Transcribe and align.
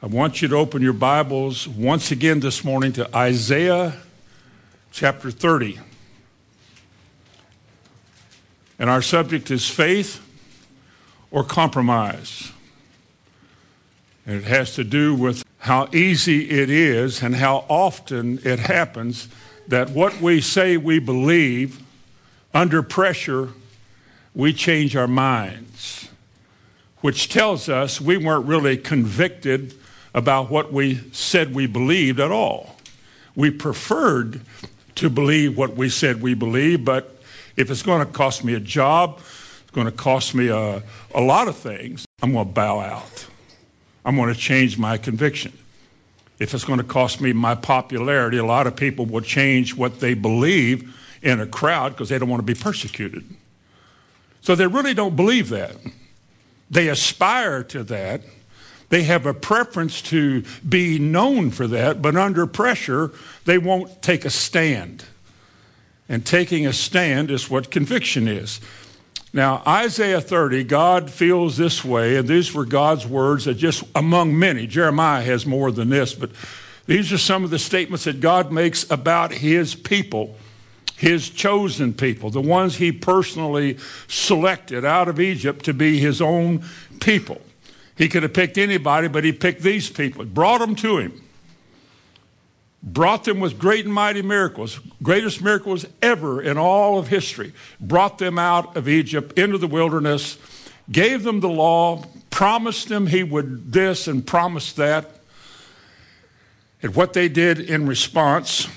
I 0.00 0.06
want 0.06 0.40
you 0.40 0.46
to 0.46 0.54
open 0.54 0.80
your 0.80 0.92
Bibles 0.92 1.66
once 1.66 2.12
again 2.12 2.38
this 2.38 2.62
morning 2.62 2.92
to 2.92 3.16
Isaiah 3.16 3.96
chapter 4.92 5.32
30. 5.32 5.80
And 8.78 8.88
our 8.88 9.02
subject 9.02 9.50
is 9.50 9.68
faith 9.68 10.24
or 11.32 11.42
compromise. 11.42 12.52
And 14.24 14.36
it 14.36 14.44
has 14.44 14.76
to 14.76 14.84
do 14.84 15.16
with 15.16 15.42
how 15.58 15.88
easy 15.92 16.48
it 16.48 16.70
is 16.70 17.20
and 17.20 17.34
how 17.34 17.64
often 17.68 18.38
it 18.44 18.60
happens 18.60 19.26
that 19.66 19.90
what 19.90 20.20
we 20.20 20.40
say 20.40 20.76
we 20.76 21.00
believe, 21.00 21.82
under 22.54 22.84
pressure, 22.84 23.48
we 24.32 24.52
change 24.52 24.94
our 24.94 25.08
minds, 25.08 26.08
which 27.00 27.28
tells 27.28 27.68
us 27.68 28.00
we 28.00 28.16
weren't 28.16 28.46
really 28.46 28.76
convicted 28.76 29.74
about 30.14 30.50
what 30.50 30.72
we 30.72 30.96
said 31.12 31.54
we 31.54 31.66
believed 31.66 32.20
at 32.20 32.30
all. 32.30 32.76
We 33.34 33.50
preferred 33.50 34.40
to 34.96 35.08
believe 35.08 35.56
what 35.56 35.76
we 35.76 35.88
said 35.88 36.20
we 36.20 36.34
believed, 36.34 36.84
but 36.84 37.20
if 37.56 37.70
it's 37.70 37.82
going 37.82 38.04
to 38.04 38.12
cost 38.12 38.44
me 38.44 38.54
a 38.54 38.60
job, 38.60 39.18
it's 39.62 39.70
going 39.72 39.86
to 39.86 39.92
cost 39.92 40.34
me 40.34 40.48
a, 40.48 40.82
a 41.14 41.20
lot 41.20 41.48
of 41.48 41.56
things, 41.56 42.04
I'm 42.22 42.32
going 42.32 42.46
to 42.46 42.52
bow 42.52 42.80
out. 42.80 43.26
I'm 44.04 44.16
going 44.16 44.32
to 44.32 44.38
change 44.38 44.78
my 44.78 44.96
conviction. 44.96 45.52
If 46.38 46.54
it's 46.54 46.64
going 46.64 46.78
to 46.78 46.84
cost 46.84 47.20
me 47.20 47.32
my 47.32 47.54
popularity, 47.54 48.38
a 48.38 48.44
lot 48.44 48.66
of 48.66 48.76
people 48.76 49.06
will 49.06 49.20
change 49.20 49.76
what 49.76 50.00
they 50.00 50.14
believe 50.14 50.94
in 51.22 51.40
a 51.40 51.46
crowd 51.46 51.90
because 51.90 52.08
they 52.08 52.18
don't 52.18 52.28
want 52.28 52.40
to 52.40 52.46
be 52.46 52.58
persecuted. 52.58 53.24
So 54.40 54.54
they 54.54 54.66
really 54.66 54.94
don't 54.94 55.16
believe 55.16 55.48
that. 55.50 55.76
They 56.70 56.88
aspire 56.88 57.64
to 57.64 57.82
that, 57.84 58.22
they 58.88 59.02
have 59.02 59.26
a 59.26 59.34
preference 59.34 60.00
to 60.02 60.44
be 60.66 60.98
known 60.98 61.50
for 61.50 61.66
that, 61.66 62.00
but 62.00 62.16
under 62.16 62.46
pressure, 62.46 63.10
they 63.44 63.58
won't 63.58 64.00
take 64.00 64.24
a 64.24 64.30
stand. 64.30 65.04
And 66.08 66.24
taking 66.24 66.66
a 66.66 66.72
stand 66.72 67.30
is 67.30 67.50
what 67.50 67.70
conviction 67.70 68.26
is. 68.26 68.60
Now, 69.32 69.62
Isaiah 69.66 70.22
30, 70.22 70.64
God 70.64 71.10
feels 71.10 71.58
this 71.58 71.84
way, 71.84 72.16
and 72.16 72.26
these 72.26 72.54
were 72.54 72.64
God's 72.64 73.06
words 73.06 73.44
that 73.44 73.54
just 73.54 73.84
among 73.94 74.38
many, 74.38 74.66
Jeremiah 74.66 75.22
has 75.22 75.44
more 75.44 75.70
than 75.70 75.90
this, 75.90 76.14
but 76.14 76.30
these 76.86 77.12
are 77.12 77.18
some 77.18 77.44
of 77.44 77.50
the 77.50 77.58
statements 77.58 78.04
that 78.04 78.20
God 78.20 78.50
makes 78.50 78.90
about 78.90 79.32
his 79.32 79.74
people, 79.74 80.36
his 80.96 81.28
chosen 81.28 81.92
people, 81.92 82.30
the 82.30 82.40
ones 82.40 82.76
he 82.76 82.90
personally 82.90 83.76
selected 84.08 84.86
out 84.86 85.08
of 85.08 85.20
Egypt 85.20 85.66
to 85.66 85.74
be 85.74 85.98
his 85.98 86.22
own 86.22 86.64
people. 86.98 87.42
He 87.98 88.08
could 88.08 88.22
have 88.22 88.32
picked 88.32 88.56
anybody, 88.56 89.08
but 89.08 89.24
he 89.24 89.32
picked 89.32 89.62
these 89.62 89.90
people, 89.90 90.24
brought 90.24 90.60
them 90.60 90.76
to 90.76 90.98
him, 90.98 91.20
brought 92.80 93.24
them 93.24 93.40
with 93.40 93.58
great 93.58 93.84
and 93.84 93.92
mighty 93.92 94.22
miracles, 94.22 94.78
greatest 95.02 95.42
miracles 95.42 95.84
ever 96.00 96.40
in 96.40 96.56
all 96.56 97.00
of 97.00 97.08
history, 97.08 97.52
brought 97.80 98.18
them 98.18 98.38
out 98.38 98.76
of 98.76 98.88
Egypt 98.88 99.36
into 99.36 99.58
the 99.58 99.66
wilderness, 99.66 100.38
gave 100.92 101.24
them 101.24 101.40
the 101.40 101.48
law, 101.48 102.04
promised 102.30 102.88
them 102.88 103.08
he 103.08 103.24
would 103.24 103.72
this 103.72 104.06
and 104.06 104.24
promised 104.24 104.76
that. 104.76 105.10
And 106.80 106.94
what 106.94 107.14
they 107.14 107.28
did 107.28 107.58
in 107.58 107.88
response 107.88 108.68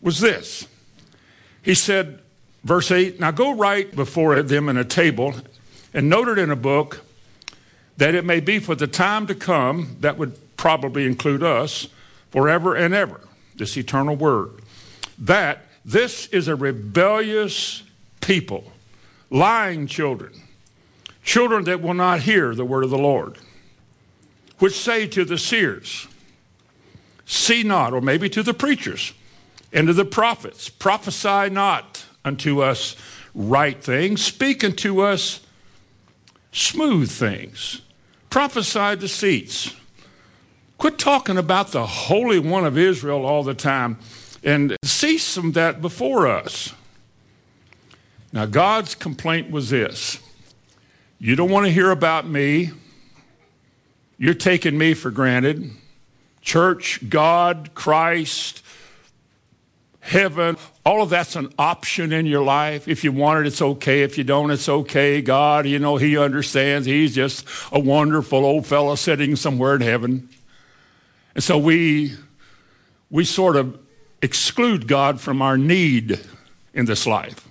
was 0.00 0.18
this. 0.18 0.66
He 1.62 1.74
said, 1.74 2.20
verse 2.64 2.90
8, 2.90 3.20
now 3.20 3.30
go 3.30 3.54
write 3.54 3.94
before 3.94 4.42
them 4.42 4.68
in 4.68 4.76
a 4.76 4.84
table 4.84 5.32
and 5.94 6.08
note 6.08 6.26
it 6.26 6.38
in 6.38 6.50
a 6.50 6.56
book 6.56 7.02
that 7.96 8.14
it 8.14 8.24
may 8.24 8.40
be 8.40 8.58
for 8.58 8.74
the 8.74 8.86
time 8.86 9.26
to 9.26 9.34
come, 9.34 9.96
that 10.00 10.18
would 10.18 10.38
probably 10.56 11.06
include 11.06 11.42
us, 11.42 11.88
forever 12.30 12.74
and 12.74 12.94
ever, 12.94 13.20
this 13.56 13.76
eternal 13.76 14.16
word, 14.16 14.62
that 15.18 15.66
this 15.84 16.26
is 16.28 16.48
a 16.48 16.56
rebellious 16.56 17.82
people, 18.20 18.72
lying 19.30 19.86
children, 19.86 20.32
children 21.22 21.64
that 21.64 21.82
will 21.82 21.94
not 21.94 22.20
hear 22.20 22.54
the 22.54 22.64
word 22.64 22.84
of 22.84 22.90
the 22.90 22.98
Lord, 22.98 23.38
which 24.58 24.78
say 24.78 25.06
to 25.08 25.24
the 25.24 25.38
seers, 25.38 26.06
See 27.24 27.62
not, 27.62 27.92
or 27.92 28.00
maybe 28.00 28.28
to 28.30 28.42
the 28.42 28.54
preachers 28.54 29.12
and 29.72 29.86
to 29.86 29.92
the 29.92 30.04
prophets, 30.04 30.68
prophesy 30.68 31.50
not 31.50 32.04
unto 32.24 32.62
us 32.62 32.96
right 33.34 33.82
things, 33.82 34.22
speak 34.22 34.62
unto 34.62 35.00
us 35.00 35.40
smooth 36.52 37.10
things, 37.10 37.81
prophesy 38.32 38.96
deceits. 38.96 39.76
Quit 40.78 40.98
talking 40.98 41.36
about 41.36 41.70
the 41.72 41.86
Holy 41.86 42.38
One 42.38 42.64
of 42.64 42.78
Israel 42.78 43.26
all 43.26 43.42
the 43.42 43.52
time 43.52 43.98
and 44.42 44.74
cease 44.82 45.34
from 45.34 45.52
that 45.52 45.82
before 45.82 46.26
us. 46.26 46.72
Now, 48.32 48.46
God's 48.46 48.94
complaint 48.94 49.50
was 49.50 49.68
this 49.68 50.18
You 51.18 51.36
don't 51.36 51.50
want 51.50 51.66
to 51.66 51.72
hear 51.72 51.90
about 51.90 52.26
me. 52.26 52.70
You're 54.16 54.32
taking 54.32 54.78
me 54.78 54.94
for 54.94 55.10
granted. 55.10 55.70
Church, 56.40 57.06
God, 57.10 57.72
Christ, 57.74 58.64
heaven, 60.00 60.56
all 60.84 61.02
of 61.02 61.10
that's 61.10 61.36
an 61.36 61.52
option 61.58 62.12
in 62.12 62.26
your 62.26 62.42
life. 62.42 62.88
If 62.88 63.04
you 63.04 63.12
want 63.12 63.40
it, 63.40 63.46
it's 63.46 63.62
okay. 63.62 64.02
If 64.02 64.18
you 64.18 64.24
don't, 64.24 64.50
it's 64.50 64.68
okay. 64.68 65.22
God, 65.22 65.66
you 65.66 65.78
know, 65.78 65.96
He 65.96 66.18
understands. 66.18 66.86
He's 66.86 67.14
just 67.14 67.46
a 67.70 67.78
wonderful 67.78 68.44
old 68.44 68.66
fellow 68.66 68.96
sitting 68.96 69.36
somewhere 69.36 69.76
in 69.76 69.80
heaven. 69.80 70.28
And 71.34 71.44
so 71.44 71.56
we, 71.56 72.14
we 73.10 73.24
sort 73.24 73.56
of 73.56 73.78
exclude 74.20 74.88
God 74.88 75.20
from 75.20 75.40
our 75.40 75.56
need 75.56 76.20
in 76.74 76.86
this 76.86 77.06
life. 77.06 77.48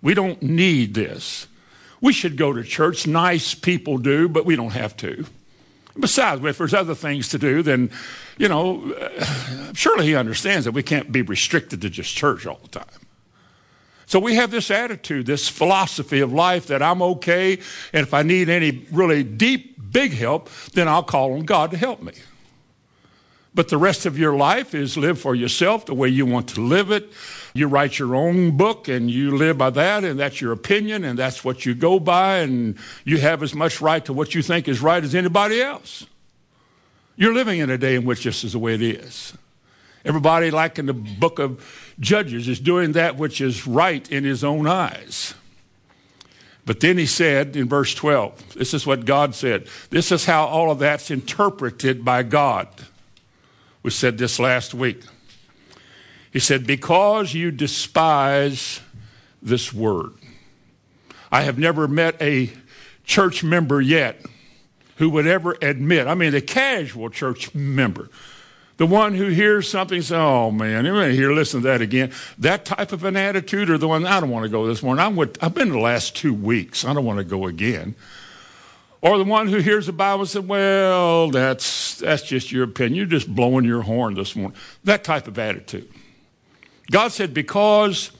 We 0.00 0.14
don't 0.14 0.40
need 0.40 0.94
this. 0.94 1.48
We 2.00 2.12
should 2.12 2.36
go 2.36 2.52
to 2.52 2.62
church. 2.62 3.06
Nice 3.06 3.54
people 3.54 3.98
do, 3.98 4.28
but 4.28 4.46
we 4.46 4.56
don't 4.56 4.72
have 4.72 4.96
to. 4.98 5.26
Besides, 6.00 6.44
if 6.44 6.58
there's 6.58 6.74
other 6.74 6.94
things 6.94 7.28
to 7.28 7.38
do, 7.38 7.62
then, 7.62 7.90
you 8.38 8.48
know, 8.48 8.94
surely 9.74 10.06
he 10.06 10.16
understands 10.16 10.64
that 10.64 10.72
we 10.72 10.82
can't 10.82 11.12
be 11.12 11.22
restricted 11.22 11.80
to 11.82 11.90
just 11.90 12.14
church 12.14 12.46
all 12.46 12.60
the 12.62 12.68
time. 12.68 13.00
So 14.06 14.18
we 14.18 14.34
have 14.34 14.50
this 14.50 14.72
attitude, 14.72 15.26
this 15.26 15.48
philosophy 15.48 16.18
of 16.18 16.32
life 16.32 16.66
that 16.66 16.82
I'm 16.82 17.00
okay, 17.00 17.54
and 17.92 18.02
if 18.06 18.12
I 18.12 18.22
need 18.22 18.48
any 18.48 18.84
really 18.90 19.22
deep, 19.22 19.92
big 19.92 20.12
help, 20.12 20.50
then 20.72 20.88
I'll 20.88 21.04
call 21.04 21.34
on 21.34 21.44
God 21.44 21.70
to 21.70 21.76
help 21.76 22.02
me. 22.02 22.14
But 23.52 23.68
the 23.68 23.78
rest 23.78 24.06
of 24.06 24.16
your 24.16 24.36
life 24.36 24.74
is 24.74 24.96
live 24.96 25.18
for 25.18 25.34
yourself 25.34 25.86
the 25.86 25.94
way 25.94 26.08
you 26.08 26.24
want 26.24 26.48
to 26.50 26.60
live 26.60 26.92
it. 26.92 27.12
You 27.52 27.66
write 27.66 27.98
your 27.98 28.14
own 28.14 28.56
book 28.56 28.86
and 28.86 29.10
you 29.10 29.36
live 29.36 29.58
by 29.58 29.70
that, 29.70 30.04
and 30.04 30.20
that's 30.20 30.40
your 30.40 30.52
opinion, 30.52 31.02
and 31.04 31.18
that's 31.18 31.44
what 31.44 31.66
you 31.66 31.74
go 31.74 31.98
by, 31.98 32.38
and 32.38 32.76
you 33.04 33.18
have 33.18 33.42
as 33.42 33.52
much 33.52 33.80
right 33.80 34.04
to 34.04 34.12
what 34.12 34.36
you 34.36 34.42
think 34.42 34.68
is 34.68 34.80
right 34.80 35.02
as 35.02 35.16
anybody 35.16 35.60
else. 35.60 36.06
You're 37.16 37.34
living 37.34 37.58
in 37.58 37.70
a 37.70 37.76
day 37.76 37.96
in 37.96 38.04
which 38.04 38.22
this 38.22 38.44
is 38.44 38.52
the 38.52 38.60
way 38.60 38.74
it 38.74 38.82
is. 38.82 39.34
Everybody, 40.04 40.50
like 40.50 40.78
in 40.78 40.86
the 40.86 40.94
book 40.94 41.38
of 41.38 41.92
Judges, 41.98 42.48
is 42.48 42.60
doing 42.60 42.92
that 42.92 43.16
which 43.16 43.40
is 43.40 43.66
right 43.66 44.10
in 44.10 44.24
his 44.24 44.44
own 44.44 44.66
eyes. 44.66 45.34
But 46.64 46.80
then 46.80 46.98
he 46.98 47.06
said 47.06 47.56
in 47.56 47.68
verse 47.68 47.94
12, 47.94 48.54
this 48.54 48.72
is 48.72 48.86
what 48.86 49.04
God 49.04 49.34
said. 49.34 49.66
This 49.90 50.12
is 50.12 50.24
how 50.24 50.46
all 50.46 50.70
of 50.70 50.78
that's 50.78 51.10
interpreted 51.10 52.04
by 52.04 52.22
God. 52.22 52.68
We 53.82 53.90
said 53.90 54.18
this 54.18 54.38
last 54.38 54.74
week. 54.74 55.02
He 56.32 56.38
said, 56.38 56.66
Because 56.66 57.34
you 57.34 57.50
despise 57.50 58.80
this 59.42 59.72
word. 59.72 60.12
I 61.32 61.42
have 61.42 61.58
never 61.58 61.88
met 61.88 62.20
a 62.20 62.50
church 63.04 63.42
member 63.42 63.80
yet 63.80 64.20
who 64.96 65.08
would 65.10 65.26
ever 65.26 65.56
admit, 65.62 66.06
I 66.06 66.14
mean, 66.14 66.32
the 66.32 66.42
casual 66.42 67.08
church 67.08 67.54
member, 67.54 68.10
the 68.76 68.86
one 68.86 69.14
who 69.14 69.28
hears 69.28 69.68
something, 69.68 70.02
say, 70.02 70.16
oh 70.16 70.50
man, 70.50 70.84
hear, 70.84 71.32
listen 71.32 71.62
to 71.62 71.68
that 71.68 71.80
again. 71.80 72.12
That 72.38 72.64
type 72.64 72.92
of 72.92 73.04
an 73.04 73.16
attitude, 73.16 73.70
or 73.70 73.78
the 73.78 73.88
one, 73.88 74.06
I 74.06 74.20
don't 74.20 74.30
want 74.30 74.44
to 74.44 74.50
go 74.50 74.66
this 74.66 74.82
morning. 74.82 75.16
With, 75.16 75.42
I've 75.42 75.54
been 75.54 75.70
the 75.70 75.78
last 75.78 76.16
two 76.16 76.34
weeks. 76.34 76.84
I 76.84 76.92
don't 76.92 77.04
want 77.04 77.18
to 77.18 77.24
go 77.24 77.46
again. 77.46 77.94
Or 79.02 79.16
the 79.16 79.24
one 79.24 79.48
who 79.48 79.58
hears 79.58 79.86
the 79.86 79.92
Bible 79.92 80.20
and 80.20 80.28
says, 80.28 80.42
well, 80.42 81.30
that's, 81.30 81.98
that's 81.98 82.22
just 82.22 82.52
your 82.52 82.64
opinion. 82.64 82.96
You're 82.96 83.06
just 83.06 83.34
blowing 83.34 83.64
your 83.64 83.82
horn 83.82 84.14
this 84.14 84.36
morning. 84.36 84.58
That 84.84 85.04
type 85.04 85.26
of 85.26 85.38
attitude. 85.38 85.88
God 86.90 87.08
said, 87.12 87.32
because 87.32 88.10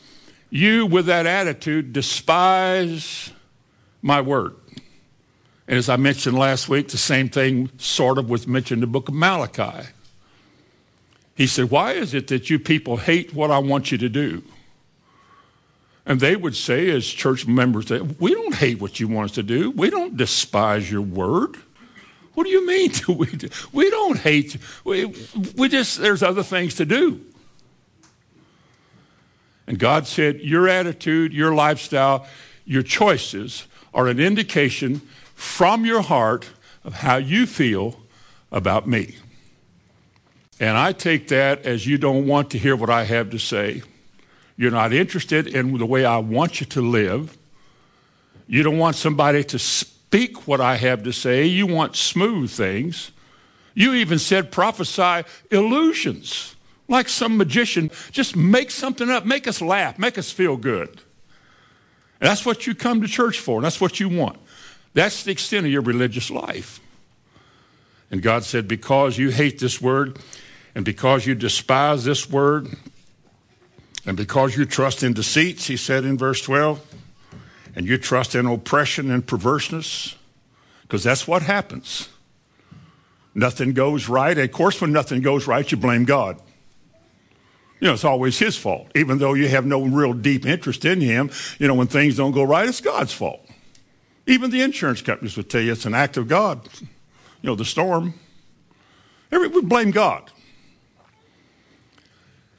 you 0.49 0.87
with 0.87 1.07
that 1.07 1.27
attitude 1.27 1.93
despise 1.93 3.33
my 4.01 4.21
word. 4.21 4.55
And 5.69 5.79
as 5.79 5.89
I 5.89 5.97
mentioned 5.97 6.37
last 6.37 6.69
week, 6.69 6.89
the 6.89 6.99
same 6.99 7.29
thing 7.29 7.71
sort 7.79 8.19
of 8.19 8.29
was 8.29 8.47
mentioned 8.47 8.79
in 8.79 8.81
the 8.81 8.87
book 8.87 9.09
of 9.09 9.15
Malachi. 9.15 9.89
He 11.37 11.47
said, 11.47 11.71
Why 11.71 11.93
is 11.93 12.13
it 12.13 12.27
that 12.29 12.51
you 12.51 12.59
people 12.59 12.97
hate 12.97 13.33
what 13.33 13.51
I 13.51 13.59
want 13.59 13.93
you 13.93 13.99
to 13.99 14.09
do? 14.09 14.43
And 16.11 16.19
they 16.19 16.35
would 16.35 16.57
say, 16.57 16.91
as 16.91 17.07
church 17.07 17.47
members, 17.47 17.87
that 17.87 18.21
we 18.21 18.35
don't 18.35 18.57
hate 18.57 18.81
what 18.81 18.99
you 18.99 19.07
want 19.07 19.31
us 19.31 19.35
to 19.37 19.45
do. 19.45 19.71
We 19.71 19.91
don't 19.91 20.17
despise 20.17 20.91
your 20.91 21.03
word. 21.03 21.55
What 22.35 22.43
do 22.43 22.51
you 22.51 22.67
mean? 22.67 22.91
Do 23.07 23.13
we, 23.13 23.29
we 23.73 23.91
don't 23.91 24.19
hate. 24.19 24.57
We, 24.83 25.05
we 25.55 25.69
just, 25.69 26.01
there's 26.01 26.25
other 26.25 26.43
things 26.43 26.75
to 26.75 26.85
do. 26.85 27.25
And 29.69 29.79
God 29.79 30.09
said, 30.09 30.41
Your 30.41 30.69
attitude, 30.69 31.33
your 31.33 31.55
lifestyle, 31.55 32.27
your 32.65 32.83
choices 32.83 33.69
are 33.95 34.09
an 34.09 34.19
indication 34.19 35.03
from 35.37 35.85
your 35.87 36.01
heart 36.03 36.51
of 36.83 36.95
how 36.95 37.19
you 37.19 37.47
feel 37.47 38.01
about 38.51 38.89
me. 38.89 39.15
And 40.59 40.77
I 40.77 40.91
take 40.91 41.29
that 41.29 41.65
as 41.65 41.87
you 41.87 41.99
don't 41.99 42.27
want 42.27 42.51
to 42.51 42.59
hear 42.59 42.75
what 42.75 42.91
I 42.91 43.05
have 43.05 43.31
to 43.31 43.39
say. 43.39 43.83
You're 44.61 44.71
not 44.71 44.93
interested 44.93 45.47
in 45.47 45.79
the 45.79 45.87
way 45.87 46.05
I 46.05 46.19
want 46.19 46.61
you 46.61 46.67
to 46.67 46.83
live. 46.83 47.39
You 48.47 48.63
don't 48.63 48.77
want 48.77 48.95
somebody 48.95 49.43
to 49.43 49.59
speak 49.59 50.47
what 50.47 50.61
I 50.61 50.77
have 50.77 51.03
to 51.05 51.15
say. 51.15 51.47
You 51.47 51.67
want 51.67 51.97
smooth 51.97 52.51
things. 52.51 53.11
You 53.73 53.95
even 53.95 54.19
said 54.19 54.53
prophesy 54.53 55.27
illusions, 55.51 56.57
like 56.89 57.09
some 57.09 57.39
magician. 57.39 57.91
Just 58.11 58.37
make 58.37 58.71
something 58.71 59.09
up, 59.09 59.25
make 59.25 59.49
us 59.49 59.63
laugh, 59.63 59.99
make 59.99 60.19
us 60.19 60.31
feel 60.31 60.59
good. 60.59 60.91
And 62.21 62.29
that's 62.29 62.45
what 62.45 62.67
you 62.67 62.75
come 62.75 63.01
to 63.01 63.09
church 63.09 63.41
for, 63.41 63.57
and 63.57 63.65
that's 63.65 63.81
what 63.81 63.99
you 63.99 64.11
want. 64.11 64.39
That's 64.93 65.25
the 65.25 65.31
extent 65.33 65.65
of 65.65 65.73
your 65.73 65.81
religious 65.81 66.31
life. 66.31 66.81
And 68.11 68.21
God 68.21 68.45
said, 68.45 68.69
Because 68.69 69.17
you 69.17 69.31
hate 69.31 69.59
this 69.59 69.81
word, 69.81 70.19
and 70.75 70.85
because 70.85 71.25
you 71.25 71.35
despise 71.35 72.05
this 72.05 72.29
word, 72.29 72.69
and 74.07 74.17
because 74.17 74.57
you 74.57 74.65
trust 74.65 75.03
in 75.03 75.13
deceits, 75.13 75.67
he 75.67 75.77
said 75.77 76.05
in 76.05 76.17
verse 76.17 76.41
12, 76.43 76.85
and 77.77 77.87
you 77.87 77.99
trust 77.99 78.35
in 78.35 78.47
oppression 78.47 79.11
and 79.11 79.27
perverseness, 79.27 80.17
because 80.83 81.05
that's 81.05 81.29
what 81.29 81.43
happens. 81.43 82.09
Nothing 83.35 83.73
goes 83.73 84.09
right. 84.09 84.37
Of 84.37 84.51
course, 84.53 84.81
when 84.81 84.93
nothing 84.93 85.23
goes 85.23 85.47
right, 85.47 85.71
you 85.71 85.77
blame 85.77 86.05
God. 86.05 86.41
You 87.81 87.87
know, 87.87 87.95
it's 87.95 88.05
always 88.05 88.39
his 88.39 88.57
fault. 88.57 88.89
Even 88.95 89.19
though 89.19 89.35
you 89.35 89.49
have 89.49 89.65
no 89.65 89.83
real 89.83 90.13
deep 90.13 90.45
interest 90.45 90.85
in 90.85 91.01
him, 91.01 91.31
you 91.59 91.69
know, 91.69 91.75
when 91.75 91.87
things 91.87 92.17
don't 92.17 92.33
go 92.33 92.43
right, 92.43 92.69
it's 92.69 92.81
God's 92.81 93.13
fault. 93.13 93.47
Even 94.27 94.51
the 94.51 94.61
insurance 94.61 95.01
companies 95.01 95.37
would 95.37 95.49
tell 95.49 95.61
you 95.61 95.73
it's 95.73 95.87
an 95.87 95.95
act 95.95 96.17
of 96.17 96.29
God. 96.29 96.69
You 96.81 97.49
know, 97.49 97.55
the 97.55 97.65
storm. 97.65 98.15
Every, 99.33 99.49
we 99.49 99.63
blame 99.63 99.93
God. 99.93 100.31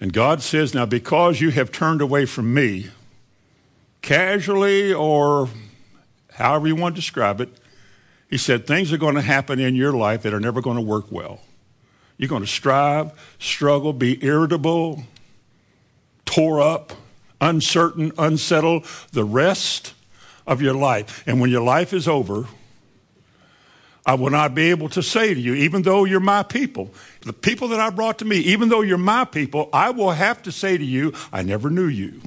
And 0.02 0.12
God 0.12 0.42
says, 0.42 0.74
Now, 0.74 0.88
because 0.88 1.40
you 1.40 1.52
have 1.52 1.72
turned 1.72 2.02
away 2.02 2.26
from 2.26 2.54
me, 2.54 2.88
casually 4.02 4.92
or 4.92 5.48
however 6.34 6.68
you 6.68 6.76
want 6.76 6.96
to 6.96 7.02
describe 7.02 7.40
it, 7.40 7.50
He 8.30 8.38
said, 8.38 8.66
things 8.66 8.92
are 8.92 8.98
going 8.98 9.16
to 9.16 9.22
happen 9.22 9.60
in 9.60 9.76
your 9.76 9.94
life 9.94 10.24
that 10.24 10.34
are 10.34 10.40
never 10.40 10.60
going 10.60 10.78
to 10.78 10.82
work 10.82 11.12
well. 11.12 11.42
You're 12.18 12.30
going 12.30 12.44
to 12.44 12.48
strive, 12.48 13.12
struggle, 13.40 13.94
be 13.94 14.24
irritable, 14.26 15.04
tore 16.26 16.62
up, 16.62 16.94
uncertain, 17.40 18.12
unsettled 18.18 18.86
the 19.12 19.24
rest 19.24 19.94
of 20.48 20.62
your 20.62 20.74
life. 20.74 21.24
And 21.28 21.40
when 21.40 21.52
your 21.52 21.64
life 21.64 21.94
is 21.94 22.08
over, 22.08 22.48
I 24.06 24.16
will 24.16 24.32
not 24.32 24.56
be 24.56 24.72
able 24.72 24.90
to 24.90 25.04
say 25.04 25.34
to 25.34 25.40
you, 25.40 25.54
even 25.54 25.84
though 25.84 26.06
you're 26.06 26.20
my 26.20 26.44
people, 26.44 26.92
the 27.22 27.34
people 27.34 27.68
that 27.70 27.80
I 27.80 27.92
brought 27.92 28.18
to 28.20 28.26
me, 28.26 28.38
even 28.38 28.70
though 28.70 28.82
you're 28.82 28.98
my 28.98 29.26
people, 29.26 29.70
I 29.72 29.92
will 29.92 30.12
have 30.12 30.42
to 30.44 30.52
say 30.52 30.78
to 30.78 30.84
you, 30.84 31.14
I 31.32 31.44
never 31.44 31.70
knew 31.70 31.88
you. 31.88 32.22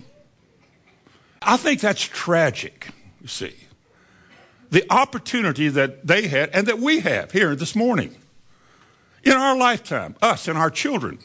I 1.43 1.57
think 1.57 1.81
that's 1.81 2.03
tragic, 2.03 2.89
you 3.21 3.29
see. 3.29 3.55
The 4.71 4.87
opportunity 4.91 5.69
that 5.69 6.07
they 6.07 6.29
had 6.29 6.51
and 6.51 6.67
that 6.69 6.79
we 6.79 7.01
have 7.01 7.33
here 7.33 7.55
this 7.57 7.75
morning 7.75 8.17
in 9.25 9.33
our 9.33 9.57
lifetime, 9.57 10.17
us 10.23 10.47
and 10.47 10.57
our 10.57 10.71
children, 10.71 11.19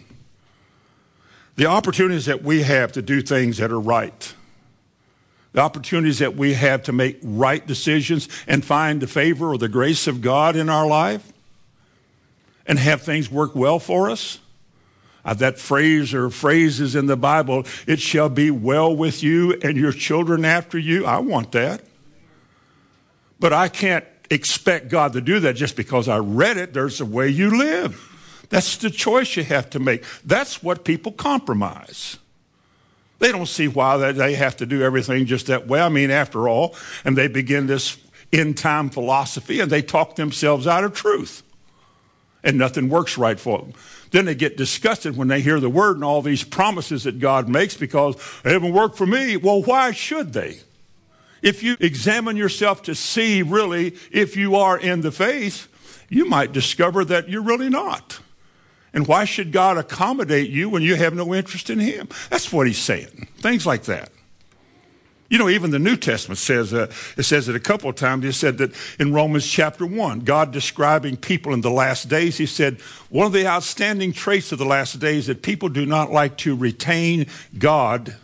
the 1.56 1.68
opportunities 1.68 2.26
that 2.26 2.44
we 2.44 2.64
have 2.64 2.92
to 2.94 3.02
do 3.02 3.22
things 3.22 3.58
that 3.58 3.72
are 3.72 3.80
right 3.80 4.34
the 5.52 5.62
opportunities 5.62 6.20
that 6.20 6.36
we 6.36 6.54
have 6.54 6.84
to 6.84 6.92
make 6.92 7.20
right 7.24 7.66
decisions 7.66 8.30
and 8.48 8.64
find 8.64 9.02
the 9.02 9.08
favor 9.08 9.52
or 9.52 9.58
the 9.58 9.68
grace 9.68 10.08
of 10.08 10.22
God 10.22 10.56
in 10.56 10.70
our 10.70 10.86
life 10.86 11.34
and 12.66 12.78
have 12.78 13.02
things 13.02 13.32
work 13.32 13.56
well 13.56 13.80
for 13.80 14.10
us. 14.10 14.40
Uh, 15.26 15.34
that 15.34 15.60
phrase 15.60 16.14
or 16.14 16.30
phrases 16.30 16.96
in 16.96 17.08
the 17.08 17.18
Bible, 17.18 17.66
it 17.86 18.00
shall 18.00 18.30
be 18.30 18.50
well 18.52 18.96
with 18.96 19.22
you 19.22 19.54
and 19.62 19.76
your 19.76 19.92
children 19.92 20.46
after 20.46 20.78
you. 20.78 21.06
I 21.06 21.20
want 21.20 21.52
that. 21.52 21.82
But 23.40 23.52
I 23.52 23.68
can't 23.68 24.06
expect 24.30 24.90
God 24.90 25.14
to 25.14 25.22
do 25.22 25.40
that 25.42 25.56
just 25.56 25.76
because 25.76 26.08
I 26.08 26.20
read 26.20 26.58
it. 26.58 26.74
There's 26.74 27.02
a 27.02 27.06
way 27.06 27.30
you 27.30 27.58
live. 27.58 28.06
That's 28.50 28.78
the 28.78 28.90
choice 28.90 29.36
you 29.36 29.44
have 29.44 29.70
to 29.72 29.80
make. 29.80 30.04
That's 30.24 30.64
what 30.64 30.84
people 30.86 31.12
compromise. 31.12 32.18
They 33.20 33.32
don't 33.32 33.48
see 33.48 33.68
why 33.68 34.12
they 34.12 34.36
have 34.36 34.58
to 34.58 34.66
do 34.66 34.82
everything 34.82 35.26
just 35.26 35.48
that 35.48 35.68
way. 35.68 35.82
I 35.82 35.90
mean, 35.90 36.10
after 36.10 36.48
all, 36.48 36.76
and 37.04 37.18
they 37.18 37.28
begin 37.28 37.68
this 37.68 37.98
end 38.32 38.58
time 38.58 38.90
philosophy 38.90 39.60
and 39.60 39.72
they 39.72 39.82
talk 39.82 40.16
themselves 40.16 40.68
out 40.68 40.84
of 40.84 40.94
truth. 40.94 41.44
And 42.44 42.58
nothing 42.58 42.88
works 42.88 43.18
right 43.18 43.38
for 43.38 43.60
them. 43.60 43.74
Then 44.12 44.26
they 44.26 44.36
get 44.36 44.56
disgusted 44.56 45.18
when 45.18 45.28
they 45.28 45.42
hear 45.42 45.60
the 45.60 45.70
word 45.70 45.98
and 45.98 46.06
all 46.06 46.22
these 46.22 46.44
promises 46.44 47.04
that 47.04 47.20
God 47.20 47.50
makes 47.50 47.76
because 47.76 48.16
they 48.44 48.54
haven't 48.54 48.74
worked 48.74 48.98
for 48.98 49.06
me. 49.06 49.36
Well, 49.36 49.62
why 49.62 49.92
should 49.92 50.32
they? 50.32 50.60
If 51.42 51.64
you 51.64 51.76
examine 51.80 52.38
yourself 52.38 52.84
to 52.84 52.96
see 52.96 53.42
really 53.42 53.96
if 54.12 54.38
you 54.38 54.56
are 54.56 54.78
in 54.78 55.02
the 55.02 55.12
faith, 55.12 55.68
you 56.10 56.26
might 56.26 56.54
discover 56.54 57.06
that 57.06 57.30
you're 57.30 57.44
really 57.44 57.70
not. 57.70 58.20
And 58.94 59.08
why 59.08 59.26
should 59.26 59.52
God 59.52 59.78
accommodate 59.78 60.50
you 60.50 60.70
when 60.70 60.82
you 60.82 60.96
have 60.96 61.14
no 61.14 61.34
interest 61.34 61.70
in 61.70 61.80
Him? 61.80 62.10
That's 62.30 62.52
what 62.52 62.68
He's 62.68 62.80
saying. 62.80 63.28
Things 63.38 63.66
like 63.66 63.84
that. 63.84 64.10
You 65.30 65.38
know, 65.38 65.48
even 65.48 65.70
the 65.70 65.78
New 65.78 65.96
Testament 65.96 66.40
says, 66.40 66.74
uh, 66.74 66.92
it 67.16 67.24
says 67.24 67.48
it 67.48 67.56
a 67.56 67.60
couple 67.60 67.88
of 67.88 67.96
times. 67.96 68.26
It 68.26 68.34
said 68.34 68.58
that 68.58 68.74
in 69.00 69.14
Romans 69.14 69.48
chapter 69.48 69.86
1, 69.86 70.22
God 70.22 70.52
describing 70.52 71.18
people 71.18 71.54
in 71.54 71.62
the 71.62 71.70
last 71.70 72.10
days, 72.10 72.38
He 72.38 72.48
said, 72.48 72.82
one 73.10 73.28
of 73.28 73.34
the 73.34 73.46
outstanding 73.46 74.12
traits 74.12 74.52
of 74.52 74.58
the 74.58 74.66
last 74.66 75.00
days 75.00 75.28
that 75.28 75.44
people 75.44 75.70
do 75.70 75.86
not 75.86 76.12
like 76.12 76.36
to 76.38 76.56
retain 76.56 77.28
God 77.58 78.16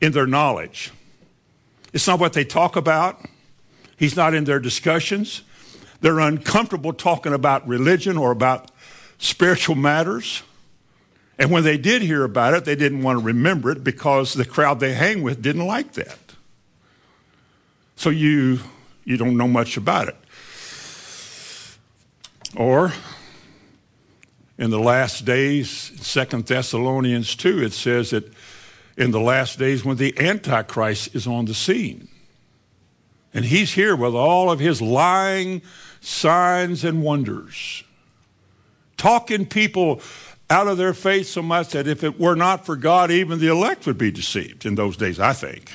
in 0.00 0.10
their 0.10 0.26
knowledge. 0.26 0.90
It's 1.92 2.08
not 2.08 2.18
what 2.18 2.32
they 2.32 2.44
talk 2.44 2.74
about. 2.74 3.24
He's 3.96 4.16
not 4.16 4.34
in 4.34 4.42
their 4.42 4.58
discussions. 4.58 5.42
They're 6.00 6.18
uncomfortable 6.18 6.92
talking 6.92 7.32
about 7.32 7.68
religion 7.68 8.18
or 8.18 8.32
about 8.32 8.71
spiritual 9.22 9.76
matters. 9.76 10.42
And 11.38 11.50
when 11.50 11.62
they 11.62 11.78
did 11.78 12.02
hear 12.02 12.24
about 12.24 12.54
it, 12.54 12.64
they 12.64 12.74
didn't 12.74 13.02
want 13.02 13.20
to 13.20 13.24
remember 13.24 13.70
it 13.70 13.82
because 13.82 14.34
the 14.34 14.44
crowd 14.44 14.80
they 14.80 14.94
hang 14.94 15.22
with 15.22 15.40
didn't 15.40 15.66
like 15.66 15.92
that. 15.92 16.18
So 17.96 18.10
you, 18.10 18.58
you 19.04 19.16
don't 19.16 19.36
know 19.36 19.48
much 19.48 19.76
about 19.76 20.08
it. 20.08 20.16
Or 22.56 22.92
in 24.58 24.70
the 24.70 24.80
last 24.80 25.24
days, 25.24 25.70
Second 25.70 26.46
Thessalonians 26.46 27.34
2, 27.36 27.62
it 27.62 27.72
says 27.72 28.10
that 28.10 28.30
in 28.96 29.12
the 29.12 29.20
last 29.20 29.58
days 29.58 29.84
when 29.84 29.96
the 29.96 30.18
Antichrist 30.18 31.14
is 31.14 31.26
on 31.26 31.46
the 31.46 31.54
scene. 31.54 32.08
And 33.32 33.44
he's 33.46 33.72
here 33.72 33.96
with 33.96 34.14
all 34.14 34.50
of 34.50 34.58
his 34.58 34.82
lying 34.82 35.62
signs 36.00 36.84
and 36.84 37.02
wonders 37.02 37.84
talking 39.02 39.44
people 39.44 40.00
out 40.48 40.68
of 40.68 40.78
their 40.78 40.94
faith 40.94 41.26
so 41.26 41.42
much 41.42 41.70
that 41.70 41.88
if 41.88 42.04
it 42.04 42.20
were 42.20 42.36
not 42.36 42.64
for 42.64 42.76
God, 42.76 43.10
even 43.10 43.40
the 43.40 43.48
elect 43.48 43.84
would 43.84 43.98
be 43.98 44.12
deceived 44.12 44.64
in 44.64 44.76
those 44.76 44.96
days, 44.96 45.18
I 45.18 45.32
think. 45.32 45.72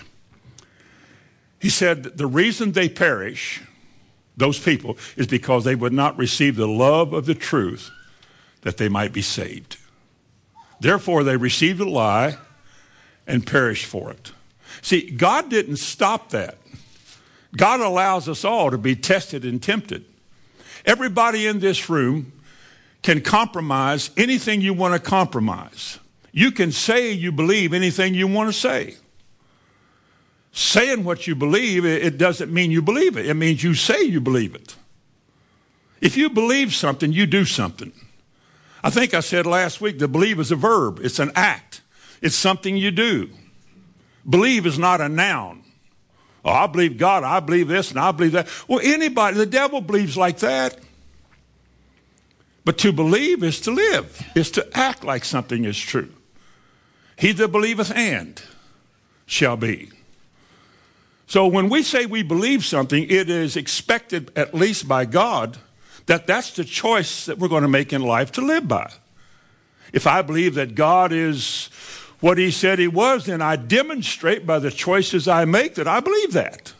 He 1.59 1.69
said 1.69 2.03
the 2.03 2.25
reason 2.25 2.71
they 2.71 2.87
perish, 2.87 3.61
those 4.37 4.57
people, 4.57 4.97
is 5.17 5.27
because 5.27 5.65
they 5.65 5.75
would 5.75 5.91
not 5.91 6.17
receive 6.17 6.55
the 6.55 6.69
love 6.69 7.11
of 7.11 7.25
the 7.25 7.35
truth 7.35 7.91
that 8.61 8.77
they 8.77 8.87
might 8.87 9.11
be 9.11 9.21
saved. 9.21 9.75
Therefore, 10.79 11.25
they 11.25 11.35
received 11.35 11.81
a 11.81 11.89
lie 11.89 12.37
and 13.25 13.45
perished 13.45 13.87
for 13.87 14.09
it. 14.09 14.31
See, 14.81 15.11
God 15.11 15.49
didn't 15.49 15.77
stop 15.77 16.29
that. 16.29 16.59
God 17.57 17.81
allows 17.81 18.29
us 18.29 18.45
all 18.45 18.71
to 18.71 18.77
be 18.77 18.95
tested 18.95 19.43
and 19.43 19.61
tempted. 19.61 20.05
Everybody 20.85 21.45
in 21.45 21.59
this 21.59 21.89
room 21.89 22.31
can 23.07 23.21
compromise 23.21 24.11
anything 24.17 24.59
you 24.59 24.73
want 24.73 24.93
to 24.93 24.99
compromise. 24.99 25.97
You 26.33 26.51
can 26.51 26.73
say 26.73 27.13
you 27.13 27.31
believe 27.31 27.71
anything 27.73 28.13
you 28.13 28.27
want 28.27 28.49
to 28.49 28.53
say. 28.53 28.95
Saying 30.51 31.05
what 31.05 31.25
you 31.25 31.33
believe, 31.33 31.85
it 31.85 32.17
doesn't 32.17 32.51
mean 32.51 32.69
you 32.69 32.81
believe 32.81 33.15
it. 33.15 33.25
It 33.25 33.35
means 33.35 33.63
you 33.63 33.75
say 33.75 34.01
you 34.01 34.19
believe 34.19 34.55
it. 34.55 34.75
If 36.01 36.17
you 36.17 36.29
believe 36.29 36.75
something, 36.75 37.13
you 37.13 37.25
do 37.25 37.45
something. 37.45 37.93
I 38.83 38.89
think 38.89 39.13
I 39.13 39.21
said 39.21 39.45
last 39.45 39.79
week 39.79 39.99
that 39.99 40.09
believe 40.09 40.37
is 40.37 40.51
a 40.51 40.57
verb, 40.57 40.99
it's 41.01 41.19
an 41.19 41.31
act, 41.33 41.79
it's 42.21 42.35
something 42.35 42.75
you 42.75 42.91
do. 42.91 43.29
Believe 44.29 44.65
is 44.65 44.77
not 44.77 44.99
a 44.99 45.07
noun. 45.07 45.63
Oh, 46.43 46.51
I 46.51 46.67
believe 46.67 46.97
God, 46.97 47.23
I 47.23 47.39
believe 47.39 47.69
this, 47.69 47.89
and 47.89 48.01
I 48.01 48.11
believe 48.11 48.33
that. 48.33 48.49
Well, 48.67 48.81
anybody, 48.83 49.37
the 49.37 49.45
devil 49.45 49.79
believes 49.79 50.17
like 50.17 50.39
that. 50.39 50.77
But 52.67 52.77
to 52.79 52.91
believe 52.91 53.45
is 53.45 53.61
to 53.61 53.71
live, 53.71 54.21
is 54.35 54.51
to 54.51 54.67
act 54.77 55.05
like 55.05 55.23
something 55.23 55.63
is 55.63 55.79
true. 55.79 56.09
He 57.15 57.31
that 57.31 57.47
believeth 57.47 57.95
and 57.95 58.41
shall 59.25 59.55
be. 59.55 59.89
So 61.27 61.47
when 61.47 61.69
we 61.69 61.81
say 61.81 62.05
we 62.05 62.23
believe 62.23 62.65
something, 62.65 63.09
it 63.09 63.29
is 63.29 63.55
expected, 63.55 64.33
at 64.35 64.53
least 64.53 64.85
by 64.85 65.05
God, 65.05 65.59
that 66.07 66.27
that's 66.27 66.51
the 66.57 66.65
choice 66.65 67.27
that 67.27 67.39
we're 67.39 67.47
going 67.47 67.61
to 67.61 67.69
make 67.69 67.93
in 67.93 68.01
life 68.01 68.33
to 68.33 68.41
live 68.41 68.67
by. 68.67 68.91
If 69.93 70.05
I 70.05 70.21
believe 70.21 70.55
that 70.55 70.75
God 70.75 71.13
is 71.13 71.69
what 72.19 72.37
he 72.37 72.51
said 72.51 72.79
he 72.79 72.89
was, 72.89 73.27
then 73.27 73.41
I 73.41 73.55
demonstrate 73.55 74.45
by 74.45 74.59
the 74.59 74.71
choices 74.71 75.25
I 75.25 75.45
make 75.45 75.75
that 75.75 75.87
I 75.87 76.01
believe 76.01 76.33
that. 76.33 76.73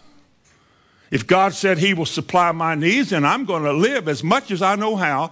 If 1.11 1.25
God 1.25 1.53
said 1.53 1.77
he 1.77 1.93
will 1.93 2.05
supply 2.05 2.51
my 2.51 2.75
needs, 2.75 3.11
then 3.11 3.23
I'm 3.23 3.45
going 3.45 3.63
to 3.63 3.71
live 3.71 4.09
as 4.09 4.21
much 4.21 4.51
as 4.51 4.61
I 4.61 4.75
know 4.75 4.97
how 4.97 5.31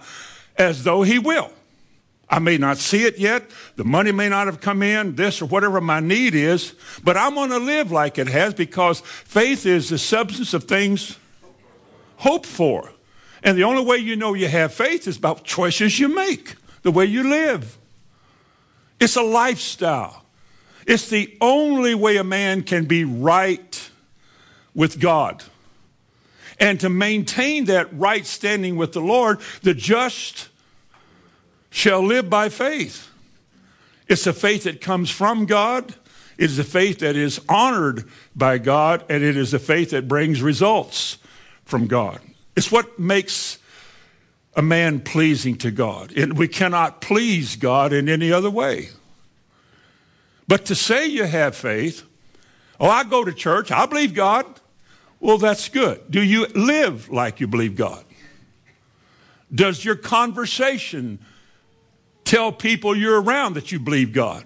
as 0.58 0.84
though 0.84 1.02
he 1.02 1.18
will. 1.18 1.50
I 2.28 2.40
may 2.40 2.58
not 2.58 2.78
see 2.78 3.04
it 3.04 3.18
yet. 3.18 3.44
The 3.76 3.84
money 3.84 4.10
may 4.10 4.28
not 4.28 4.46
have 4.46 4.60
come 4.60 4.82
in, 4.82 5.14
this 5.14 5.40
or 5.40 5.46
whatever 5.46 5.80
my 5.80 6.00
need 6.00 6.34
is, 6.34 6.74
but 7.04 7.16
I'm 7.16 7.34
going 7.34 7.50
to 7.50 7.58
live 7.58 7.92
like 7.92 8.18
it 8.18 8.26
has 8.26 8.52
because 8.52 9.00
faith 9.00 9.64
is 9.64 9.90
the 9.90 9.98
substance 9.98 10.52
of 10.52 10.64
things 10.64 11.18
hoped 12.16 12.46
for. 12.46 12.90
And 13.44 13.56
the 13.56 13.62
only 13.62 13.84
way 13.84 13.98
you 13.98 14.16
know 14.16 14.34
you 14.34 14.48
have 14.48 14.74
faith 14.74 15.06
is 15.06 15.16
about 15.16 15.44
choices 15.44 16.00
you 16.00 16.08
make, 16.08 16.56
the 16.82 16.90
way 16.90 17.04
you 17.04 17.22
live. 17.28 17.78
It's 18.98 19.16
a 19.16 19.22
lifestyle. 19.22 20.24
It's 20.86 21.08
the 21.08 21.36
only 21.40 21.94
way 21.94 22.16
a 22.16 22.24
man 22.24 22.62
can 22.62 22.86
be 22.86 23.04
right 23.04 23.90
with 24.74 24.98
God. 24.98 25.44
And 26.58 26.80
to 26.80 26.88
maintain 26.88 27.66
that 27.66 27.92
right 27.92 28.24
standing 28.24 28.76
with 28.76 28.92
the 28.92 29.00
Lord, 29.00 29.40
the 29.62 29.74
just 29.74 30.48
shall 31.70 32.00
live 32.00 32.30
by 32.30 32.48
faith. 32.48 33.10
It's 34.08 34.26
a 34.26 34.32
faith 34.32 34.64
that 34.64 34.80
comes 34.80 35.10
from 35.10 35.46
God. 35.46 35.94
It 36.38 36.44
is 36.44 36.58
a 36.58 36.64
faith 36.64 37.00
that 37.00 37.16
is 37.16 37.40
honored 37.48 38.08
by 38.34 38.58
God, 38.58 39.04
and 39.08 39.22
it 39.22 39.36
is 39.36 39.52
a 39.52 39.58
faith 39.58 39.90
that 39.90 40.08
brings 40.08 40.42
results 40.42 41.18
from 41.64 41.86
God. 41.86 42.20
It's 42.54 42.72
what 42.72 42.98
makes 42.98 43.58
a 44.54 44.62
man 44.62 45.00
pleasing 45.00 45.56
to 45.58 45.70
God. 45.70 46.16
And 46.16 46.38
we 46.38 46.48
cannot 46.48 47.00
please 47.00 47.56
God 47.56 47.92
in 47.92 48.08
any 48.08 48.32
other 48.32 48.50
way. 48.50 48.88
But 50.48 50.64
to 50.66 50.74
say 50.74 51.06
you 51.06 51.24
have 51.24 51.54
faith, 51.54 52.04
oh, 52.80 52.88
I 52.88 53.04
go 53.04 53.24
to 53.24 53.32
church, 53.32 53.70
I 53.70 53.84
believe 53.86 54.14
God, 54.14 54.46
well, 55.20 55.38
that's 55.38 55.68
good. 55.68 56.10
Do 56.10 56.22
you 56.22 56.46
live 56.48 57.08
like 57.08 57.40
you 57.40 57.46
believe 57.46 57.76
God? 57.76 58.04
Does 59.54 59.84
your 59.84 59.96
conversation 59.96 61.18
tell 62.24 62.52
people 62.52 62.96
you're 62.96 63.20
around 63.20 63.54
that 63.54 63.72
you 63.72 63.78
believe 63.78 64.12
God? 64.12 64.44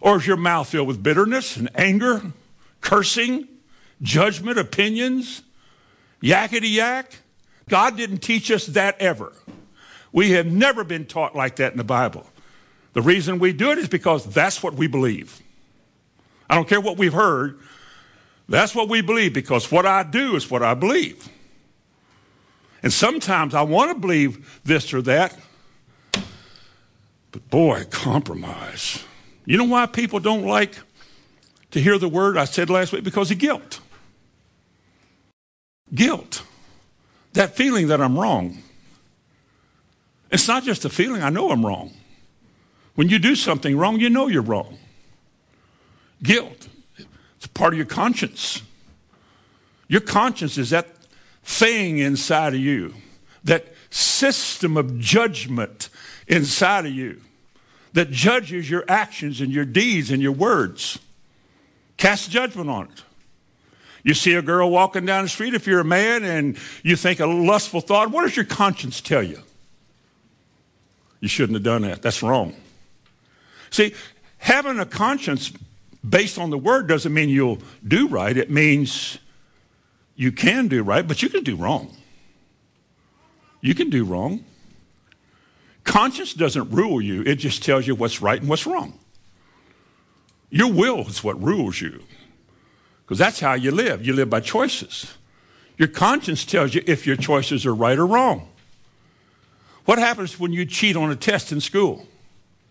Or 0.00 0.16
is 0.16 0.26
your 0.26 0.36
mouth 0.36 0.68
filled 0.68 0.88
with 0.88 1.02
bitterness 1.02 1.56
and 1.56 1.70
anger, 1.74 2.32
cursing, 2.80 3.46
judgment, 4.02 4.58
opinions, 4.58 5.42
yakety 6.22 6.74
yak? 6.74 7.18
God 7.68 7.96
didn't 7.96 8.18
teach 8.18 8.50
us 8.50 8.66
that 8.66 9.00
ever. 9.00 9.32
We 10.12 10.32
have 10.32 10.46
never 10.46 10.82
been 10.82 11.06
taught 11.06 11.36
like 11.36 11.56
that 11.56 11.72
in 11.72 11.78
the 11.78 11.84
Bible. 11.84 12.26
The 12.94 13.02
reason 13.02 13.38
we 13.38 13.52
do 13.52 13.70
it 13.70 13.78
is 13.78 13.88
because 13.88 14.24
that's 14.24 14.62
what 14.62 14.74
we 14.74 14.88
believe. 14.88 15.40
I 16.48 16.56
don't 16.56 16.68
care 16.68 16.80
what 16.80 16.98
we've 16.98 17.12
heard, 17.12 17.60
that's 18.50 18.74
what 18.74 18.88
we 18.88 19.00
believe 19.00 19.32
because 19.32 19.70
what 19.70 19.86
I 19.86 20.02
do 20.02 20.34
is 20.34 20.50
what 20.50 20.62
I 20.62 20.74
believe. 20.74 21.28
And 22.82 22.92
sometimes 22.92 23.54
I 23.54 23.62
want 23.62 23.92
to 23.92 23.94
believe 23.98 24.60
this 24.64 24.92
or 24.92 25.02
that, 25.02 25.38
but 27.30 27.48
boy, 27.48 27.84
compromise. 27.90 29.04
You 29.44 29.56
know 29.56 29.64
why 29.64 29.86
people 29.86 30.18
don't 30.18 30.44
like 30.44 30.78
to 31.70 31.80
hear 31.80 31.96
the 31.96 32.08
word 32.08 32.36
I 32.36 32.44
said 32.44 32.70
last 32.70 32.92
week? 32.92 33.04
Because 33.04 33.30
of 33.30 33.38
guilt. 33.38 33.80
Guilt. 35.94 36.42
That 37.34 37.54
feeling 37.54 37.86
that 37.88 38.00
I'm 38.00 38.18
wrong. 38.18 38.62
It's 40.32 40.48
not 40.48 40.64
just 40.64 40.84
a 40.84 40.88
feeling, 40.88 41.22
I 41.22 41.30
know 41.30 41.50
I'm 41.50 41.64
wrong. 41.64 41.92
When 42.96 43.08
you 43.08 43.20
do 43.20 43.36
something 43.36 43.76
wrong, 43.76 44.00
you 44.00 44.10
know 44.10 44.26
you're 44.26 44.42
wrong. 44.42 44.78
Guilt. 46.22 46.68
Part 47.54 47.74
of 47.74 47.76
your 47.76 47.86
conscience. 47.86 48.62
Your 49.88 50.00
conscience 50.00 50.56
is 50.56 50.70
that 50.70 50.88
thing 51.42 51.98
inside 51.98 52.54
of 52.54 52.60
you, 52.60 52.94
that 53.44 53.66
system 53.90 54.76
of 54.76 54.98
judgment 54.98 55.88
inside 56.28 56.86
of 56.86 56.92
you 56.92 57.20
that 57.92 58.10
judges 58.10 58.70
your 58.70 58.84
actions 58.88 59.40
and 59.40 59.52
your 59.52 59.64
deeds 59.64 60.10
and 60.10 60.22
your 60.22 60.32
words. 60.32 60.98
Cast 61.96 62.30
judgment 62.30 62.70
on 62.70 62.84
it. 62.86 63.02
You 64.02 64.14
see 64.14 64.34
a 64.34 64.42
girl 64.42 64.70
walking 64.70 65.04
down 65.04 65.24
the 65.24 65.28
street, 65.28 65.52
if 65.54 65.66
you're 65.66 65.80
a 65.80 65.84
man 65.84 66.24
and 66.24 66.56
you 66.82 66.96
think 66.96 67.20
a 67.20 67.26
lustful 67.26 67.80
thought, 67.80 68.10
what 68.10 68.22
does 68.22 68.36
your 68.36 68.46
conscience 68.46 69.00
tell 69.00 69.22
you? 69.22 69.42
You 71.20 71.28
shouldn't 71.28 71.56
have 71.56 71.62
done 71.62 71.82
that. 71.82 72.00
That's 72.00 72.22
wrong. 72.22 72.54
See, 73.68 73.94
having 74.38 74.78
a 74.78 74.86
conscience 74.86 75.52
based 76.08 76.38
on 76.38 76.50
the 76.50 76.58
word 76.58 76.86
doesn't 76.88 77.12
mean 77.12 77.28
you'll 77.28 77.58
do 77.86 78.08
right. 78.08 78.36
It 78.36 78.50
means 78.50 79.18
you 80.16 80.32
can 80.32 80.68
do 80.68 80.82
right, 80.82 81.06
but 81.06 81.22
you 81.22 81.28
can 81.28 81.44
do 81.44 81.56
wrong. 81.56 81.96
You 83.60 83.74
can 83.74 83.90
do 83.90 84.04
wrong. 84.04 84.44
Conscience 85.84 86.34
doesn't 86.34 86.70
rule 86.70 87.00
you, 87.00 87.22
it 87.22 87.36
just 87.36 87.62
tells 87.62 87.86
you 87.86 87.94
what's 87.94 88.20
right 88.20 88.40
and 88.40 88.48
what's 88.48 88.66
wrong. 88.66 88.98
Your 90.50 90.70
will 90.70 91.06
is 91.06 91.22
what 91.22 91.40
rules 91.42 91.80
you 91.80 92.02
because 93.10 93.18
that's 93.18 93.40
how 93.40 93.54
you 93.54 93.72
live. 93.72 94.06
You 94.06 94.12
live 94.12 94.30
by 94.30 94.38
choices. 94.38 95.14
Your 95.76 95.88
conscience 95.88 96.44
tells 96.44 96.74
you 96.74 96.82
if 96.86 97.06
your 97.08 97.16
choices 97.16 97.66
are 97.66 97.74
right 97.74 97.98
or 97.98 98.06
wrong. 98.06 98.48
What 99.84 99.98
happens 99.98 100.38
when 100.38 100.52
you 100.52 100.64
cheat 100.64 100.94
on 100.94 101.10
a 101.10 101.16
test 101.16 101.50
in 101.50 101.60
school? 101.60 102.06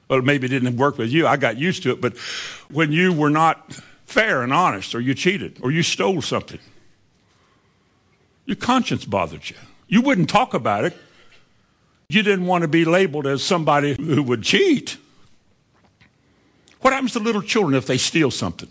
Well, 0.10 0.22
maybe 0.22 0.48
it 0.48 0.50
didn't 0.50 0.76
work 0.78 0.98
with 0.98 1.12
you. 1.12 1.28
I 1.28 1.38
got 1.38 1.58
used 1.58 1.84
to 1.84 1.92
it. 1.92 2.02
But 2.02 2.18
when 2.70 2.92
you 2.92 3.14
were 3.14 3.30
not 3.30 3.80
fair 4.06 4.42
and 4.42 4.52
honest, 4.52 4.96
or 4.96 5.00
you 5.00 5.14
cheated, 5.14 5.60
or 5.62 5.72
you 5.72 5.84
stole 5.84 6.22
something, 6.22 6.60
your 8.46 8.56
conscience 8.56 9.06
bothered 9.06 9.50
you. 9.50 9.56
You 9.88 10.02
wouldn't 10.02 10.30
talk 10.30 10.56
about 10.56 10.84
it. 10.84 10.98
You 12.10 12.24
didn't 12.24 12.48
want 12.48 12.64
to 12.64 12.68
be 12.68 12.86
labeled 12.86 13.28
as 13.28 13.44
somebody 13.44 13.94
who 13.94 14.24
would 14.24 14.42
cheat. 14.42 14.98
What 16.82 16.94
happens 16.94 17.14
to 17.14 17.20
little 17.20 17.44
children 17.44 17.76
if 17.76 17.86
they 17.86 18.00
steal 18.00 18.32
something? 18.32 18.70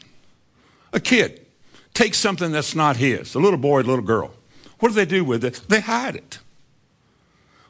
A 0.92 0.98
kid 0.98 1.46
takes 1.94 2.18
something 2.18 2.50
that's 2.50 2.74
not 2.74 2.96
his, 2.96 3.36
a 3.36 3.38
little 3.38 3.58
boy, 3.58 3.80
a 3.80 3.82
little 3.82 4.04
girl. 4.04 4.32
What 4.80 4.88
do 4.88 4.94
they 4.96 5.04
do 5.04 5.24
with 5.24 5.44
it? 5.44 5.60
They 5.68 5.80
hide 5.80 6.16
it. 6.16 6.38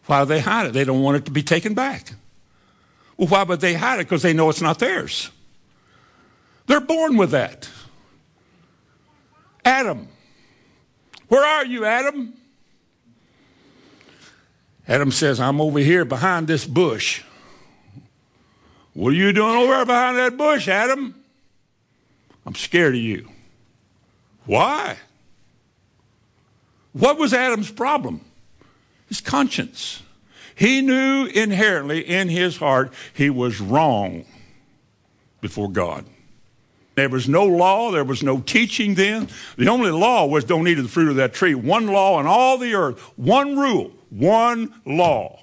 Why 0.06 0.20
do 0.20 0.26
they 0.26 0.40
hide 0.40 0.66
it? 0.66 0.72
They 0.72 0.84
don't 0.84 1.02
want 1.02 1.18
it 1.18 1.24
to 1.26 1.30
be 1.30 1.42
taken 1.42 1.74
back. 1.74 2.14
Well, 3.18 3.28
why 3.28 3.42
would 3.42 3.60
they 3.60 3.74
hide 3.74 4.00
it? 4.00 4.04
Because 4.04 4.22
they 4.22 4.32
know 4.32 4.48
it's 4.48 4.62
not 4.62 4.78
theirs. 4.78 5.30
They're 6.66 6.80
born 6.80 7.16
with 7.16 7.32
that. 7.32 7.68
Adam. 9.64 10.08
Where 11.28 11.44
are 11.44 11.66
you, 11.66 11.84
Adam? 11.84 12.32
Adam 14.86 15.10
says, 15.10 15.38
I'm 15.40 15.60
over 15.60 15.80
here 15.80 16.06
behind 16.06 16.46
this 16.46 16.64
bush. 16.64 17.22
What 18.94 19.10
are 19.10 19.16
you 19.16 19.32
doing 19.32 19.56
over 19.56 19.72
there 19.74 19.84
behind 19.84 20.16
that 20.16 20.36
bush, 20.38 20.68
Adam? 20.68 21.14
I'm 22.46 22.54
scared 22.54 22.94
of 22.94 23.00
you. 23.00 23.28
Why? 24.46 24.96
What 26.92 27.18
was 27.18 27.34
Adam's 27.34 27.70
problem? 27.70 28.22
His 29.08 29.20
conscience. 29.20 30.02
He 30.58 30.82
knew 30.82 31.26
inherently 31.26 32.00
in 32.00 32.28
his 32.28 32.56
heart 32.56 32.92
he 33.14 33.30
was 33.30 33.60
wrong 33.60 34.24
before 35.40 35.70
God. 35.70 36.04
There 36.96 37.08
was 37.08 37.28
no 37.28 37.44
law, 37.44 37.92
there 37.92 38.02
was 38.02 38.24
no 38.24 38.40
teaching 38.40 38.94
then. 38.94 39.28
The 39.56 39.68
only 39.68 39.92
law 39.92 40.26
was 40.26 40.42
don't 40.42 40.66
eat 40.66 40.78
of 40.78 40.82
the 40.82 40.90
fruit 40.90 41.10
of 41.10 41.14
that 41.16 41.32
tree. 41.32 41.54
One 41.54 41.86
law 41.86 42.18
in 42.18 42.26
all 42.26 42.58
the 42.58 42.74
earth, 42.74 42.98
one 43.16 43.56
rule, 43.56 43.92
one 44.10 44.74
law. 44.84 45.38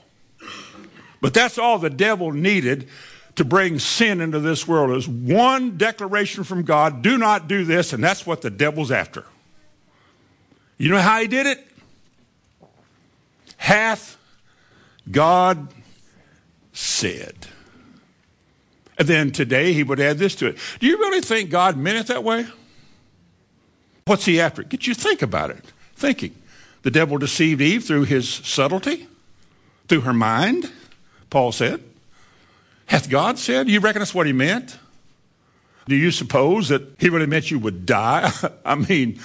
But 1.22 1.34
that's 1.34 1.58
all 1.58 1.80
the 1.80 1.90
devil 1.90 2.34
needed 2.34 2.90
to 3.36 3.46
bring 3.46 3.80
sin 3.80 4.20
into 4.20 4.42
this 4.42 4.68
world 4.68 4.98
is 4.98 5.08
one 5.08 5.78
declaration 5.78 6.44
from 6.44 6.64
God, 6.64 7.02
do 7.02 7.18
not 7.18 7.48
do 7.48 7.64
this, 7.64 7.94
and 7.94 8.04
that's 8.04 8.26
what 8.28 8.42
the 8.42 8.50
devil's 8.50 8.92
after. 8.92 9.24
You 10.78 10.90
know 10.90 11.00
how 11.00 11.22
he 11.22 11.28
did 11.28 11.46
it? 11.48 11.66
Hath 13.56 14.18
God 15.10 15.68
said. 16.74 17.48
And 18.98 19.08
then 19.08 19.32
today 19.32 19.74
he 19.74 19.84
would 19.84 20.00
add 20.00 20.18
this 20.18 20.36
to 20.36 20.48
it. 20.48 20.58
Do 20.80 20.88
you 20.88 20.98
really 20.98 21.22
think 21.22 21.50
God 21.50 21.78
meant 21.78 21.98
it 21.98 22.08
that 22.08 22.24
way? 22.24 22.46
What's 24.06 24.26
he 24.26 24.40
after? 24.40 24.64
Get 24.64 24.88
you 24.88 24.94
think 24.94 25.22
about 25.22 25.50
it. 25.50 25.72
Thinking. 25.96 26.36
The 26.84 26.92
devil 26.92 27.18
deceived 27.18 27.62
Eve 27.62 27.84
through 27.84 28.04
his 28.04 28.30
subtlety, 28.30 29.08
through 29.88 30.02
her 30.02 30.14
mind, 30.14 30.72
Paul 31.32 31.52
said. 31.52 31.84
Hath 32.86 33.10
God 33.10 33.40
said? 33.40 33.68
You 33.68 33.80
reckon 33.80 34.06
what 34.14 34.28
he 34.28 34.34
meant? 34.34 34.78
Do 35.88 35.96
you 35.96 36.12
suppose 36.12 36.70
that 36.70 36.84
he 37.00 37.10
really 37.10 37.26
meant 37.26 37.50
you 37.50 37.60
would 37.60 37.86
die? 37.86 38.32
I 38.66 38.76
mean, 38.76 39.20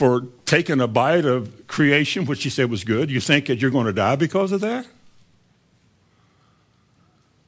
for 0.00 0.22
taking 0.46 0.80
a 0.80 0.86
bite 0.86 1.26
of 1.26 1.66
creation, 1.66 2.24
which 2.24 2.42
he 2.42 2.48
said 2.48 2.70
was 2.70 2.84
good, 2.84 3.10
you 3.10 3.20
think 3.20 3.48
that 3.48 3.60
you're 3.60 3.70
going 3.70 3.84
to 3.84 3.92
die 3.92 4.16
because 4.16 4.50
of 4.50 4.62
that? 4.62 4.86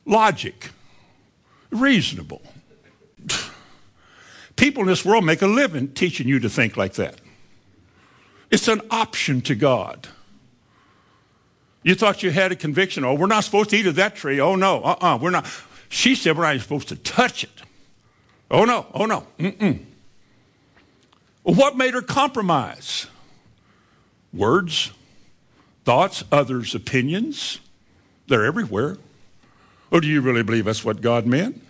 Logic. 0.05 0.69
Reasonable. 1.71 2.43
People 4.57 4.83
in 4.83 4.87
this 4.87 5.03
world 5.03 5.25
make 5.25 5.41
a 5.41 5.47
living 5.47 5.95
teaching 5.95 6.29
you 6.29 6.41
to 6.41 6.51
think 6.51 6.77
like 6.77 6.93
that. 6.93 7.23
It's 8.51 8.69
an 8.69 8.83
option 8.91 9.41
to 9.41 9.55
God. 9.55 10.09
You 11.83 11.95
thought 11.95 12.23
you 12.23 12.33
had 12.33 12.53
a 12.53 12.57
conviction. 12.57 13.03
Oh, 13.03 13.15
we're 13.15 13.29
not 13.29 13.45
supposed 13.45 13.71
to 13.71 13.79
eat 13.79 13.87
of 13.87 13.95
that 13.95 14.15
tree. 14.15 14.39
Oh, 14.43 14.57
no. 14.57 14.83
Uh-uh. 14.83 15.17
We're 15.23 15.31
not. 15.31 15.47
She 15.89 16.15
said 16.15 16.37
we're 16.37 16.53
not 16.53 16.61
supposed 16.61 16.89
to 16.89 16.97
touch 16.97 17.45
it. 17.45 17.63
Oh, 18.51 18.67
no. 18.67 18.85
Oh, 18.93 19.07
no. 19.07 19.27
Mm-mm. 19.39 19.87
Well, 21.45 21.55
what 21.55 21.77
made 21.77 21.95
her 21.95 22.03
compromise? 22.03 23.07
Words, 24.33 24.93
thoughts, 25.85 26.25
others' 26.31 26.75
opinions. 26.75 27.61
They're 28.29 28.45
everywhere. 28.45 28.99
Or 29.91 30.01
do 30.01 30.07
you 30.07 30.21
really 30.21 30.43
believe 30.43 30.65
that's 30.65 30.85
what 30.85 31.01
God 31.01 31.27
meant? 31.27 31.63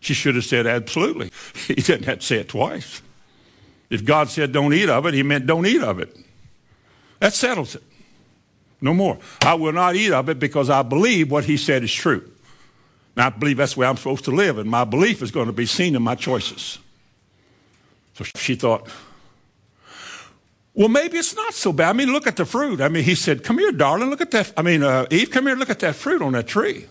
She 0.00 0.14
should 0.14 0.36
have 0.36 0.44
said 0.44 0.66
absolutely. 0.66 1.30
He 1.66 1.74
didn't 1.74 2.04
have 2.04 2.20
to 2.20 2.26
say 2.26 2.36
it 2.36 2.48
twice. 2.48 3.02
If 3.90 4.04
God 4.04 4.28
said 4.28 4.52
don't 4.52 4.72
eat 4.72 4.88
of 4.88 5.06
it, 5.06 5.14
he 5.14 5.22
meant 5.22 5.46
don't 5.46 5.66
eat 5.66 5.82
of 5.82 5.98
it. 5.98 6.16
That 7.20 7.34
settles 7.34 7.74
it. 7.74 7.82
No 8.80 8.94
more. 8.94 9.18
I 9.42 9.54
will 9.54 9.72
not 9.72 9.96
eat 9.96 10.12
of 10.12 10.28
it 10.28 10.38
because 10.38 10.70
I 10.70 10.82
believe 10.82 11.30
what 11.30 11.44
he 11.44 11.56
said 11.56 11.82
is 11.82 11.92
true. 11.92 12.30
And 13.16 13.24
I 13.24 13.30
believe 13.30 13.56
that's 13.56 13.74
the 13.74 13.80
way 13.80 13.86
I'm 13.86 13.96
supposed 13.96 14.24
to 14.26 14.30
live, 14.30 14.58
and 14.58 14.70
my 14.70 14.84
belief 14.84 15.22
is 15.22 15.32
going 15.32 15.46
to 15.46 15.52
be 15.52 15.66
seen 15.66 15.96
in 15.96 16.02
my 16.02 16.14
choices. 16.14 16.78
So 18.18 18.24
she 18.36 18.56
thought, 18.56 18.88
well, 20.74 20.88
maybe 20.88 21.18
it's 21.18 21.36
not 21.36 21.54
so 21.54 21.72
bad. 21.72 21.90
I 21.90 21.92
mean, 21.92 22.12
look 22.12 22.26
at 22.26 22.34
the 22.34 22.44
fruit. 22.44 22.80
I 22.80 22.88
mean, 22.88 23.04
he 23.04 23.14
said, 23.14 23.44
come 23.44 23.58
here, 23.58 23.70
darling, 23.70 24.10
look 24.10 24.20
at 24.20 24.32
that. 24.32 24.52
I 24.56 24.62
mean, 24.62 24.82
uh, 24.82 25.06
Eve, 25.08 25.30
come 25.30 25.46
here, 25.46 25.54
look 25.54 25.70
at 25.70 25.78
that 25.80 25.94
fruit 25.94 26.20
on 26.20 26.32
that 26.32 26.48
tree. 26.48 26.86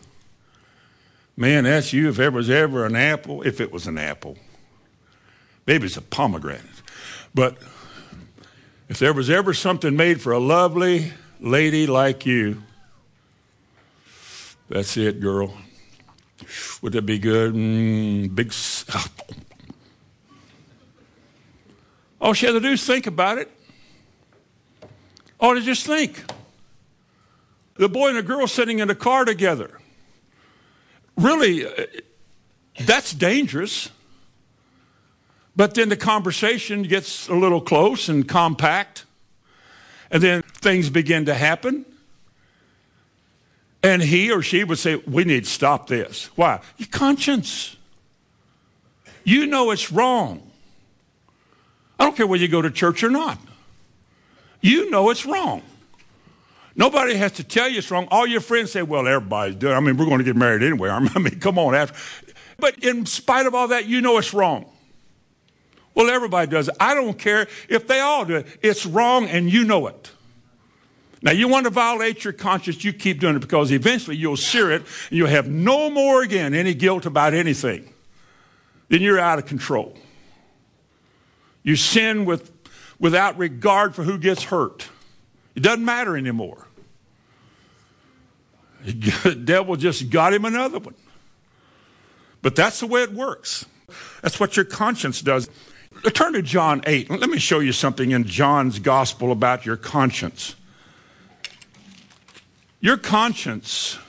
Man, 1.36 1.66
that's 1.66 1.92
you 1.92 2.08
if 2.08 2.16
there 2.16 2.32
was 2.32 2.50
ever 2.50 2.86
an 2.86 2.96
apple, 2.96 3.42
if 3.42 3.60
it 3.60 3.74
was 3.74 3.88
an 3.88 3.98
apple. 3.98 4.38
Maybe 5.66 5.88
it's 5.88 5.98
a 5.98 6.02
pomegranate. 6.02 6.62
But 7.36 7.58
if 8.88 8.98
there 9.00 9.12
was 9.12 9.30
ever 9.30 9.54
something 9.54 9.98
made 9.98 10.22
for 10.22 10.32
a 10.32 10.40
lovely 10.40 11.12
lady 11.42 11.88
like 11.88 12.26
you, 12.26 12.64
that's 14.70 14.96
it, 14.96 15.20
girl. 15.20 15.54
Would 16.82 16.94
that 16.94 17.02
be 17.02 17.20
good? 17.20 17.54
Mm, 17.54 18.34
big. 18.34 18.54
All 22.20 22.34
she 22.34 22.46
had 22.46 22.54
to 22.54 22.60
do 22.60 22.70
is 22.70 22.86
think 22.86 23.08
about 23.08 23.38
it. 23.38 23.52
All 25.40 25.54
to 25.54 25.62
just 25.62 25.86
think. 25.86 26.24
The 27.76 27.90
boy 27.90 28.10
and 28.10 28.18
the 28.18 28.24
girl 28.24 28.48
sitting 28.48 28.80
in 28.80 28.90
a 28.90 28.96
car 28.96 29.24
together. 29.24 29.80
Really, 31.16 31.66
uh, 31.66 31.86
that's 32.86 33.14
dangerous. 33.14 33.90
But 35.56 35.74
then 35.74 35.90
the 35.90 35.98
conversation 35.98 36.84
gets 36.84 37.28
a 37.28 37.34
little 37.34 37.62
close 37.62 38.10
and 38.10 38.28
compact. 38.28 39.06
And 40.10 40.24
then 40.24 40.42
things 40.42 40.90
begin 40.90 41.26
to 41.26 41.34
happen. 41.34 41.86
And 43.84 44.02
he 44.02 44.32
or 44.32 44.42
she 44.42 44.64
would 44.64 44.80
say, 44.80 44.96
We 44.96 45.24
need 45.24 45.44
to 45.46 45.50
stop 45.50 45.88
this. 45.88 46.30
Why? 46.36 46.62
Your 46.78 46.88
conscience. 46.90 47.76
You 49.24 49.46
know 49.46 49.72
it's 49.72 49.92
wrong. 49.92 50.47
I 52.00 52.06
don't 52.06 52.16
care 52.16 52.28
whether 52.28 52.42
you 52.42 52.48
go 52.48 52.62
to 52.62 52.72
church 52.72 53.04
or 53.04 53.10
not. 53.10 53.40
You 54.62 54.90
know 54.90 55.10
it's 55.10 55.26
wrong. 55.26 55.62
Nobody 56.76 57.16
has 57.16 57.32
to 57.34 57.44
tell 57.44 57.68
you 57.68 57.80
it's 57.80 57.90
wrong. 57.90 58.08
All 58.12 58.28
your 58.28 58.42
friends 58.42 58.72
say, 58.72 58.84
well, 58.84 59.08
everybody's 59.08 59.56
doing 59.56 59.74
it. 59.74 59.78
I 59.78 59.80
mean, 59.80 59.98
we're 59.98 60.06
going 60.06 60.20
to 60.20 60.24
get 60.24 60.36
married 60.36 60.62
anyway. 60.62 60.90
I 60.92 61.00
mean, 61.00 61.40
come 61.40 61.58
on. 61.58 61.74
After. 61.74 61.98
But 62.60 62.84
in 62.84 63.06
spite 63.06 63.46
of 63.46 63.56
all 63.56 63.70
that, 63.70 63.88
you 63.88 64.02
know 64.02 64.18
it's 64.18 64.34
wrong. 64.34 64.66
Well, 65.96 66.12
everybody 66.12 66.50
does 66.52 66.68
it. 66.68 66.76
I 66.80 66.94
don't 66.94 67.18
care 67.18 67.48
if 67.68 67.88
they 67.88 68.00
all 68.00 68.24
do 68.26 68.36
it. 68.36 68.48
It's 68.62 68.86
wrong 68.86 69.28
and 69.28 69.52
you 69.52 69.64
know 69.64 69.88
it. 69.88 70.12
Now, 71.24 71.32
you 71.32 71.48
want 71.48 71.64
to 71.64 71.72
violate 71.72 72.24
your 72.24 72.34
conscience, 72.34 72.84
you 72.84 72.94
keep 72.94 73.20
doing 73.20 73.36
it 73.36 73.40
because 73.40 73.72
eventually 73.72 74.16
you'll 74.16 74.38
sear 74.38 74.72
it 74.72 74.84
and 75.10 75.18
you'll 75.18 75.28
have 75.28 75.48
no 75.48 75.90
more 75.90 76.22
again 76.22 76.54
any 76.54 76.76
guilt 76.76 77.08
about 77.08 77.34
anything. 77.34 77.92
Then 78.90 79.02
you're 79.02 79.20
out 79.20 79.40
of 79.40 79.48
control. 79.48 79.98
You 81.68 81.76
sin 81.76 82.24
with, 82.24 82.50
without 82.98 83.38
regard 83.38 83.94
for 83.94 84.04
who 84.04 84.18
gets 84.18 84.44
hurt. 84.44 84.88
It 85.54 85.60
doesn't 85.60 85.84
matter 85.84 86.16
anymore. 86.16 86.66
The 88.86 89.36
devil 89.46 89.76
just 89.76 90.10
got 90.10 90.34
him 90.34 90.46
another 90.46 90.80
one. 90.80 90.96
But 92.42 92.56
that's 92.56 92.80
the 92.80 92.88
way 92.88 93.04
it 93.04 93.12
works. 93.12 93.66
That's 94.22 94.40
what 94.40 94.56
your 94.56 94.64
conscience 94.64 95.22
does. 95.22 95.50
Turn 96.14 96.32
to 96.32 96.42
John 96.42 96.84
8. 96.86 97.10
Let 97.10 97.30
me 97.30 97.38
show 97.38 97.60
you 97.60 97.74
something 97.74 98.12
in 98.12 98.24
John's 98.24 98.80
gospel 98.80 99.34
about 99.34 99.66
your 99.66 99.76
conscience. 99.76 100.56
Your 102.80 102.96
conscience, 102.96 104.00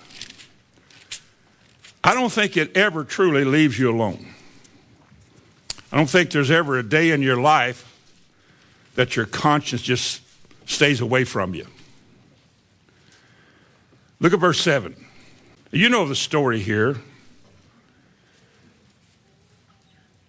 I 2.04 2.14
don't 2.14 2.30
think 2.30 2.56
it 2.56 2.76
ever 2.76 3.02
truly 3.02 3.44
leaves 3.44 3.80
you 3.80 3.90
alone. 3.90 4.28
I 5.92 5.96
don't 5.96 6.08
think 6.08 6.30
there's 6.30 6.50
ever 6.50 6.78
a 6.78 6.82
day 6.82 7.10
in 7.10 7.22
your 7.22 7.40
life 7.40 7.84
that 8.94 9.16
your 9.16 9.26
conscience 9.26 9.82
just 9.82 10.22
stays 10.66 11.00
away 11.00 11.24
from 11.24 11.54
you. 11.54 11.66
Look 14.20 14.32
at 14.32 14.40
verse 14.40 14.60
7. 14.60 14.96
You 15.70 15.88
know 15.88 16.06
the 16.06 16.16
story 16.16 16.60
here. 16.60 16.96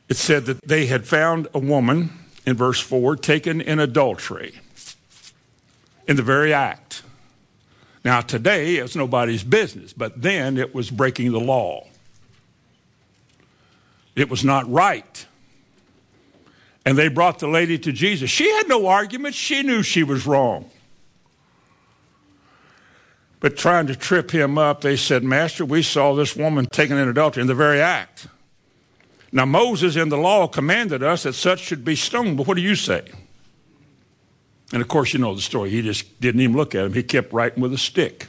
it 0.10 0.18
said 0.18 0.46
that 0.48 0.62
they 0.64 0.88
had 0.88 1.08
found 1.08 1.48
a 1.54 1.60
woman, 1.60 2.10
in 2.46 2.58
verse 2.58 2.80
4, 2.82 3.16
taken 3.16 3.62
in 3.62 3.80
adultery, 3.80 4.60
in 6.08 6.16
the 6.16 6.24
very 6.24 6.52
act. 6.52 7.04
Now, 8.04 8.22
today, 8.22 8.78
it's 8.78 8.96
nobody's 8.96 9.44
business, 9.44 9.94
but 9.94 10.22
then 10.22 10.58
it 10.58 10.74
was 10.74 10.90
breaking 10.90 11.32
the 11.32 11.40
law. 11.40 11.86
It 14.16 14.30
was 14.30 14.44
not 14.44 14.70
right. 14.70 15.26
And 16.86 16.98
they 16.98 17.08
brought 17.08 17.40
the 17.40 17.48
lady 17.48 17.78
to 17.78 17.92
Jesus. 17.92 18.30
She 18.30 18.50
had 18.50 18.68
no 18.68 18.88
argument, 18.88 19.36
she 19.36 19.64
knew 19.64 19.84
she 19.84 20.04
was 20.04 20.26
wrong. 20.26 20.70
But 23.40 23.56
trying 23.56 23.88
to 23.88 23.96
trip 23.96 24.32
him 24.32 24.58
up, 24.58 24.82
they 24.82 24.98
said, 24.98 25.24
Master, 25.24 25.64
we 25.64 25.82
saw 25.82 26.14
this 26.14 26.36
woman 26.36 26.66
taken 26.66 26.98
in 26.98 27.08
adultery 27.08 27.42
in 27.42 27.48
the 27.48 27.56
very 27.56 27.80
act. 27.80 28.28
Now, 29.32 29.46
Moses 29.46 29.96
in 29.96 30.10
the 30.10 30.18
law 30.18 30.48
commanded 30.48 31.04
us 31.04 31.24
that 31.24 31.34
such 31.34 31.60
should 31.60 31.86
be 31.86 31.96
stoned, 31.96 32.38
but 32.38 32.48
what 32.48 32.56
do 32.56 32.62
you 32.62 32.76
say? 32.76 33.04
And 34.74 34.82
of 34.82 34.88
course, 34.88 35.14
you 35.14 35.20
know 35.20 35.34
the 35.34 35.42
story. 35.42 35.70
He 35.70 35.82
just 35.82 36.20
didn't 36.20 36.42
even 36.42 36.56
look 36.56 36.76
at 36.76 36.86
him, 36.86 36.94
he 36.94 37.04
kept 37.04 37.32
writing 37.32 37.62
with 37.62 37.74
a 37.74 37.78
stick. 37.78 38.28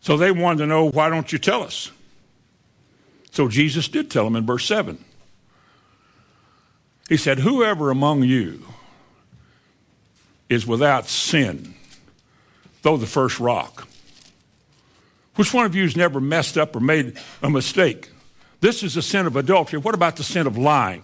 So 0.00 0.16
they 0.18 0.30
wanted 0.30 0.58
to 0.58 0.66
know, 0.66 0.90
why 0.90 1.08
don't 1.08 1.32
you 1.32 1.38
tell 1.38 1.62
us? 1.62 1.90
So 3.30 3.48
Jesus 3.48 3.88
did 3.88 4.10
tell 4.10 4.24
them 4.24 4.36
in 4.36 4.44
verse 4.44 4.66
7. 4.66 5.02
He 7.08 7.16
said, 7.16 7.40
Whoever 7.40 7.90
among 7.90 8.24
you 8.24 8.64
is 10.48 10.66
without 10.66 11.08
sin, 11.08 11.74
throw 12.82 12.96
the 12.96 13.06
first 13.06 13.40
rock. 13.40 13.88
Which 15.36 15.52
one 15.52 15.66
of 15.66 15.74
you 15.74 15.82
has 15.82 15.96
never 15.96 16.20
messed 16.20 16.56
up 16.56 16.76
or 16.76 16.80
made 16.80 17.18
a 17.42 17.50
mistake? 17.50 18.10
This 18.60 18.82
is 18.82 18.94
the 18.94 19.02
sin 19.02 19.26
of 19.26 19.36
adultery. 19.36 19.78
What 19.78 19.94
about 19.94 20.16
the 20.16 20.22
sin 20.22 20.46
of 20.46 20.56
lying? 20.56 21.02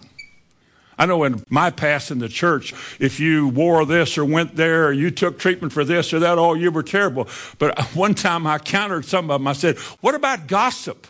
I 0.97 1.05
know 1.05 1.23
in 1.23 1.43
my 1.49 1.71
past 1.71 2.11
in 2.11 2.19
the 2.19 2.29
church, 2.29 2.73
if 2.99 3.19
you 3.19 3.47
wore 3.47 3.85
this 3.85 4.17
or 4.17 4.25
went 4.25 4.55
there 4.55 4.85
or 4.87 4.91
you 4.91 5.09
took 5.09 5.39
treatment 5.39 5.73
for 5.73 5.83
this 5.83 6.13
or 6.13 6.19
that, 6.19 6.37
oh, 6.37 6.53
you 6.53 6.71
were 6.71 6.83
terrible. 6.83 7.27
But 7.57 7.79
one 7.95 8.13
time 8.13 8.45
I 8.45 8.59
countered 8.59 9.05
some 9.05 9.29
of 9.31 9.39
them. 9.41 9.47
I 9.47 9.53
said, 9.53 9.77
What 10.01 10.15
about 10.15 10.47
gossip? 10.47 11.07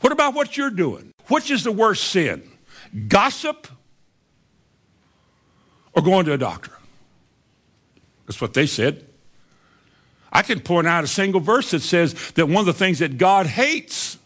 What 0.00 0.12
about 0.12 0.34
what 0.34 0.56
you're 0.56 0.70
doing? 0.70 1.07
Which 1.28 1.50
is 1.50 1.64
the 1.64 1.72
worst 1.72 2.04
sin? 2.04 2.42
Gossip 3.08 3.68
or 5.92 6.02
going 6.02 6.26
to 6.26 6.32
a 6.32 6.38
doctor? 6.38 6.72
That's 8.26 8.40
what 8.40 8.54
they 8.54 8.66
said. 8.66 9.06
I 10.32 10.42
can 10.42 10.60
point 10.60 10.86
out 10.86 11.04
a 11.04 11.06
single 11.06 11.40
verse 11.40 11.70
that 11.70 11.80
says 11.80 12.14
that 12.32 12.46
one 12.46 12.56
of 12.56 12.66
the 12.66 12.72
things 12.72 12.98
that 12.98 13.16
God 13.18 13.46
hates 13.46 14.18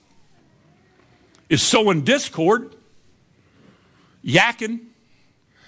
is 1.49 1.63
sowing 1.63 2.03
discord, 2.03 2.75
yakking. 4.25 4.81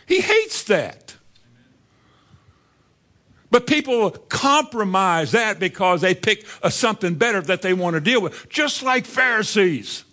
He 0.06 0.20
hates 0.20 0.64
that. 0.64 1.16
But 3.50 3.68
people 3.68 4.10
compromise 4.10 5.32
that 5.32 5.60
because 5.60 6.00
they 6.00 6.14
pick 6.14 6.44
a 6.62 6.70
something 6.70 7.14
better 7.14 7.40
that 7.42 7.62
they 7.62 7.72
want 7.72 7.94
to 7.94 8.00
deal 8.00 8.20
with, 8.20 8.48
just 8.48 8.82
like 8.82 9.04
Pharisees. 9.04 10.04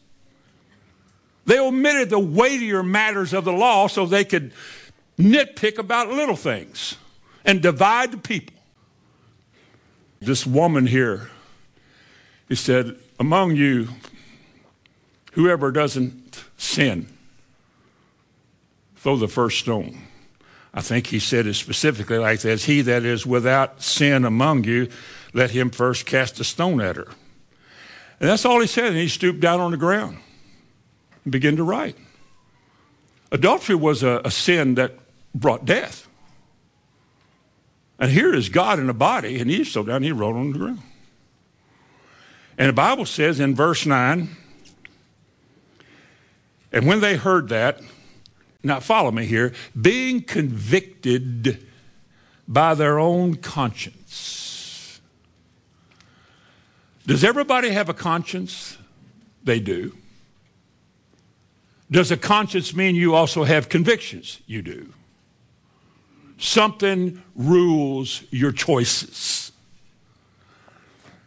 They 1.45 1.60
omitted 1.60 2.10
the 2.10 2.19
weightier 2.19 2.84
matters 2.84 3.34
of 3.34 3.45
the 3.45 3.54
law 3.54 3.88
so 3.88 4.06
they 4.06 4.25
could 4.25 4.51
nitpick 5.17 5.77
about 5.77 6.10
little 6.10 6.36
things 6.36 6.97
and 7.43 7.62
divide 7.62 8.12
the 8.12 8.17
people. 8.17 8.56
This 10.19 10.45
woman 10.45 10.86
here, 10.86 11.30
he 12.47 12.56
said, 12.56 12.97
Among 13.19 13.56
you, 13.56 13.89
whoever 15.34 15.71
doesn't 15.71 16.43
sin, 16.58 17.08
throw 18.95 19.17
the 19.17 19.27
first 19.27 19.60
stone. 19.60 20.04
I 20.73 20.82
think 20.82 21.08
he 21.08 21.19
said 21.19 21.47
it 21.47 21.56
specifically 21.56 22.17
like 22.17 22.41
this 22.41 22.65
He 22.65 22.82
that 22.82 23.04
is 23.04 23.25
without 23.25 23.82
sin 23.82 24.25
among 24.25 24.63
you, 24.63 24.89
let 25.34 25.51
him 25.51 25.71
first 25.71 26.06
cast 26.06 26.39
a 26.39 26.43
stone 26.43 26.80
at 26.82 26.97
her. 26.97 27.08
And 28.19 28.30
that's 28.30 28.45
all 28.45 28.62
he 28.62 28.67
said. 28.67 28.88
And 28.88 28.97
he 28.97 29.08
stooped 29.08 29.39
down 29.39 29.60
on 29.60 29.71
the 29.71 29.77
ground 29.77 30.19
and 31.23 31.31
began 31.31 31.55
to 31.55 31.63
write. 31.63 31.97
Adultery 33.31 33.75
was 33.75 34.03
a, 34.03 34.21
a 34.25 34.31
sin 34.31 34.75
that 34.75 34.93
brought 35.34 35.65
death. 35.65 36.07
And 37.99 38.12
here 38.12 38.34
is 38.34 38.49
God 38.49 38.79
in 38.79 38.89
a 38.89 38.93
body, 38.93 39.39
and 39.39 39.49
he's 39.49 39.71
so 39.71 39.84
down, 39.84 40.03
he 40.03 40.12
rolled 40.12 40.36
on 40.36 40.51
the 40.51 40.57
ground. 40.57 40.81
And 42.57 42.69
the 42.69 42.73
Bible 42.73 43.05
says 43.05 43.39
in 43.39 43.55
verse 43.55 43.86
9, 43.86 44.29
and 46.71 46.88
when 46.88 46.99
they 46.99 47.15
heard 47.15 47.49
that, 47.49 47.81
now 48.63 48.79
follow 48.79 49.12
me 49.12 49.25
here, 49.25 49.53
being 49.79 50.21
convicted 50.21 51.65
by 52.47 52.73
their 52.73 52.99
own 52.99 53.36
conscience. 53.36 55.01
Does 57.05 57.23
everybody 57.23 57.71
have 57.71 57.89
a 57.89 57.93
conscience? 57.93 58.77
They 59.43 59.60
do. 59.60 59.95
Does 61.91 62.10
a 62.10 62.17
conscience 62.17 62.73
mean 62.73 62.95
you 62.95 63.13
also 63.13 63.43
have 63.43 63.67
convictions? 63.67 64.39
You 64.47 64.62
do. 64.62 64.93
Something 66.38 67.21
rules 67.36 68.23
your 68.32 68.54
choices. 68.54 69.51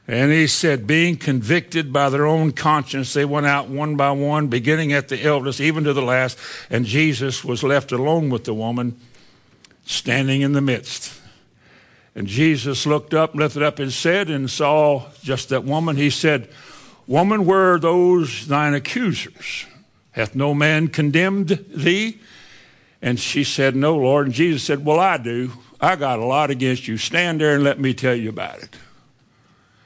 And 0.08 0.32
he 0.32 0.46
said, 0.46 0.86
being 0.86 1.16
convicted 1.16 1.92
by 1.92 2.10
their 2.10 2.26
own 2.26 2.52
conscience, 2.52 3.14
they 3.14 3.24
went 3.24 3.46
out 3.46 3.68
one 3.68 3.96
by 3.96 4.10
one, 4.10 4.48
beginning 4.48 4.92
at 4.92 5.08
the 5.08 5.22
eldest, 5.22 5.60
even 5.60 5.84
to 5.84 5.92
the 5.92 6.02
last, 6.02 6.38
and 6.68 6.84
Jesus 6.84 7.44
was 7.44 7.62
left 7.62 7.92
alone 7.92 8.28
with 8.28 8.44
the 8.44 8.52
woman 8.52 8.98
standing 9.86 10.42
in 10.42 10.52
the 10.52 10.60
midst. 10.60 11.20
And 12.14 12.26
Jesus 12.26 12.86
looked 12.86 13.14
up, 13.14 13.34
lifted 13.34 13.62
up 13.62 13.78
his 13.78 14.00
head, 14.02 14.28
and 14.28 14.50
saw 14.50 15.10
just 15.22 15.48
that 15.48 15.64
woman. 15.64 15.96
He 15.96 16.10
said, 16.10 16.48
Woman, 17.06 17.44
where 17.44 17.74
are 17.74 17.78
those 17.78 18.46
thine 18.46 18.72
accusers? 18.74 19.66
Hath 20.14 20.36
no 20.36 20.54
man 20.54 20.88
condemned 20.88 21.64
thee? 21.68 22.20
And 23.02 23.18
she 23.18 23.42
said, 23.42 23.74
No, 23.74 23.96
Lord. 23.96 24.26
And 24.26 24.34
Jesus 24.34 24.62
said, 24.62 24.84
Well, 24.84 25.00
I 25.00 25.18
do. 25.18 25.52
I 25.80 25.96
got 25.96 26.20
a 26.20 26.24
lot 26.24 26.50
against 26.50 26.86
you. 26.86 26.96
Stand 26.96 27.40
there 27.40 27.56
and 27.56 27.64
let 27.64 27.80
me 27.80 27.94
tell 27.94 28.14
you 28.14 28.28
about 28.28 28.62
it. 28.62 28.76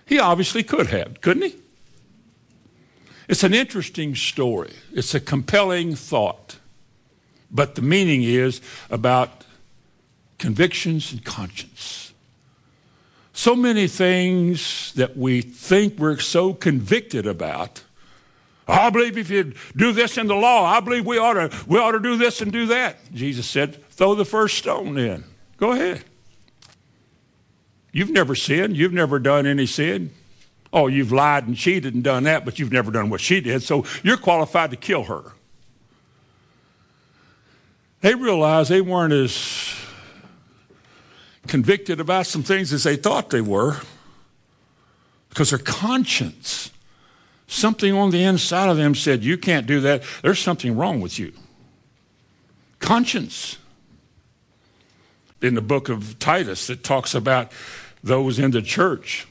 He 0.04 0.18
obviously 0.18 0.62
could 0.62 0.88
have, 0.88 1.20
couldn't 1.22 1.50
he? 1.50 1.56
It's 3.26 3.42
an 3.42 3.54
interesting 3.54 4.14
story. 4.14 4.72
It's 4.92 5.14
a 5.14 5.20
compelling 5.20 5.94
thought. 5.94 6.58
But 7.50 7.74
the 7.74 7.82
meaning 7.82 8.22
is 8.22 8.60
about 8.90 9.44
convictions 10.38 11.10
and 11.10 11.24
conscience. 11.24 12.12
So 13.32 13.56
many 13.56 13.88
things 13.88 14.92
that 14.94 15.16
we 15.16 15.40
think 15.40 15.98
we're 15.98 16.18
so 16.18 16.52
convicted 16.52 17.26
about 17.26 17.82
I 18.68 18.90
believe 18.90 19.16
if 19.16 19.30
you 19.30 19.54
do 19.74 19.92
this 19.92 20.18
in 20.18 20.26
the 20.26 20.34
law, 20.34 20.64
I 20.64 20.80
believe 20.80 21.06
we 21.06 21.16
ought 21.16 21.34
to, 21.34 21.50
we 21.66 21.78
ought 21.78 21.92
to 21.92 22.00
do 22.00 22.16
this 22.16 22.42
and 22.42 22.52
do 22.52 22.66
that. 22.66 22.98
Jesus 23.14 23.48
said, 23.48 23.82
throw 23.90 24.14
the 24.14 24.26
first 24.26 24.58
stone 24.58 24.98
in. 24.98 25.24
Go 25.56 25.72
ahead. 25.72 26.04
You've 27.92 28.10
never 28.10 28.34
sinned. 28.34 28.76
You've 28.76 28.92
never 28.92 29.18
done 29.18 29.46
any 29.46 29.64
sin. 29.64 30.10
Oh, 30.70 30.86
you've 30.86 31.12
lied 31.12 31.46
and 31.46 31.56
cheated 31.56 31.94
and 31.94 32.04
done 32.04 32.24
that, 32.24 32.44
but 32.44 32.58
you've 32.58 32.72
never 32.72 32.90
done 32.90 33.08
what 33.08 33.22
she 33.22 33.40
did, 33.40 33.62
so 33.62 33.86
you're 34.02 34.18
qualified 34.18 34.70
to 34.70 34.76
kill 34.76 35.04
her. 35.04 35.32
They 38.02 38.14
realized 38.14 38.70
they 38.70 38.82
weren't 38.82 39.14
as 39.14 39.74
convicted 41.46 42.00
about 42.00 42.26
some 42.26 42.42
things 42.42 42.72
as 42.72 42.84
they 42.84 42.96
thought 42.96 43.30
they 43.30 43.40
were 43.40 43.78
because 45.30 45.50
their 45.50 45.58
conscience 45.58 46.70
Something 47.48 47.94
on 47.94 48.10
the 48.10 48.22
inside 48.22 48.68
of 48.68 48.76
them 48.76 48.94
said, 48.94 49.24
You 49.24 49.38
can't 49.38 49.66
do 49.66 49.80
that. 49.80 50.04
There's 50.22 50.38
something 50.38 50.76
wrong 50.76 51.00
with 51.00 51.18
you. 51.18 51.32
Conscience. 52.78 53.58
In 55.40 55.54
the 55.54 55.62
book 55.62 55.88
of 55.88 56.18
Titus, 56.18 56.68
it 56.68 56.84
talks 56.84 57.14
about 57.14 57.50
those 58.04 58.38
in 58.38 58.50
the 58.50 58.60
church 58.60 59.26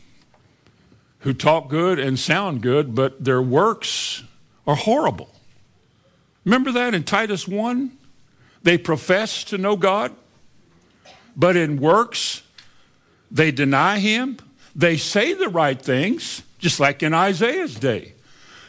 who 1.19 1.33
talk 1.33 1.67
good 1.69 1.99
and 1.99 2.17
sound 2.17 2.61
good, 2.61 2.95
but 2.95 3.23
their 3.23 3.41
works 3.41 4.23
are 4.65 4.75
horrible. 4.75 5.29
Remember 6.45 6.71
that 6.71 6.95
in 6.95 7.03
Titus 7.03 7.47
1? 7.47 7.91
They 8.63 8.77
profess 8.77 9.43
to 9.45 9.57
know 9.57 9.75
God, 9.75 10.15
but 11.35 11.55
in 11.55 11.79
works, 11.79 12.41
they 13.29 13.51
deny 13.51 13.99
Him. 13.99 14.37
They 14.75 14.97
say 14.97 15.33
the 15.33 15.49
right 15.49 15.79
things, 15.79 16.41
just 16.57 16.79
like 16.79 17.03
in 17.03 17.13
Isaiah's 17.13 17.75
day. 17.75 18.13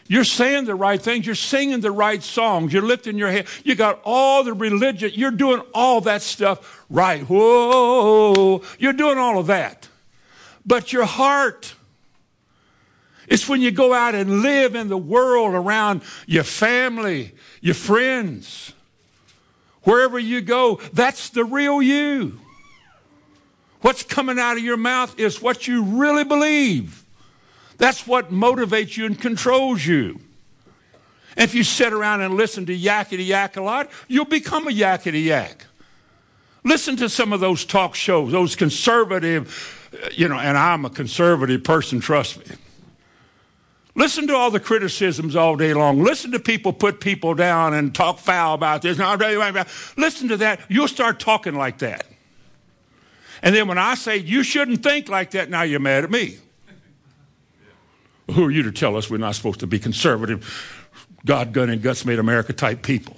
You're 0.08 0.24
saying 0.24 0.64
the 0.64 0.74
right 0.74 1.00
things. 1.00 1.26
You're 1.26 1.34
singing 1.34 1.80
the 1.80 1.90
right 1.92 2.22
songs. 2.22 2.72
You're 2.72 2.82
lifting 2.82 3.18
your 3.18 3.30
head. 3.30 3.46
You 3.62 3.74
got 3.74 4.00
all 4.04 4.42
the 4.42 4.54
religion. 4.54 5.10
You're 5.14 5.30
doing 5.30 5.60
all 5.74 6.00
that 6.02 6.22
stuff 6.22 6.86
right. 6.88 7.22
Whoa. 7.22 8.62
You're 8.78 8.94
doing 8.94 9.18
all 9.18 9.38
of 9.38 9.48
that. 9.48 9.88
But 10.64 10.94
your 10.94 11.04
heart, 11.04 11.74
it's 13.26 13.48
when 13.48 13.60
you 13.60 13.70
go 13.70 13.92
out 13.92 14.14
and 14.14 14.40
live 14.40 14.74
in 14.74 14.88
the 14.88 14.96
world 14.96 15.54
around 15.54 16.02
your 16.26 16.44
family, 16.44 17.34
your 17.60 17.74
friends, 17.74 18.72
wherever 19.82 20.18
you 20.18 20.40
go, 20.40 20.80
that's 20.94 21.28
the 21.28 21.44
real 21.44 21.82
you. 21.82 22.40
What's 23.82 24.02
coming 24.02 24.38
out 24.38 24.56
of 24.56 24.64
your 24.64 24.78
mouth 24.78 25.18
is 25.20 25.42
what 25.42 25.68
you 25.68 25.82
really 25.82 26.24
believe. 26.24 27.04
That's 27.78 28.06
what 28.06 28.30
motivates 28.30 28.96
you 28.96 29.06
and 29.06 29.18
controls 29.18 29.86
you. 29.86 30.20
If 31.36 31.54
you 31.54 31.62
sit 31.62 31.92
around 31.92 32.20
and 32.20 32.34
listen 32.34 32.66
to 32.66 32.76
yakety 32.76 33.26
yak 33.26 33.56
a 33.56 33.62
lot, 33.62 33.90
you'll 34.08 34.24
become 34.24 34.66
a 34.66 34.72
yakety 34.72 35.24
yak. 35.24 35.66
Listen 36.64 36.96
to 36.96 37.08
some 37.08 37.32
of 37.32 37.38
those 37.38 37.64
talk 37.64 37.94
shows, 37.94 38.32
those 38.32 38.56
conservative, 38.56 39.88
uh, 39.94 40.08
you 40.12 40.28
know, 40.28 40.36
and 40.36 40.58
I'm 40.58 40.84
a 40.84 40.90
conservative 40.90 41.62
person, 41.62 42.00
trust 42.00 42.38
me. 42.38 42.56
Listen 43.94 44.26
to 44.26 44.34
all 44.34 44.50
the 44.50 44.60
criticisms 44.60 45.34
all 45.34 45.56
day 45.56 45.74
long. 45.74 46.02
Listen 46.02 46.32
to 46.32 46.40
people 46.40 46.72
put 46.72 47.00
people 47.00 47.34
down 47.34 47.74
and 47.74 47.94
talk 47.94 48.18
foul 48.18 48.54
about 48.54 48.82
this. 48.82 48.98
Listen 49.96 50.28
to 50.28 50.36
that. 50.36 50.60
You'll 50.68 50.88
start 50.88 51.18
talking 51.18 51.54
like 51.54 51.78
that. 51.78 52.06
And 53.42 53.54
then 53.54 53.66
when 53.66 53.78
I 53.78 53.94
say 53.94 54.16
you 54.16 54.42
shouldn't 54.42 54.82
think 54.82 55.08
like 55.08 55.32
that, 55.32 55.50
now 55.50 55.62
you're 55.62 55.80
mad 55.80 56.04
at 56.04 56.10
me. 56.10 56.38
Who 58.34 58.44
are 58.44 58.50
you 58.50 58.62
to 58.64 58.72
tell 58.72 58.96
us 58.96 59.08
we're 59.08 59.16
not 59.16 59.34
supposed 59.34 59.60
to 59.60 59.66
be 59.66 59.78
conservative, 59.78 60.46
God, 61.24 61.52
gun, 61.52 61.70
and 61.70 61.80
guts 61.80 62.04
made 62.04 62.18
America 62.18 62.52
type 62.52 62.82
people? 62.82 63.16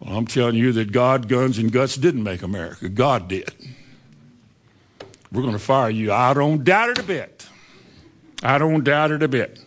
Well, 0.00 0.16
I'm 0.16 0.26
telling 0.26 0.54
you 0.54 0.72
that 0.72 0.92
God, 0.92 1.28
guns, 1.28 1.58
and 1.58 1.70
guts 1.70 1.96
didn't 1.96 2.22
make 2.22 2.42
America. 2.42 2.88
God 2.88 3.28
did. 3.28 3.52
We're 5.30 5.42
going 5.42 5.52
to 5.52 5.58
fire 5.58 5.90
you. 5.90 6.12
I 6.12 6.32
don't 6.32 6.64
doubt 6.64 6.90
it 6.90 6.98
a 6.98 7.02
bit. 7.02 7.46
I 8.42 8.56
don't 8.56 8.82
doubt 8.82 9.10
it 9.10 9.22
a 9.22 9.28
bit. 9.28 9.60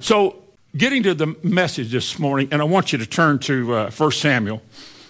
So, 0.00 0.36
getting 0.76 1.02
to 1.04 1.14
the 1.14 1.34
message 1.42 1.90
this 1.90 2.18
morning, 2.18 2.48
and 2.52 2.60
I 2.60 2.64
want 2.64 2.92
you 2.92 2.98
to 2.98 3.06
turn 3.06 3.38
to 3.40 3.74
uh, 3.74 3.90
1 3.90 4.12
Samuel. 4.12 4.62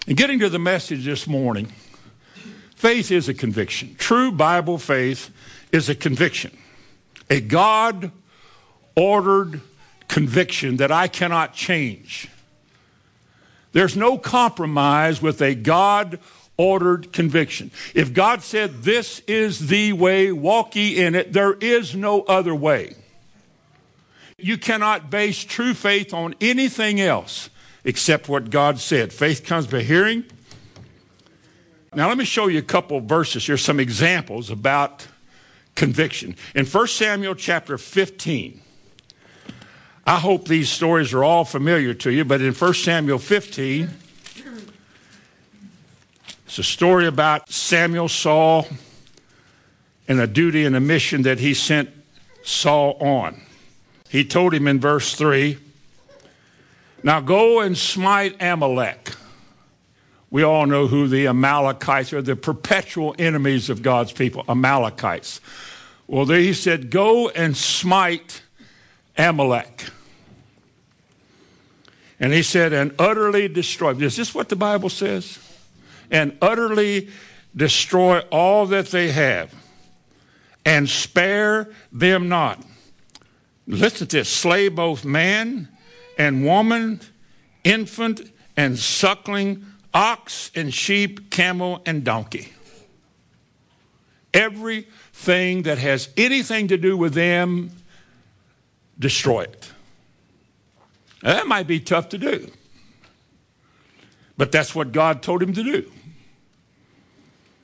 And 0.07 0.17
getting 0.17 0.39
to 0.39 0.49
the 0.49 0.59
message 0.59 1.05
this 1.05 1.27
morning, 1.27 1.73
faith 2.77 3.11
is 3.11 3.29
a 3.29 3.35
conviction. 3.35 3.97
True 3.97 4.31
Bible 4.31 4.79
faith 4.79 5.31
is 5.73 5.89
a 5.89 5.95
conviction 5.95 6.57
a 7.31 7.41
God 7.41 8.11
ordered 8.97 9.61
conviction 10.09 10.77
that 10.79 10.91
I 10.91 11.07
cannot 11.07 11.55
change. 11.55 12.29
There's 13.73 13.97
no 13.97 14.19
compromise 14.19 15.23
with 15.23 15.41
a 15.41 15.55
God 15.55 16.19
ordered 16.57 17.13
conviction. 17.13 17.71
If 17.95 18.13
God 18.13 18.43
said, 18.43 18.83
This 18.83 19.21
is 19.21 19.69
the 19.69 19.93
way, 19.93 20.33
walk 20.33 20.75
ye 20.75 20.99
in 21.03 21.15
it, 21.15 21.33
there 21.33 21.55
is 21.55 21.95
no 21.95 22.23
other 22.23 22.55
way. 22.55 22.97
You 24.37 24.59
cannot 24.59 25.11
base 25.11 25.45
true 25.45 25.75
faith 25.75 26.13
on 26.13 26.35
anything 26.41 27.01
else 27.01 27.49
except 27.85 28.29
what 28.29 28.51
God 28.51 28.81
said. 28.81 29.13
Faith 29.13 29.45
comes 29.45 29.69
by 29.69 29.83
hearing, 29.83 30.25
Now, 31.95 32.09
let 32.09 32.19
me 32.19 32.25
show 32.25 32.49
you 32.49 32.59
a 32.59 32.63
couple 32.63 32.99
of 32.99 33.05
verses 33.05 33.47
here, 33.47 33.57
some 33.57 33.79
examples 33.79 34.51
about 34.51 35.07
conviction. 35.75 36.37
In 36.55 36.67
1 36.67 36.87
Samuel 36.89 37.35
chapter 37.35 37.79
15, 37.79 38.61
I 40.07 40.19
hope 40.19 40.49
these 40.49 40.69
stories 40.69 41.13
are 41.13 41.23
all 41.23 41.45
familiar 41.45 41.95
to 41.95 42.11
you, 42.11 42.25
but 42.25 42.41
in 42.41 42.53
1 42.53 42.75
Samuel 42.75 43.19
15, 43.19 43.91
it's 46.47 46.59
a 46.59 46.65
story 46.65 47.07
about 47.07 47.51
Samuel, 47.51 48.09
Saul, 48.09 48.67
and 50.09 50.19
a 50.19 50.27
duty 50.27 50.65
and 50.65 50.75
a 50.75 50.81
mission 50.81 51.23
that 51.23 51.39
he 51.39 51.55
sent 51.55 51.91
Saul 52.43 52.97
on. 53.01 53.41
He 54.09 54.25
told 54.25 54.53
him 54.53 54.67
in 54.67 54.81
verse 54.81 55.15
3 55.15 55.59
Now 57.05 57.21
go 57.21 57.61
and 57.61 57.79
smite 57.79 58.43
Amalek. 58.43 59.15
We 60.31 60.43
all 60.43 60.67
know 60.67 60.87
who 60.87 61.09
the 61.09 61.27
Amalekites 61.27 62.13
are, 62.13 62.23
the 62.23 62.37
perpetual 62.37 63.15
enemies 63.19 63.69
of 63.69 63.83
God's 63.83 64.13
people, 64.13 64.45
Amalekites. 64.49 65.41
Well, 66.07 66.25
there 66.25 66.39
he 66.39 66.55
said, 66.55 66.91
Go 66.91 67.29
and 67.31 67.57
smite 67.57 68.43
Amalek. 69.17 69.87
And 72.21 72.35
he 72.35 72.43
said, 72.43 72.75
and 72.75 72.95
utterly 72.99 73.49
destroy. 73.49 73.95
Is 73.95 74.17
this 74.17 74.35
what 74.35 74.51
the 74.51 74.57
Bible 74.57 74.91
says? 74.91 75.39
And 76.11 76.37
utterly 76.43 77.09
destroy 77.57 78.21
all 78.31 78.67
that 78.67 78.89
they 78.89 79.11
have, 79.11 79.55
and 80.65 80.89
spare 80.89 81.69
them 81.91 82.29
not. 82.29 82.63
Listen 83.67 84.07
to 84.09 84.19
this 84.19 84.29
slay 84.29 84.69
both 84.69 85.05
man 85.05 85.69
and 86.19 86.45
woman, 86.45 87.01
infant 87.65 88.31
and 88.57 88.79
suckling, 88.79 89.65
ox 89.93 90.51
and 90.55 90.73
sheep, 90.73 91.31
camel 91.31 91.83
and 91.87 92.05
donkey. 92.05 92.53
Everything 94.33 95.63
that 95.63 95.79
has 95.79 96.09
anything 96.17 96.69
to 96.69 96.77
do 96.77 96.97
with 96.97 97.15
them, 97.15 97.73
destroy 98.99 99.43
it. 99.43 99.73
Now, 101.23 101.35
that 101.35 101.47
might 101.47 101.67
be 101.67 101.81
tough 101.81 102.09
to 102.11 102.19
do, 102.19 102.51
but 104.37 104.53
that's 104.53 104.75
what 104.75 104.93
God 104.93 105.23
told 105.23 105.43
him 105.43 105.53
to 105.53 105.63
do. 105.63 105.91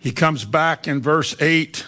He 0.07 0.13
comes 0.13 0.45
back 0.45 0.87
in 0.87 1.03
verse 1.03 1.35
8. 1.43 1.85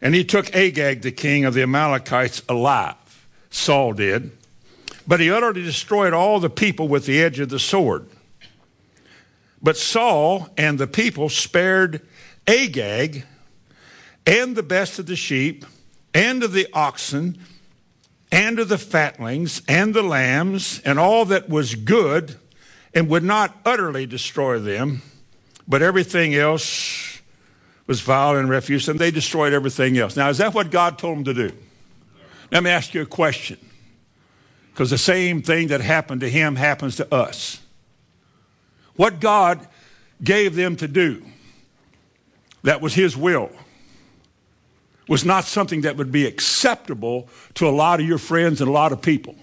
And 0.00 0.14
he 0.14 0.22
took 0.22 0.54
Agag, 0.54 1.02
the 1.02 1.10
king 1.10 1.44
of 1.44 1.54
the 1.54 1.62
Amalekites, 1.62 2.40
alive. 2.48 3.26
Saul 3.50 3.94
did. 3.94 4.30
But 5.08 5.18
he 5.18 5.28
utterly 5.28 5.64
destroyed 5.64 6.12
all 6.12 6.38
the 6.38 6.48
people 6.48 6.86
with 6.86 7.06
the 7.06 7.20
edge 7.20 7.40
of 7.40 7.48
the 7.48 7.58
sword. 7.58 8.06
But 9.60 9.76
Saul 9.76 10.50
and 10.56 10.78
the 10.78 10.86
people 10.86 11.30
spared 11.30 12.00
Agag 12.46 13.24
and 14.24 14.54
the 14.54 14.62
best 14.62 15.00
of 15.00 15.06
the 15.06 15.16
sheep 15.16 15.66
and 16.14 16.44
of 16.44 16.52
the 16.52 16.68
oxen 16.72 17.40
and 18.30 18.60
of 18.60 18.68
the 18.68 18.78
fatlings 18.78 19.62
and 19.66 19.92
the 19.92 20.04
lambs 20.04 20.80
and 20.84 21.00
all 21.00 21.24
that 21.24 21.48
was 21.48 21.74
good 21.74 22.36
and 22.94 23.08
would 23.08 23.24
not 23.24 23.56
utterly 23.64 24.06
destroy 24.06 24.60
them 24.60 25.02
but 25.66 25.82
everything 25.82 26.34
else 26.34 27.20
was 27.86 28.00
vile 28.00 28.36
and 28.36 28.48
refuse, 28.48 28.88
and 28.88 28.98
they 28.98 29.10
destroyed 29.10 29.52
everything 29.52 29.98
else. 29.98 30.16
Now, 30.16 30.28
is 30.28 30.38
that 30.38 30.54
what 30.54 30.70
God 30.70 30.98
told 30.98 31.18
them 31.18 31.24
to 31.24 31.34
do? 31.34 31.54
Let 32.50 32.62
me 32.62 32.70
ask 32.70 32.94
you 32.94 33.02
a 33.02 33.06
question. 33.06 33.58
Because 34.72 34.90
the 34.90 34.98
same 34.98 35.42
thing 35.42 35.68
that 35.68 35.80
happened 35.80 36.22
to 36.22 36.28
him 36.28 36.56
happens 36.56 36.96
to 36.96 37.14
us. 37.14 37.60
What 38.96 39.20
God 39.20 39.66
gave 40.22 40.54
them 40.56 40.76
to 40.76 40.88
do, 40.88 41.24
that 42.62 42.80
was 42.80 42.94
his 42.94 43.16
will, 43.16 43.50
was 45.08 45.24
not 45.24 45.44
something 45.44 45.82
that 45.82 45.96
would 45.96 46.10
be 46.10 46.26
acceptable 46.26 47.28
to 47.54 47.68
a 47.68 47.70
lot 47.70 48.00
of 48.00 48.06
your 48.06 48.18
friends 48.18 48.60
and 48.60 48.68
a 48.68 48.72
lot 48.72 48.92
of 48.92 49.02
people. 49.02 49.36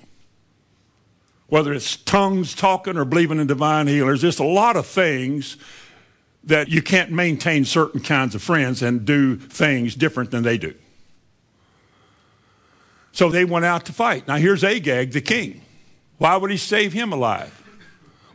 Whether 1.48 1.74
it's 1.74 1.98
tongues 1.98 2.56
talking 2.56 2.98
or 2.98 3.06
believing 3.06 3.40
in 3.40 3.48
divine 3.48 3.88
healers, 3.88 4.22
just 4.22 4.40
a 4.40 4.46
lot 4.46 4.76
of 4.76 4.88
things 4.88 5.58
that 6.44 6.70
you 6.70 6.82
can't 6.82 7.12
maintain 7.12 7.66
certain 7.66 8.02
kinds 8.02 8.36
of 8.36 8.42
friends 8.42 8.82
and 8.82 9.06
do 9.06 9.36
things 9.36 9.96
different 9.96 10.32
than 10.32 10.44
they 10.44 10.58
do. 10.58 10.74
So 13.12 13.30
they 13.30 13.46
went 13.46 13.66
out 13.66 13.86
to 13.86 13.94
fight. 13.94 14.28
Now 14.28 14.38
here's 14.38 14.64
Agag, 14.64 15.12
the 15.12 15.22
king. 15.22 15.62
Why 16.18 16.38
would 16.38 16.52
he 16.52 16.58
save 16.58 16.94
him 16.94 17.12
alive? 17.12 17.58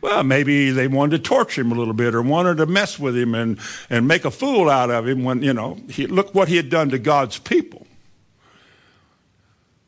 Well, 0.01 0.23
maybe 0.23 0.71
they 0.71 0.87
wanted 0.87 1.17
to 1.17 1.23
torture 1.23 1.63
him 1.63 1.73
a 1.73 1.75
little 1.75 1.95
bit 1.95 2.15
or 2.15 2.23
wanted 2.23 2.59
to 2.59 2.67
mess 2.67 2.99
with 2.99 3.17
him 3.17 3.35
and, 3.35 3.59
and 3.91 4.07
make 4.07 4.25
a 4.25 4.31
fool 4.31 4.69
out 4.69 4.91
of 4.91 5.09
him 5.09 5.25
when, 5.25 5.43
you 5.43 5.53
know, 5.53 5.79
he, 5.89 6.07
look 6.07 6.35
what 6.35 6.49
he 6.49 6.57
had 6.57 6.69
done 6.69 6.91
to 6.91 6.99
God's 6.99 7.39
people. 7.39 7.87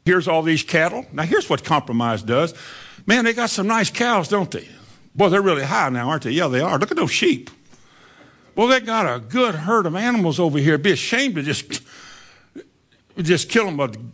Here's 0.04 0.26
all 0.26 0.42
these 0.42 0.62
cattle. 0.62 1.06
Now, 1.12 1.24
here's 1.24 1.50
what 1.50 1.62
compromise 1.62 2.22
does. 2.22 2.54
Man, 3.06 3.26
they 3.26 3.34
got 3.34 3.50
some 3.50 3.66
nice 3.66 3.90
cows, 3.90 4.28
don't 4.28 4.50
they? 4.50 4.66
Boy, 5.14 5.28
they're 5.28 5.42
really 5.42 5.64
high 5.64 5.88
now, 5.90 6.08
aren't 6.08 6.22
they? 6.22 6.30
Yeah, 6.30 6.48
they 6.48 6.60
are. 6.60 6.78
Look 6.78 6.90
at 6.90 6.96
those 6.96 7.12
sheep. 7.12 7.50
Well, 8.58 8.66
they 8.66 8.80
got 8.80 9.06
a 9.06 9.20
good 9.20 9.54
herd 9.54 9.86
of 9.86 9.94
animals 9.94 10.40
over 10.40 10.58
here. 10.58 10.74
It'd 10.74 10.82
be 10.82 10.90
ashamed 10.90 11.36
to 11.36 11.44
just, 11.44 11.80
just 13.16 13.48
kill 13.48 13.66
them. 13.66 13.76
But 13.76 13.96
you 13.96 14.10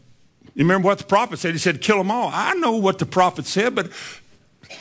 remember 0.57 0.85
what 0.85 0.99
the 0.99 1.05
prophet 1.05 1.39
said? 1.39 1.53
He 1.55 1.59
said, 1.59 1.81
kill 1.81 1.97
them 1.97 2.11
all. 2.11 2.29
I 2.31 2.53
know 2.53 2.73
what 2.73 2.99
the 2.99 3.07
prophet 3.07 3.47
said, 3.47 3.75
but 3.75 3.91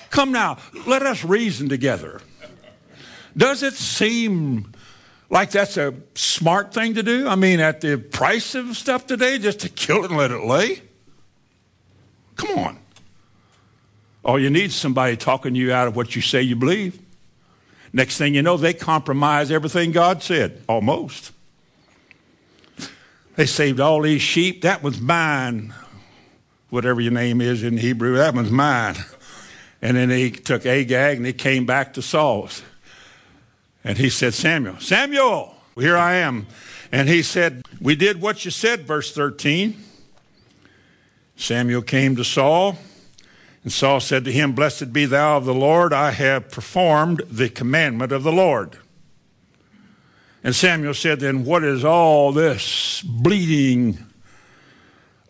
come 0.10 0.34
now, 0.34 0.58
let 0.86 1.02
us 1.04 1.24
reason 1.24 1.70
together. 1.70 2.20
Does 3.38 3.64
it 3.64 3.76
seem 3.76 4.74
like 5.30 5.52
that's 5.52 5.78
a 5.78 5.94
smart 6.14 6.74
thing 6.74 6.96
to 6.96 7.02
do? 7.02 7.26
I 7.26 7.36
mean, 7.36 7.62
at 7.62 7.80
the 7.80 7.96
price 7.96 8.56
of 8.56 8.76
stuff 8.76 9.08
today, 9.08 9.38
just 9.38 9.62
to 9.62 9.70
kill 9.70 10.04
it 10.04 10.10
and 10.10 10.18
let 10.18 10.32
it 10.32 10.44
lay? 10.44 10.82
Come 12.36 12.60
on. 12.60 12.80
All 14.26 14.38
you 14.38 14.50
need 14.50 14.74
somebody 14.74 15.16
talking 15.16 15.56
you 15.56 15.72
out 15.72 15.88
of 15.88 15.96
what 15.96 16.18
you 16.18 16.22
say 16.22 16.42
you 16.42 16.58
believe. 16.58 17.00
Next 17.94 18.18
thing 18.18 18.34
you 18.34 18.42
know, 18.42 18.58
they 18.58 18.74
compromise 18.74 19.52
everything 19.52 19.92
God 19.92 20.24
said, 20.24 20.64
almost. 20.68 21.32
They 23.36 23.46
saved 23.46 23.80
all 23.80 24.02
these 24.02 24.22
sheep. 24.22 24.64
That 24.64 24.82
was 24.82 25.00
mine. 25.00 25.74
Whatever 26.70 27.02
your 27.02 27.12
name 27.12 27.40
is 27.40 27.62
in 27.62 27.78
Hebrew, 27.78 28.18
that 28.18 28.34
was 28.34 28.50
mine. 28.50 28.96
And 29.82 29.96
then 29.96 30.10
he 30.10 30.32
took 30.32 30.66
Agag 30.66 31.18
and 31.18 31.26
he 31.26 31.34
came 31.34 31.68
back 31.68 31.94
to 31.94 32.02
Saul's. 32.02 32.64
And 33.84 33.98
he 33.98 34.10
said, 34.10 34.34
Samuel, 34.34 34.80
Samuel, 34.80 35.56
here 35.76 35.98
I 35.98 36.16
am. 36.16 36.48
And 36.92 37.10
he 37.10 37.22
said, 37.22 37.64
We 37.80 37.96
did 37.96 38.22
what 38.22 38.46
you 38.46 38.50
said, 38.50 38.82
verse 38.88 39.14
13. 39.14 39.76
Samuel 41.36 41.82
came 41.82 42.16
to 42.16 42.24
Saul 42.24 42.78
and 43.64 43.72
Saul 43.72 44.00
said 44.02 44.26
to 44.26 44.32
him, 44.32 44.54
Blessed 44.54 44.92
be 44.92 45.06
thou 45.06 45.38
of 45.38 45.46
the 45.46 45.54
Lord, 45.54 45.94
I 45.94 46.12
have 46.12 46.52
performed 46.52 47.22
the 47.30 47.50
commandment 47.50 48.12
of 48.12 48.24
the 48.24 48.32
Lord. 48.32 48.78
And 50.44 50.54
Samuel 50.54 50.94
said, 50.94 51.22
Then 51.22 51.46
what 51.46 51.64
is 51.64 51.86
all 51.86 52.34
this 52.34 53.02
bleating 53.02 53.98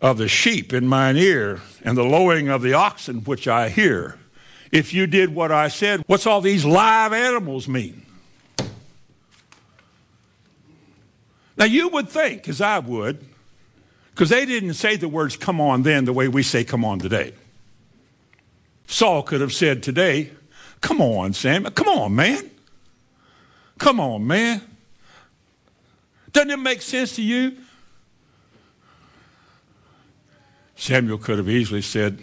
of 0.00 0.18
the 0.18 0.26
sheep 0.26 0.72
in 0.72 0.88
mine 0.88 1.16
ear 1.16 1.60
and 1.84 1.96
the 1.96 2.02
lowing 2.02 2.48
of 2.48 2.62
the 2.62 2.74
oxen 2.74 3.20
which 3.20 3.46
I 3.46 3.68
hear? 3.68 4.18
If 4.72 4.92
you 4.92 5.06
did 5.06 5.32
what 5.32 5.52
I 5.52 5.68
said, 5.68 6.02
what's 6.08 6.26
all 6.26 6.40
these 6.40 6.64
live 6.64 7.12
animals 7.12 7.68
mean? 7.68 8.04
Now 11.56 11.66
you 11.66 11.88
would 11.90 12.08
think, 12.08 12.48
as 12.48 12.60
I 12.60 12.80
would, 12.80 13.24
because 14.10 14.30
they 14.30 14.44
didn't 14.44 14.74
say 14.74 14.96
the 14.96 15.08
words 15.08 15.36
come 15.36 15.60
on 15.60 15.84
then 15.84 16.04
the 16.04 16.12
way 16.12 16.26
we 16.26 16.42
say 16.42 16.64
come 16.64 16.84
on 16.84 16.98
today. 16.98 17.34
Saul 18.94 19.24
could 19.24 19.40
have 19.40 19.52
said 19.52 19.82
today, 19.82 20.30
Come 20.80 21.00
on, 21.00 21.32
Samuel. 21.32 21.72
Come 21.72 21.88
on, 21.88 22.14
man. 22.14 22.48
Come 23.76 23.98
on, 23.98 24.24
man. 24.24 24.62
Doesn't 26.30 26.52
it 26.52 26.60
make 26.60 26.80
sense 26.80 27.16
to 27.16 27.22
you? 27.22 27.56
Samuel 30.76 31.18
could 31.18 31.38
have 31.38 31.48
easily 31.48 31.82
said, 31.82 32.20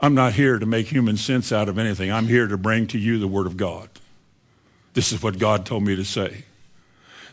I'm 0.00 0.12
not 0.12 0.32
here 0.32 0.58
to 0.58 0.66
make 0.66 0.88
human 0.88 1.16
sense 1.16 1.52
out 1.52 1.68
of 1.68 1.78
anything. 1.78 2.10
I'm 2.10 2.26
here 2.26 2.48
to 2.48 2.58
bring 2.58 2.88
to 2.88 2.98
you 2.98 3.20
the 3.20 3.28
Word 3.28 3.46
of 3.46 3.56
God. 3.56 3.90
This 4.94 5.12
is 5.12 5.22
what 5.22 5.38
God 5.38 5.66
told 5.66 5.84
me 5.84 5.94
to 5.94 6.04
say. 6.04 6.46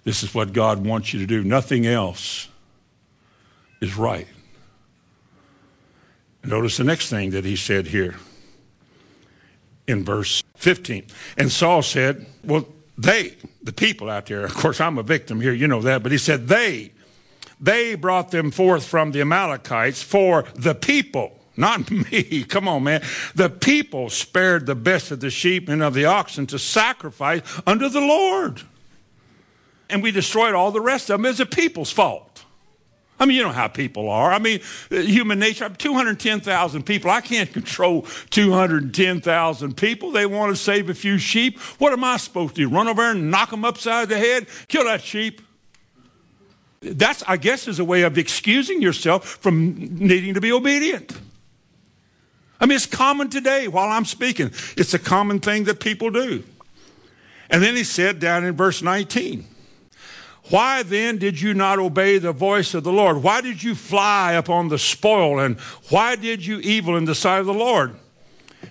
This 0.04 0.21
is 0.21 0.36
what 0.36 0.54
God 0.54 0.86
wants 0.86 1.12
you 1.12 1.19
to 1.21 1.26
do. 1.26 1.43
Nothing 1.43 1.88
else 1.88 2.50
is 3.82 3.97
right. 3.97 4.28
Notice 6.43 6.78
the 6.78 6.84
next 6.84 7.10
thing 7.10 7.32
that 7.32 7.43
he 7.43 7.56
said 7.56 7.88
here 7.88 8.17
in 9.88 10.04
verse 10.04 10.43
15. 10.56 11.06
And 11.38 11.52
Saul 11.52 11.82
said, 11.82 12.26
Well, 12.43 12.67
they, 12.97 13.36
the 13.63 13.73
people 13.73 14.10
out 14.10 14.26
there, 14.26 14.43
of 14.43 14.54
course, 14.54 14.82
I'm 14.82 14.97
a 14.97 15.04
victim 15.04 15.39
here, 15.39 15.54
you 15.54 15.67
know 15.67 15.82
that, 15.82 16.04
but 16.04 16.12
he 16.12 16.17
said, 16.17 16.47
they, 16.47 16.91
they 17.60 17.95
brought 17.95 18.32
them 18.32 18.52
forth 18.52 18.86
from 18.86 19.12
the 19.12 19.21
Amalekites 19.21 20.02
for 20.02 20.45
the 20.56 20.76
people, 20.76 21.39
not 21.56 21.89
me. 22.12 22.43
Come 22.43 22.67
on, 22.67 22.84
man. 22.84 23.04
The 23.36 23.50
people 23.50 24.10
spared 24.10 24.65
the 24.65 24.76
best 24.76 25.12
of 25.12 25.19
the 25.19 25.30
sheep 25.30 25.69
and 25.69 25.82
of 25.82 25.93
the 25.93 26.06
oxen 26.06 26.47
to 26.47 26.60
sacrifice 26.60 27.41
unto 27.65 27.89
the 27.89 28.02
Lord. 28.02 28.62
And 29.89 30.04
we 30.04 30.12
destroyed 30.12 30.54
all 30.54 30.71
the 30.71 30.82
rest 30.82 31.10
of 31.10 31.19
them 31.19 31.26
as 31.26 31.39
a 31.39 31.45
people's 31.45 31.91
fault. 31.91 32.27
I 33.19 33.25
mean, 33.25 33.38
you 33.38 33.43
know 33.43 33.51
how 33.51 33.67
people 33.67 34.10
are. 34.10 34.32
I 34.32 34.39
mean, 34.39 34.60
uh, 34.91 34.97
human 34.97 35.39
nature, 35.39 35.67
210,000 35.69 36.84
people. 36.84 37.10
I 37.10 37.21
can't 37.21 37.51
control 37.51 38.03
210,000 38.30 39.75
people. 39.75 40.12
They 40.12 40.25
want 40.25 40.51
to 40.51 40.56
save 40.56 40.89
a 40.89 40.93
few 40.93 41.17
sheep. 41.17 41.60
What 41.80 41.93
am 41.93 42.03
I 42.03 42.17
supposed 42.17 42.56
to 42.56 42.62
do? 42.62 42.69
Run 42.69 42.88
over 42.88 43.12
and 43.12 43.32
knock 43.32 43.49
them 43.49 43.65
upside 43.65 44.10
the 44.10 44.17
head? 44.17 44.45
Kill 44.67 44.84
that 44.86 45.01
sheep? 45.01 45.41
That's, 46.82 47.23
I 47.27 47.38
guess, 47.38 47.67
is 47.67 47.80
a 47.80 47.86
way 47.86 48.03
of 48.03 48.17
excusing 48.19 48.82
yourself 48.82 49.25
from 49.25 49.97
needing 49.97 50.36
to 50.36 50.41
be 50.41 50.51
obedient. 50.51 51.17
I 52.60 52.65
mean, 52.65 52.75
it's 52.75 52.86
common 52.86 53.30
today 53.30 53.67
while 53.67 53.89
I'm 53.89 54.06
speaking. 54.06 54.51
It's 54.77 54.93
a 54.93 54.99
common 54.99 55.39
thing 55.39 55.63
that 55.65 55.80
people 55.80 56.12
do. 56.12 56.43
And 57.49 57.63
then 57.63 57.75
he 57.75 57.84
said 57.84 58.19
down 58.19 58.43
in 58.43 58.56
verse 58.56 58.82
19, 58.82 59.45
why 60.49 60.83
then 60.83 61.17
did 61.17 61.41
you 61.41 61.53
not 61.53 61.79
obey 61.79 62.17
the 62.19 62.31
voice 62.31 62.73
of 62.73 62.83
the 62.83 62.91
Lord? 62.91 63.21
Why 63.21 63.41
did 63.41 63.62
you 63.63 63.75
fly 63.75 64.33
upon 64.33 64.69
the 64.69 64.79
spoil? 64.79 65.39
And 65.39 65.60
why 65.89 66.15
did 66.15 66.45
you 66.45 66.60
evil 66.60 66.95
in 66.95 67.05
the 67.05 67.15
sight 67.15 67.39
of 67.39 67.45
the 67.45 67.53
Lord? 67.53 67.95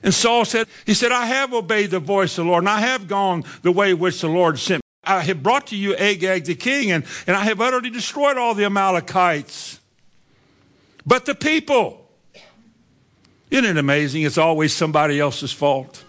And 0.02 0.14
Saul 0.14 0.44
said, 0.44 0.68
He 0.84 0.94
said, 0.94 1.12
I 1.12 1.26
have 1.26 1.52
obeyed 1.52 1.90
the 1.90 2.00
voice 2.00 2.38
of 2.38 2.44
the 2.44 2.50
Lord, 2.50 2.62
and 2.62 2.70
I 2.70 2.80
have 2.80 3.08
gone 3.08 3.44
the 3.62 3.72
way 3.72 3.94
which 3.94 4.20
the 4.20 4.28
Lord 4.28 4.58
sent 4.58 4.78
me. 4.78 4.82
I 5.04 5.20
have 5.20 5.42
brought 5.42 5.68
to 5.68 5.76
you 5.76 5.94
Agag 5.96 6.44
the 6.44 6.54
king, 6.54 6.90
and, 6.90 7.04
and 7.26 7.36
I 7.36 7.44
have 7.44 7.60
utterly 7.60 7.90
destroyed 7.90 8.36
all 8.36 8.54
the 8.54 8.64
Amalekites. 8.64 9.78
But 11.04 11.26
the 11.26 11.34
people, 11.34 12.10
isn't 13.50 13.64
it 13.64 13.76
amazing? 13.76 14.22
It's 14.22 14.38
always 14.38 14.72
somebody 14.72 15.20
else's 15.20 15.52
fault. 15.52 16.04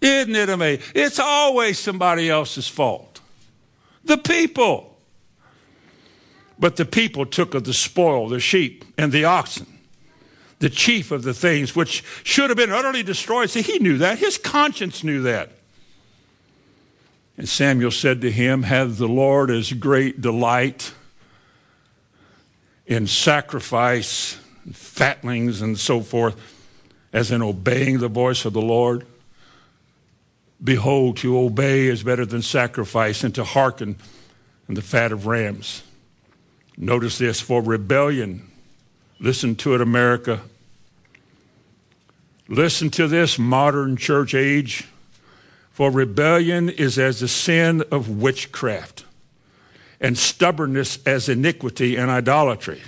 Isn't 0.00 0.36
it 0.36 0.48
amazing? 0.48 0.84
It's 0.94 1.18
always 1.18 1.78
somebody 1.78 2.30
else's 2.30 2.68
fault. 2.68 3.05
The 4.06 4.18
people. 4.18 4.96
But 6.58 6.76
the 6.76 6.84
people 6.84 7.26
took 7.26 7.54
of 7.54 7.64
the 7.64 7.74
spoil, 7.74 8.28
the 8.28 8.40
sheep 8.40 8.84
and 8.96 9.12
the 9.12 9.24
oxen, 9.24 9.66
the 10.58 10.70
chief 10.70 11.10
of 11.10 11.22
the 11.22 11.34
things 11.34 11.76
which 11.76 12.02
should 12.22 12.48
have 12.48 12.56
been 12.56 12.72
utterly 12.72 13.02
destroyed. 13.02 13.50
See, 13.50 13.62
he 13.62 13.78
knew 13.78 13.98
that. 13.98 14.18
His 14.18 14.38
conscience 14.38 15.04
knew 15.04 15.22
that. 15.22 15.50
And 17.36 17.46
Samuel 17.46 17.90
said 17.90 18.22
to 18.22 18.30
him, 18.30 18.62
Have 18.62 18.96
the 18.96 19.08
Lord 19.08 19.50
as 19.50 19.72
great 19.74 20.22
delight 20.22 20.94
in 22.86 23.06
sacrifice, 23.06 24.38
fatlings, 24.72 25.60
and 25.60 25.78
so 25.78 26.00
forth, 26.00 26.40
as 27.12 27.30
in 27.30 27.42
obeying 27.42 27.98
the 27.98 28.08
voice 28.08 28.46
of 28.46 28.54
the 28.54 28.62
Lord? 28.62 29.04
Behold, 30.62 31.18
to 31.18 31.38
obey 31.38 31.86
is 31.86 32.02
better 32.02 32.24
than 32.24 32.42
sacrifice, 32.42 33.22
and 33.22 33.34
to 33.34 33.44
hearken 33.44 33.96
than 34.66 34.74
the 34.74 34.82
fat 34.82 35.12
of 35.12 35.26
rams. 35.26 35.82
Notice 36.76 37.18
this 37.18 37.40
for 37.40 37.62
rebellion. 37.62 38.50
Listen 39.18 39.54
to 39.56 39.74
it, 39.74 39.80
America. 39.80 40.40
Listen 42.48 42.90
to 42.90 43.08
this, 43.08 43.38
modern 43.38 43.96
church 43.96 44.34
age. 44.34 44.88
For 45.70 45.90
rebellion 45.90 46.70
is 46.70 46.98
as 46.98 47.20
the 47.20 47.28
sin 47.28 47.82
of 47.90 48.08
witchcraft, 48.08 49.04
and 50.00 50.16
stubbornness 50.16 50.98
as 51.04 51.28
iniquity 51.28 51.96
and 51.96 52.10
idolatry. 52.10 52.80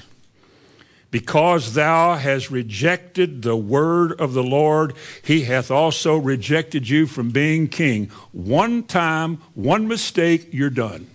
Because 1.10 1.72
thou 1.72 2.16
hast 2.16 2.50
rejected 2.50 3.40
the 3.40 3.56
word 3.56 4.12
of 4.20 4.34
the 4.34 4.42
Lord, 4.42 4.94
he 5.22 5.44
hath 5.44 5.70
also 5.70 6.16
rejected 6.16 6.88
you 6.88 7.06
from 7.06 7.30
being 7.30 7.66
king. 7.68 8.10
One 8.32 8.82
time, 8.82 9.36
one 9.54 9.88
mistake, 9.88 10.48
you're 10.52 10.68
done. 10.68 11.06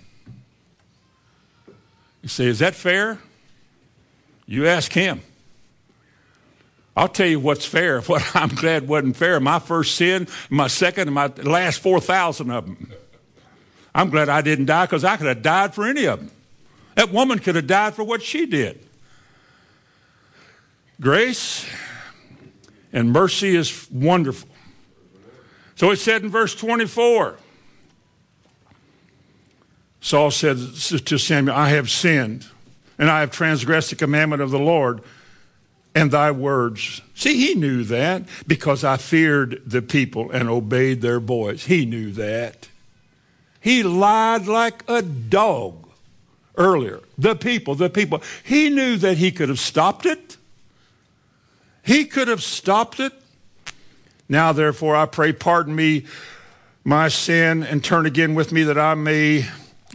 You 2.24 2.30
say, 2.30 2.46
is 2.46 2.60
that 2.60 2.74
fair? 2.74 3.20
You 4.48 4.66
ask 4.66 4.92
him. 4.92 5.22
I'll 6.96 7.08
tell 7.08 7.28
you 7.28 7.40
what's 7.40 7.66
fair. 7.66 8.02
What 8.08 8.24
I'm 8.36 8.50
glad 8.50 8.88
wasn't 8.88 9.16
fair. 9.16 9.40
My 9.40 9.60
first 9.60 9.96
sin, 9.96 10.28
my 10.50 10.68
second, 10.68 11.08
and 11.08 11.16
my 11.16 11.28
last 11.44 11.80
4,000 11.80 12.50
of 12.50 12.66
them. 12.66 12.94
I'm 13.94 14.10
glad 14.10 14.28
I 14.28 14.42
didn't 14.42 14.66
die 14.66 14.86
because 14.86 15.04
I 15.04 15.18
could 15.18 15.28
have 15.28 15.44
died 15.44 15.76
for 15.76 15.86
any 15.86 16.06
of 16.06 16.20
them. 16.20 16.32
That 16.96 17.12
woman 17.12 17.40
could 17.40 17.56
have 17.56 17.68
died 17.68 17.94
for 17.94 18.04
what 18.04 18.24
she 18.24 18.46
did. 18.48 18.88
Grace 21.02 21.66
and 22.92 23.12
mercy 23.12 23.56
is 23.56 23.90
wonderful. 23.92 24.50
So 25.76 25.92
it 25.92 25.98
said 25.98 26.24
in 26.24 26.30
verse 26.30 26.56
24 26.56 27.38
Saul 30.00 30.32
said 30.32 30.58
to 30.58 31.18
Samuel, 31.18 31.56
I 31.56 31.70
have 31.70 31.90
sinned, 31.90 32.46
and 33.00 33.10
I 33.10 33.22
have 33.22 33.32
transgressed 33.32 33.90
the 33.90 33.96
commandment 33.96 34.42
of 34.42 34.52
the 34.52 34.60
Lord 34.60 35.02
and 35.96 36.12
thy 36.12 36.30
words. 36.30 37.02
See, 37.16 37.48
he 37.48 37.56
knew 37.56 37.86
that 37.86 38.24
because 38.46 38.84
I 38.84 38.98
feared 38.98 39.62
the 39.66 39.82
people 39.82 40.30
and 40.30 40.50
obeyed 40.50 41.02
their 41.02 41.22
voice. 41.22 41.66
He 41.66 41.86
knew 41.86 42.12
that. 42.12 42.68
He 43.62 43.82
lied 43.82 44.46
like 44.46 44.84
a 44.90 45.02
dog 45.02 45.88
earlier. 46.58 47.00
The 47.18 47.36
people, 47.36 47.76
the 47.76 47.90
people. 47.90 48.22
He 48.44 48.70
knew 48.70 48.98
that 48.98 49.18
he 49.18 49.32
could 49.32 49.48
have 49.48 49.60
stopped 49.60 50.06
it. 50.06 50.36
He 51.84 52.06
could 52.06 52.28
have 52.30 52.42
stopped 52.42 53.00
it. 53.00 53.14
Now, 54.30 54.54
therefore, 54.54 54.96
I 54.96 55.06
pray, 55.06 55.34
pardon 55.34 55.76
me 55.76 56.06
my 56.84 57.08
sin 57.08 57.64
and 57.64 57.84
turn 57.84 58.06
again 58.06 58.36
with 58.36 58.52
me 58.52 58.64
that 58.64 58.78
I 58.78 58.94
may 58.94 59.46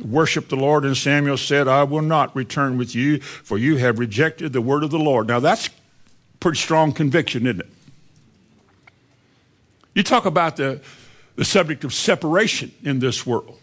worship 0.05 0.49
the 0.49 0.57
Lord. 0.57 0.85
And 0.85 0.97
Samuel 0.97 1.37
said, 1.37 1.67
I 1.67 1.85
will 1.85 2.03
not 2.03 2.35
return 2.37 2.79
with 2.79 2.95
you, 2.95 3.21
for 3.21 3.59
you 3.59 3.77
have 3.77 3.99
rejected 3.99 4.53
the 4.53 4.61
word 4.61 4.85
of 4.85 4.91
the 4.91 4.99
Lord. 4.99 5.29
Now, 5.29 5.41
that's 5.41 5.71
pretty 6.41 6.59
strong 6.59 6.93
conviction, 6.93 7.47
isn't 7.47 7.61
it? 7.61 7.69
You 9.95 10.03
talk 10.03 10.27
about 10.27 10.57
the, 10.57 10.81
the 11.37 11.45
subject 11.45 11.85
of 11.85 11.93
separation 11.93 12.73
in 12.85 13.01
this 13.01 13.27
world. 13.27 13.59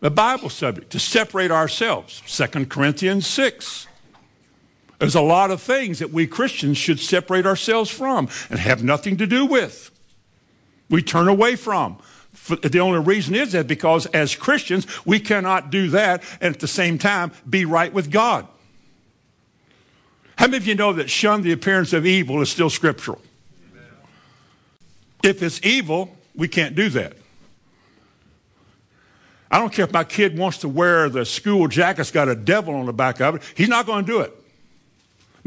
The 0.00 0.10
Bible 0.10 0.50
subject, 0.50 0.90
to 0.90 1.00
separate 1.00 1.50
ourselves. 1.50 2.22
2 2.26 2.66
Corinthians 2.66 3.26
6. 3.26 3.87
There's 4.98 5.14
a 5.14 5.20
lot 5.20 5.50
of 5.50 5.62
things 5.62 6.00
that 6.00 6.10
we 6.10 6.26
Christians 6.26 6.76
should 6.76 6.98
separate 6.98 7.46
ourselves 7.46 7.90
from 7.90 8.28
and 8.50 8.58
have 8.58 8.82
nothing 8.82 9.16
to 9.18 9.26
do 9.26 9.46
with. 9.46 9.90
We 10.90 11.02
turn 11.02 11.28
away 11.28 11.56
from. 11.56 11.98
The 12.48 12.80
only 12.80 13.00
reason 13.00 13.34
is 13.34 13.52
that 13.52 13.66
because 13.66 14.06
as 14.06 14.34
Christians, 14.34 14.86
we 15.06 15.20
cannot 15.20 15.70
do 15.70 15.90
that 15.90 16.22
and 16.40 16.54
at 16.54 16.60
the 16.60 16.68
same 16.68 16.98
time 16.98 17.32
be 17.48 17.64
right 17.64 17.92
with 17.92 18.10
God. 18.10 18.46
How 20.36 20.46
many 20.46 20.58
of 20.58 20.66
you 20.66 20.74
know 20.74 20.92
that 20.92 21.10
shun 21.10 21.42
the 21.42 21.52
appearance 21.52 21.92
of 21.92 22.06
evil 22.06 22.40
is 22.40 22.48
still 22.48 22.70
scriptural? 22.70 23.20
If 25.22 25.42
it's 25.42 25.60
evil, 25.64 26.16
we 26.34 26.48
can't 26.48 26.74
do 26.74 26.88
that. 26.90 27.14
I 29.50 29.58
don't 29.58 29.72
care 29.72 29.84
if 29.84 29.92
my 29.92 30.04
kid 30.04 30.38
wants 30.38 30.58
to 30.58 30.68
wear 30.68 31.08
the 31.08 31.24
school 31.24 31.68
jacket 31.68 31.98
that's 31.98 32.10
got 32.10 32.28
a 32.28 32.34
devil 32.34 32.74
on 32.74 32.86
the 32.86 32.92
back 32.92 33.20
of 33.20 33.36
it, 33.36 33.42
he's 33.56 33.68
not 33.68 33.86
going 33.86 34.04
to 34.04 34.12
do 34.12 34.20
it. 34.20 34.37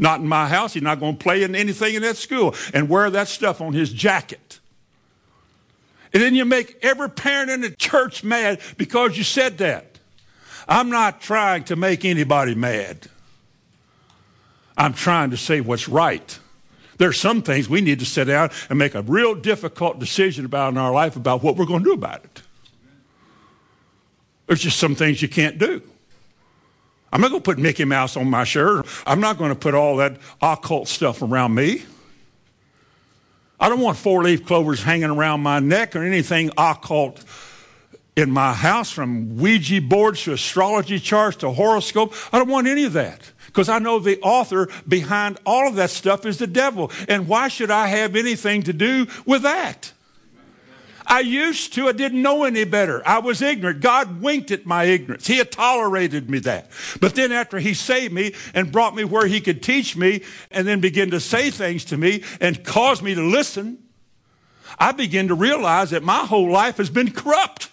Not 0.02 0.18
in 0.18 0.26
my 0.26 0.48
house. 0.48 0.74
He's 0.74 0.82
not 0.82 0.98
going 0.98 1.16
to 1.16 1.22
play 1.22 1.44
in 1.44 1.54
anything 1.54 1.94
in 1.94 2.02
that 2.02 2.16
school 2.16 2.56
and 2.74 2.88
wear 2.88 3.08
that 3.08 3.28
stuff 3.28 3.60
on 3.60 3.72
his 3.72 3.92
jacket. 3.92 4.58
And 6.12 6.20
then 6.20 6.34
you 6.34 6.44
make 6.44 6.76
every 6.82 7.08
parent 7.08 7.52
in 7.52 7.60
the 7.60 7.70
church 7.70 8.24
mad 8.24 8.60
because 8.76 9.16
you 9.16 9.22
said 9.22 9.58
that. 9.58 10.00
I'm 10.66 10.90
not 10.90 11.20
trying 11.20 11.62
to 11.64 11.76
make 11.76 12.04
anybody 12.04 12.56
mad. 12.56 13.06
I'm 14.76 14.92
trying 14.92 15.30
to 15.30 15.36
say 15.36 15.60
what's 15.60 15.88
right. 15.88 16.36
There 16.98 17.08
are 17.08 17.12
some 17.12 17.40
things 17.40 17.68
we 17.68 17.80
need 17.80 18.00
to 18.00 18.04
sit 18.04 18.24
down 18.24 18.50
and 18.68 18.80
make 18.80 18.96
a 18.96 19.02
real 19.02 19.36
difficult 19.36 20.00
decision 20.00 20.44
about 20.44 20.72
in 20.72 20.78
our 20.78 20.92
life 20.92 21.14
about 21.14 21.44
what 21.44 21.54
we're 21.54 21.64
going 21.64 21.84
to 21.84 21.90
do 21.90 21.94
about 21.94 22.24
it. 22.24 22.42
There's 24.48 24.62
just 24.62 24.80
some 24.80 24.96
things 24.96 25.22
you 25.22 25.28
can't 25.28 25.58
do. 25.58 25.80
I'm 27.12 27.20
not 27.20 27.30
going 27.30 27.42
to 27.42 27.44
put 27.44 27.58
Mickey 27.58 27.84
Mouse 27.84 28.16
on 28.16 28.30
my 28.30 28.44
shirt. 28.44 28.86
I'm 29.06 29.20
not 29.20 29.36
going 29.36 29.50
to 29.50 29.56
put 29.56 29.74
all 29.74 29.96
that 29.98 30.16
occult 30.40 30.88
stuff 30.88 31.20
around 31.20 31.54
me. 31.54 31.84
I 33.60 33.68
don't 33.68 33.80
want 33.80 33.98
four 33.98 34.22
leaf 34.22 34.46
clovers 34.46 34.82
hanging 34.82 35.10
around 35.10 35.40
my 35.40 35.60
neck 35.60 35.94
or 35.94 36.02
anything 36.02 36.50
occult 36.56 37.22
in 38.16 38.30
my 38.30 38.52
house 38.52 38.90
from 38.90 39.36
Ouija 39.36 39.80
boards 39.80 40.22
to 40.24 40.32
astrology 40.32 40.98
charts 40.98 41.36
to 41.38 41.50
horoscope. 41.50 42.14
I 42.32 42.38
don't 42.38 42.48
want 42.48 42.66
any 42.66 42.84
of 42.84 42.94
that 42.94 43.30
because 43.46 43.68
I 43.68 43.78
know 43.78 43.98
the 43.98 44.20
author 44.20 44.68
behind 44.88 45.38
all 45.46 45.68
of 45.68 45.76
that 45.76 45.90
stuff 45.90 46.26
is 46.26 46.38
the 46.38 46.46
devil. 46.46 46.90
And 47.08 47.28
why 47.28 47.48
should 47.48 47.70
I 47.70 47.86
have 47.86 48.16
anything 48.16 48.62
to 48.64 48.72
do 48.72 49.06
with 49.26 49.42
that? 49.42 49.91
I 51.06 51.20
used 51.20 51.72
to. 51.74 51.88
I 51.88 51.92
didn't 51.92 52.22
know 52.22 52.44
any 52.44 52.64
better. 52.64 53.02
I 53.06 53.18
was 53.18 53.42
ignorant. 53.42 53.80
God 53.80 54.20
winked 54.20 54.50
at 54.50 54.66
my 54.66 54.84
ignorance. 54.84 55.26
He 55.26 55.38
had 55.38 55.50
tolerated 55.50 56.30
me 56.30 56.38
that. 56.40 56.70
But 57.00 57.14
then 57.14 57.32
after 57.32 57.58
he 57.58 57.74
saved 57.74 58.12
me 58.12 58.34
and 58.54 58.72
brought 58.72 58.94
me 58.94 59.04
where 59.04 59.26
he 59.26 59.40
could 59.40 59.62
teach 59.62 59.96
me 59.96 60.22
and 60.50 60.66
then 60.66 60.80
begin 60.80 61.10
to 61.10 61.20
say 61.20 61.50
things 61.50 61.84
to 61.86 61.96
me 61.96 62.22
and 62.40 62.64
cause 62.64 63.02
me 63.02 63.14
to 63.14 63.22
listen, 63.22 63.78
I 64.78 64.92
began 64.92 65.28
to 65.28 65.34
realize 65.34 65.90
that 65.90 66.02
my 66.02 66.24
whole 66.26 66.50
life 66.50 66.76
has 66.76 66.90
been 66.90 67.10
corrupt. 67.10 67.68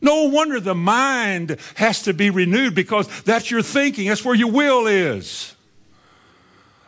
No 0.00 0.24
wonder 0.24 0.60
the 0.60 0.74
mind 0.74 1.58
has 1.74 2.02
to 2.02 2.14
be 2.14 2.30
renewed 2.30 2.74
because 2.74 3.06
that's 3.22 3.50
your 3.50 3.62
thinking. 3.62 4.08
That's 4.08 4.24
where 4.24 4.34
your 4.34 4.50
will 4.50 4.86
is. 4.86 5.54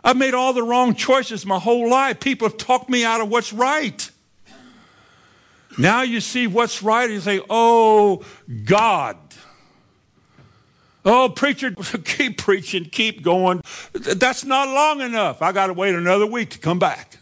I've 0.05 0.17
made 0.17 0.35
all 0.35 0.53
the 0.53 0.63
wrong 0.63 0.95
choices 0.95 1.47
my 1.47 1.59
whole 1.59 1.89
life. 1.89 2.21
People 2.21 2.49
have 2.49 2.57
talked 2.57 2.89
me 2.89 3.05
out 3.05 3.21
of 3.21 3.29
what's 3.29 3.53
right. 3.53 4.11
Now 5.79 6.03
you 6.03 6.21
see 6.21 6.47
what's 6.47 6.83
right 6.83 7.05
and 7.05 7.15
you 7.15 7.21
say, 7.21 7.41
oh, 7.49 8.25
God. 8.65 9.17
Oh, 11.05 11.29
preacher, 11.35 11.71
keep 12.05 12.39
preaching, 12.39 12.85
keep 12.85 13.23
going. 13.23 13.63
That's 13.93 14.45
not 14.45 14.69
long 14.69 15.01
enough. 15.01 15.43
I 15.43 15.53
got 15.53 15.69
to 15.69 15.73
wait 15.73 15.95
another 15.95 16.27
week 16.27 16.51
to 16.51 16.59
come 16.59 16.79
back. 16.79 17.19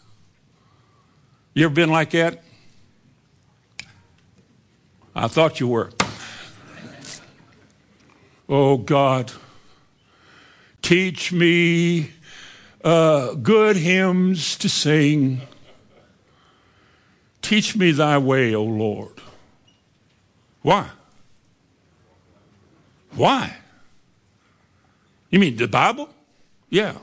You 1.54 1.64
ever 1.64 1.74
been 1.74 1.90
like 1.90 2.10
that? 2.10 2.42
I 5.14 5.28
thought 5.28 5.60
you 5.60 5.68
were. 5.68 5.90
Oh, 8.48 8.76
God, 8.78 9.32
teach 10.82 11.32
me 11.32 12.10
uh, 12.82 13.34
good 13.34 13.76
hymns 13.76 14.56
to 14.58 14.68
sing. 14.68 15.42
Teach 17.50 17.74
me 17.74 17.90
thy 17.90 18.16
way, 18.16 18.54
O 18.54 18.62
Lord. 18.62 19.14
Why? 20.62 20.88
Why? 23.16 23.56
You 25.30 25.40
mean 25.40 25.56
the 25.56 25.66
Bible? 25.66 26.10
Yeah. 26.68 26.96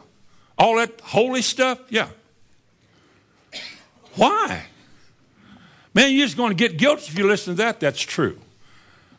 All 0.58 0.78
that 0.78 1.02
holy 1.02 1.42
stuff? 1.42 1.82
Yeah. 1.90 2.08
Why? 4.16 4.68
Man, 5.94 6.14
you're 6.14 6.26
just 6.26 6.38
going 6.38 6.52
to 6.52 6.56
get 6.56 6.78
guilty 6.78 7.08
if 7.10 7.18
you 7.20 7.28
listen 7.28 7.58
to 7.58 7.64
that. 7.64 7.82
That's 7.82 8.00
true. 8.00 8.40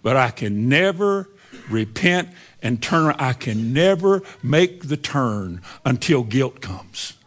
But 0.03 0.17
I 0.17 0.31
can 0.31 0.67
never 0.71 1.29
repent 1.69 2.31
and 2.63 2.83
turn. 2.83 3.15
I 3.19 3.35
can 3.35 3.75
never 3.75 4.23
make 4.43 4.89
the 4.89 4.97
turn 4.97 5.61
until 5.85 6.23
guilt 6.23 6.63
comes. 6.63 7.18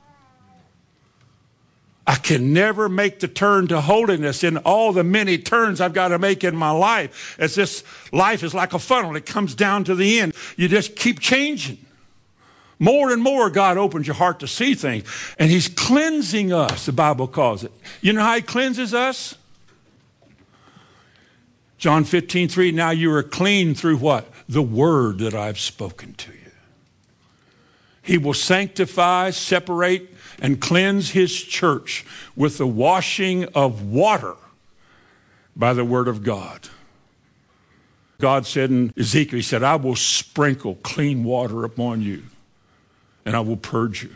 I 2.07 2.15
can 2.15 2.51
never 2.51 2.89
make 2.89 3.19
the 3.19 3.27
turn 3.27 3.67
to 3.67 3.79
holiness 3.79 4.43
in 4.43 4.57
all 4.57 4.91
the 4.91 5.03
many 5.03 5.37
turns 5.37 5.79
I've 5.79 5.93
got 5.93 6.07
to 6.09 6.19
make 6.19 6.43
in 6.43 6.55
my 6.55 6.71
life. 6.71 7.35
As 7.39 7.55
this 7.55 7.83
life 8.11 8.43
is 8.43 8.53
like 8.53 8.73
a 8.73 8.79
funnel, 8.79 9.15
it 9.15 9.25
comes 9.25 9.53
down 9.53 9.83
to 9.83 9.95
the 9.95 10.19
end. 10.19 10.33
You 10.57 10.67
just 10.67 10.95
keep 10.95 11.19
changing. 11.19 11.77
More 12.79 13.11
and 13.11 13.21
more, 13.21 13.51
God 13.51 13.77
opens 13.77 14.07
your 14.07 14.15
heart 14.15 14.39
to 14.39 14.47
see 14.47 14.73
things. 14.73 15.03
And 15.37 15.51
He's 15.51 15.67
cleansing 15.67 16.51
us, 16.51 16.87
the 16.87 16.91
Bible 16.91 17.27
calls 17.27 17.63
it. 17.63 17.71
You 18.01 18.13
know 18.13 18.23
how 18.23 18.35
He 18.35 18.41
cleanses 18.41 18.95
us? 18.95 19.35
John 21.77 22.03
15, 22.03 22.49
3, 22.49 22.71
now 22.71 22.89
you 22.89 23.13
are 23.13 23.23
clean 23.23 23.75
through 23.75 23.97
what? 23.97 24.27
The 24.49 24.63
word 24.63 25.19
that 25.19 25.35
I've 25.35 25.59
spoken 25.59 26.15
to 26.15 26.31
you. 26.31 26.37
He 28.01 28.17
will 28.17 28.33
sanctify, 28.33 29.29
separate, 29.29 30.10
and 30.41 30.59
cleanse 30.59 31.11
his 31.11 31.39
church 31.41 32.05
with 32.35 32.57
the 32.57 32.67
washing 32.67 33.45
of 33.55 33.83
water 33.83 34.35
by 35.55 35.71
the 35.73 35.85
word 35.85 36.07
of 36.07 36.23
God. 36.23 36.67
God 38.19 38.45
said 38.45 38.71
in 38.71 38.93
Ezekiel, 38.97 39.37
He 39.37 39.43
said, 39.43 39.63
I 39.63 39.75
will 39.75 39.95
sprinkle 39.95 40.75
clean 40.75 41.23
water 41.23 41.63
upon 41.63 42.01
you 42.01 42.23
and 43.25 43.35
I 43.35 43.39
will 43.39 43.57
purge 43.57 44.03
you 44.03 44.15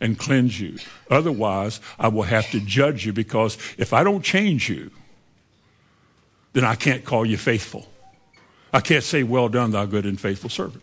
and 0.00 0.18
cleanse 0.18 0.60
you. 0.60 0.78
Otherwise, 1.10 1.80
I 1.98 2.08
will 2.08 2.22
have 2.24 2.50
to 2.52 2.60
judge 2.60 3.04
you 3.04 3.12
because 3.12 3.58
if 3.76 3.92
I 3.92 4.02
don't 4.02 4.22
change 4.22 4.68
you, 4.68 4.90
then 6.52 6.64
I 6.64 6.74
can't 6.74 7.04
call 7.04 7.26
you 7.26 7.36
faithful. 7.36 7.88
I 8.72 8.80
can't 8.80 9.04
say, 9.04 9.22
Well 9.22 9.48
done, 9.48 9.72
thou 9.72 9.84
good 9.86 10.06
and 10.06 10.20
faithful 10.20 10.50
servant. 10.50 10.82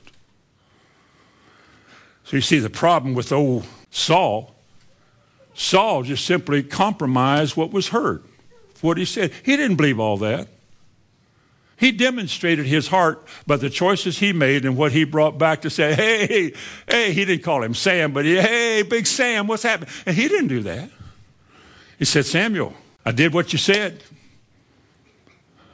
So 2.24 2.38
you 2.38 2.42
see 2.42 2.60
the 2.60 2.70
problem 2.70 3.14
with 3.14 3.32
old 3.32 3.66
Saul. 3.96 4.54
Saul 5.54 6.04
just 6.04 6.26
simply 6.26 6.62
compromised 6.62 7.56
what 7.56 7.72
was 7.72 7.88
heard, 7.88 8.24
what 8.82 8.98
he 8.98 9.06
said. 9.06 9.32
He 9.44 9.56
didn't 9.56 9.78
believe 9.78 10.02
all 10.02 10.18
that. 10.18 10.50
He 11.78 11.94
demonstrated 11.94 12.66
his 12.66 12.90
heart 12.90 13.26
by 13.48 13.56
the 13.56 13.70
choices 13.70 14.20
he 14.20 14.34
made 14.34 14.66
and 14.66 14.76
what 14.76 14.92
he 14.92 15.06
brought 15.06 15.38
back 15.38 15.62
to 15.62 15.70
say, 15.70 15.94
hey, 15.94 16.54
hey, 16.90 17.14
he 17.14 17.24
didn't 17.24 17.44
call 17.44 17.64
him 17.64 17.74
Sam, 17.74 18.12
but 18.12 18.26
he, 18.26 18.36
hey, 18.36 18.82
big 18.82 19.08
Sam, 19.08 19.48
what's 19.48 19.64
happening? 19.64 19.90
And 20.06 20.16
he 20.16 20.28
didn't 20.28 20.48
do 20.48 20.62
that. 20.64 20.90
He 21.98 22.06
said, 22.06 22.26
Samuel, 22.26 22.74
I 23.06 23.12
did 23.12 23.34
what 23.34 23.54
you 23.54 23.60
said. 23.60 24.04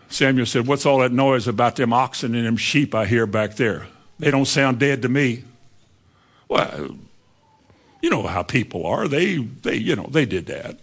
Samuel 0.09 0.45
said, 0.45 0.67
What's 0.67 0.85
all 0.85 0.99
that 0.99 1.11
noise 1.11 1.47
about 1.47 1.75
them 1.75 1.93
oxen 1.93 2.35
and 2.35 2.45
them 2.45 2.57
sheep 2.57 2.93
I 2.93 3.05
hear 3.05 3.25
back 3.25 3.55
there? 3.55 3.87
They 4.19 4.29
don't 4.29 4.45
sound 4.45 4.77
dead 4.77 5.01
to 5.03 5.09
me. 5.09 5.43
Well, 6.47 6.97
you 8.01 8.09
know 8.09 8.23
how 8.23 8.43
people 8.43 8.85
are. 8.85 9.07
They, 9.07 9.37
they, 9.37 9.75
you 9.75 9.95
know, 9.95 10.07
they 10.09 10.25
did 10.25 10.47
that. 10.47 10.77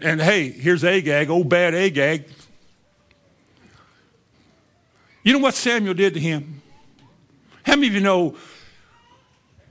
And 0.00 0.20
hey, 0.20 0.50
here's 0.50 0.84
Agag, 0.84 1.30
old 1.30 1.48
bad 1.48 1.74
Agag. 1.74 2.24
You 5.22 5.32
know 5.34 5.38
what 5.38 5.54
Samuel 5.54 5.94
did 5.94 6.14
to 6.14 6.20
him? 6.20 6.62
How 7.64 7.76
many 7.76 7.88
of 7.88 7.94
you 7.94 8.00
know 8.00 8.36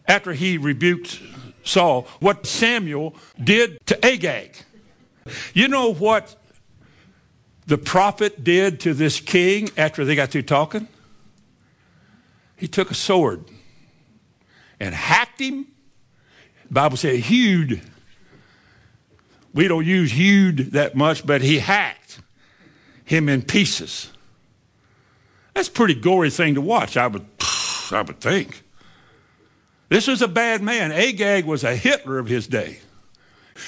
after 0.07 0.33
he 0.33 0.57
rebuked 0.57 1.21
Saul, 1.63 2.07
what 2.19 2.45
Samuel 2.45 3.15
did 3.41 3.85
to 3.87 4.05
Agag? 4.05 4.55
You 5.53 5.67
know 5.67 5.93
what 5.93 6.35
the 7.67 7.77
prophet 7.77 8.43
did 8.43 8.79
to 8.81 8.93
this 8.93 9.19
king 9.19 9.69
after 9.77 10.05
they 10.05 10.15
got 10.15 10.29
through 10.29 10.43
talking? 10.43 10.87
He 12.55 12.67
took 12.67 12.91
a 12.91 12.95
sword 12.95 13.45
and 14.79 14.95
hacked 14.95 15.39
him. 15.39 15.67
Bible 16.71 16.95
said 16.95 17.15
hewed. 17.19 17.81
We 19.53 19.67
don't 19.67 19.85
use 19.85 20.13
hewed 20.13 20.71
that 20.71 20.95
much, 20.95 21.25
but 21.25 21.41
he 21.41 21.59
hacked 21.59 22.21
him 23.03 23.27
in 23.27 23.41
pieces. 23.41 24.09
That's 25.53 25.67
a 25.67 25.71
pretty 25.71 25.95
gory 25.95 26.29
thing 26.29 26.55
to 26.55 26.61
watch, 26.61 26.95
I 26.95 27.07
would, 27.07 27.25
I 27.91 28.01
would 28.01 28.21
think. 28.21 28.63
This 29.89 30.07
was 30.07 30.21
a 30.21 30.27
bad 30.29 30.61
man. 30.61 30.93
Agag 30.93 31.43
was 31.43 31.65
a 31.65 31.75
Hitler 31.75 32.17
of 32.17 32.27
his 32.27 32.47
day. 32.47 32.79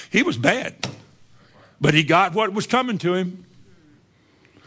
He 0.10 0.24
was 0.24 0.38
bad, 0.38 0.88
but 1.82 1.94
he 1.94 2.04
got 2.04 2.34
what 2.34 2.54
was 2.54 2.66
coming 2.66 2.98
to 3.00 3.14
him. 3.14 3.46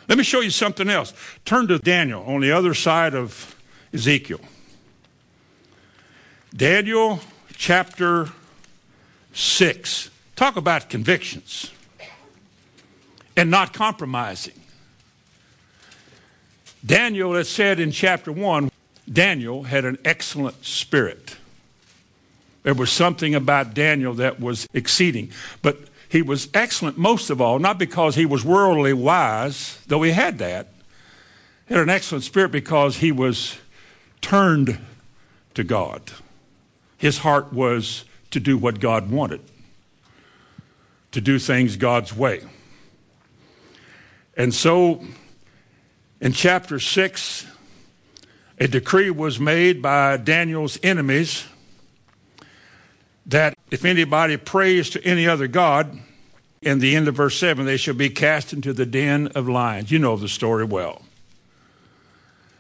Let 0.09 0.19
me 0.19 0.25
show 0.25 0.41
you 0.41 0.51
something 0.51 0.91
else. 0.91 1.15
Turn 1.47 1.67
to 1.69 1.79
Daniel 1.79 2.23
on 2.25 2.43
the 2.43 2.53
other 2.53 2.75
side 2.75 3.15
of 3.15 3.57
Ezekiel. 3.95 4.41
Daniel 6.55 7.21
chapter 7.57 8.29
6. 9.33 10.11
Talk 10.37 10.57
about 10.57 10.89
convictions 10.89 11.73
and 13.37 13.51
not 13.51 13.73
compromising. 13.73 14.55
Daniel, 16.85 17.35
it 17.35 17.45
said 17.45 17.81
in 17.81 17.91
chapter 17.91 18.31
1, 18.31 18.71
Daniel 19.11 19.65
had 19.65 19.85
an 19.85 19.99
excellent 20.05 20.65
spirit. 20.65 21.37
There 22.63 22.75
was 22.75 22.91
something 22.91 23.35
about 23.35 23.75
Daniel 23.75 24.15
that 24.15 24.41
was 24.41 24.69
exceeding. 24.73 25.31
But 25.63 25.79
he 26.09 26.23
was 26.23 26.49
excellent 26.55 26.99
most 26.99 27.31
of 27.31 27.41
all, 27.41 27.59
not 27.59 27.79
because 27.79 28.15
he 28.15 28.27
was 28.27 28.45
worldly 28.45 28.93
wise, 28.93 29.79
though 29.87 30.03
he 30.03 30.13
had 30.13 30.39
that. 30.39 30.69
He 31.69 31.75
had 31.75 31.83
an 31.83 31.91
excellent 31.91 32.25
spirit 32.25 32.53
because 32.53 32.99
he 32.99 33.11
was 33.11 33.59
turned 34.21 34.79
to 35.55 35.65
God. 35.65 36.13
His 36.97 37.19
heart 37.19 37.53
was 37.53 38.05
to 38.31 38.41
do 38.41 38.57
what 38.59 38.81
God 38.81 39.11
wanted, 39.11 39.41
to 41.13 41.21
do 41.21 41.39
things 41.39 41.77
God's 41.77 42.15
way. 42.15 42.43
And 44.37 44.53
so 44.53 45.05
in 46.21 46.33
chapter 46.33 46.79
6, 46.79 47.47
a 48.59 48.69
decree 48.69 49.11
was 49.11 49.39
made 49.39 49.83
by 49.83 50.17
Daniel's 50.17 50.79
enemies 50.83 51.47
that 53.27 53.55
if 53.71 53.85
anybody 53.85 54.37
prays 54.37 54.91
to 54.91 55.05
any 55.05 55.27
other 55.27 55.47
God, 55.47 55.99
in 56.63 56.79
the 56.81 56.97
end 56.97 57.07
of 57.07 57.15
verse 57.15 57.39
7, 57.39 57.65
they 57.65 57.77
shall 57.77 57.95
be 57.95 58.11
cast 58.11 58.53
into 58.53 58.73
the 58.73 58.87
den 58.87 59.29
of 59.29 59.49
lions. 59.49 59.91
You 59.91 59.99
know 59.99 60.17
the 60.17 60.29
story 60.29 60.65
well. 60.65 61.06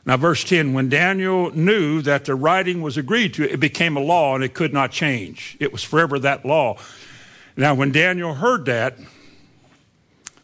Now, 0.07 0.16
verse 0.16 0.44
10 0.44 0.72
when 0.72 0.88
Daniel 0.88 1.50
knew 1.50 2.00
that 2.02 2.24
the 2.24 2.36
writing 2.36 2.80
was 2.80 2.96
agreed 2.96 3.34
to, 3.34 3.52
it 3.52 3.59
became 3.59 3.96
a 3.96 4.00
law 4.00 4.36
and 4.36 4.44
it 4.44 4.54
could 4.54 4.72
not 4.72 4.92
change. 4.92 5.57
It 5.59 5.72
was 5.72 5.82
forever 5.82 6.20
that 6.20 6.46
law. 6.46 6.78
Now, 7.57 7.74
when 7.74 7.90
Daniel 7.90 8.34
heard 8.34 8.66
that, 8.66 8.96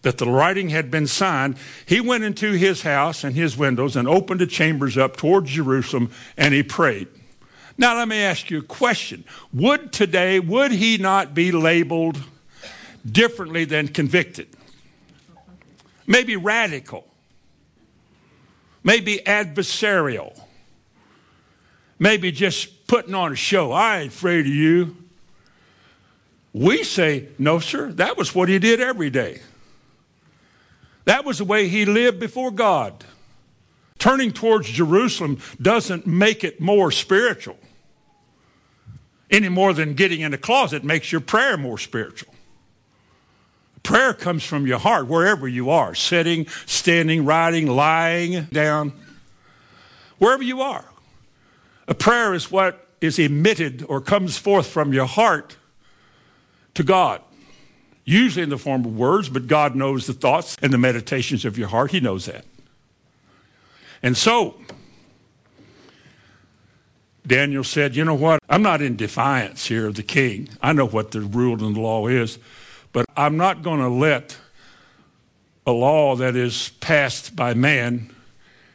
that 0.02 0.18
the 0.18 0.26
writing 0.26 0.70
had 0.70 0.90
been 0.90 1.06
signed, 1.06 1.56
he 1.86 2.00
went 2.00 2.24
into 2.24 2.52
his 2.52 2.82
house 2.82 3.22
and 3.22 3.36
his 3.36 3.56
windows 3.56 3.94
and 3.94 4.08
opened 4.08 4.40
the 4.40 4.48
chambers 4.48 4.98
up 4.98 5.16
towards 5.16 5.50
Jerusalem 5.50 6.10
and 6.36 6.52
he 6.52 6.64
prayed. 6.64 7.06
Now, 7.78 7.96
let 7.96 8.08
me 8.08 8.18
ask 8.18 8.50
you 8.50 8.58
a 8.58 8.62
question. 8.62 9.24
Would 9.52 9.92
today, 9.92 10.40
would 10.40 10.72
he 10.72 10.98
not 10.98 11.34
be 11.34 11.52
labeled 11.52 12.20
differently 13.08 13.64
than 13.64 13.88
convicted? 13.88 14.48
Maybe 16.04 16.36
radical. 16.36 17.06
Maybe 18.84 19.18
adversarial. 19.24 20.38
Maybe 21.98 22.32
just 22.32 22.86
putting 22.86 23.14
on 23.14 23.32
a 23.32 23.36
show. 23.36 23.72
I 23.72 24.00
ain't 24.00 24.12
afraid 24.12 24.40
of 24.40 24.52
you. 24.52 24.96
We 26.52 26.82
say, 26.82 27.28
no, 27.38 27.58
sir, 27.58 27.92
that 27.92 28.16
was 28.16 28.34
what 28.34 28.48
he 28.48 28.58
did 28.58 28.80
every 28.80 29.08
day. 29.08 29.40
That 31.04 31.24
was 31.24 31.38
the 31.38 31.44
way 31.44 31.68
he 31.68 31.84
lived 31.86 32.20
before 32.20 32.50
God. 32.50 33.04
Turning 33.98 34.32
towards 34.32 34.68
Jerusalem 34.68 35.38
doesn't 35.60 36.06
make 36.06 36.44
it 36.44 36.60
more 36.60 36.90
spiritual 36.90 37.56
any 39.32 39.48
more 39.48 39.72
than 39.72 39.94
getting 39.94 40.20
in 40.20 40.34
a 40.34 40.38
closet 40.38 40.84
makes 40.84 41.10
your 41.10 41.22
prayer 41.22 41.56
more 41.56 41.78
spiritual. 41.78 42.31
Prayer 43.82 44.14
comes 44.14 44.44
from 44.44 44.66
your 44.66 44.78
heart, 44.78 45.06
wherever 45.08 45.48
you 45.48 45.70
are 45.70 45.94
sitting, 45.94 46.46
standing, 46.66 47.24
riding, 47.24 47.66
lying 47.66 48.44
down, 48.52 48.92
wherever 50.18 50.42
you 50.42 50.62
are. 50.62 50.84
A 51.88 51.94
prayer 51.94 52.32
is 52.32 52.50
what 52.50 52.86
is 53.00 53.18
emitted 53.18 53.84
or 53.88 54.00
comes 54.00 54.38
forth 54.38 54.68
from 54.68 54.92
your 54.92 55.06
heart 55.06 55.56
to 56.74 56.84
God 56.84 57.20
usually 58.04 58.42
in 58.42 58.48
the 58.48 58.58
form 58.58 58.84
of 58.84 58.96
words, 58.96 59.28
but 59.28 59.46
God 59.46 59.74
knows 59.74 60.06
the 60.06 60.12
thoughts 60.12 60.56
and 60.62 60.72
the 60.72 60.78
meditations 60.78 61.44
of 61.44 61.56
your 61.56 61.68
heart. 61.68 61.90
He 61.90 62.00
knows 62.00 62.26
that. 62.26 62.44
And 64.02 64.16
so, 64.16 64.56
Daniel 67.26 67.62
said, 67.62 67.94
You 67.94 68.04
know 68.04 68.14
what? 68.14 68.40
I'm 68.48 68.62
not 68.62 68.82
in 68.82 68.96
defiance 68.96 69.66
here 69.66 69.86
of 69.86 69.94
the 69.94 70.02
king. 70.02 70.48
I 70.60 70.72
know 70.72 70.86
what 70.86 71.12
the 71.12 71.20
rule 71.20 71.64
and 71.64 71.76
the 71.76 71.80
law 71.80 72.08
is, 72.08 72.38
but 72.92 73.06
I'm 73.16 73.36
not 73.36 73.62
going 73.62 73.80
to 73.80 73.88
let 73.88 74.36
a 75.66 75.72
law 75.72 76.16
that 76.16 76.36
is 76.36 76.70
passed 76.80 77.36
by 77.36 77.54
man 77.54 78.14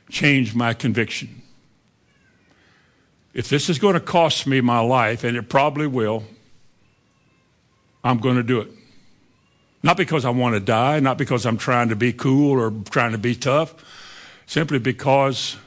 change 0.09 0.55
my 0.55 0.73
conviction. 0.73 1.41
If 3.33 3.49
this 3.49 3.69
is 3.69 3.77
going 3.77 3.93
to 3.93 3.99
cost 3.99 4.47
me 4.47 4.61
my 4.61 4.79
life, 4.79 5.23
and 5.23 5.37
it 5.37 5.49
probably 5.49 5.85
will, 5.85 6.23
I'm 8.03 8.17
going 8.17 8.37
to 8.37 8.43
do 8.43 8.61
it. 8.61 8.69
Not 9.83 9.97
because 9.97 10.25
I 10.25 10.31
want 10.31 10.55
to 10.55 10.59
die, 10.59 10.99
not 10.99 11.17
because 11.17 11.45
I'm 11.45 11.57
trying 11.57 11.89
to 11.89 11.95
be 11.95 12.13
cool 12.13 12.59
or 12.59 12.73
trying 12.89 13.11
to 13.11 13.17
be 13.17 13.35
tough, 13.35 13.75
simply 14.47 14.79
because 14.79 15.57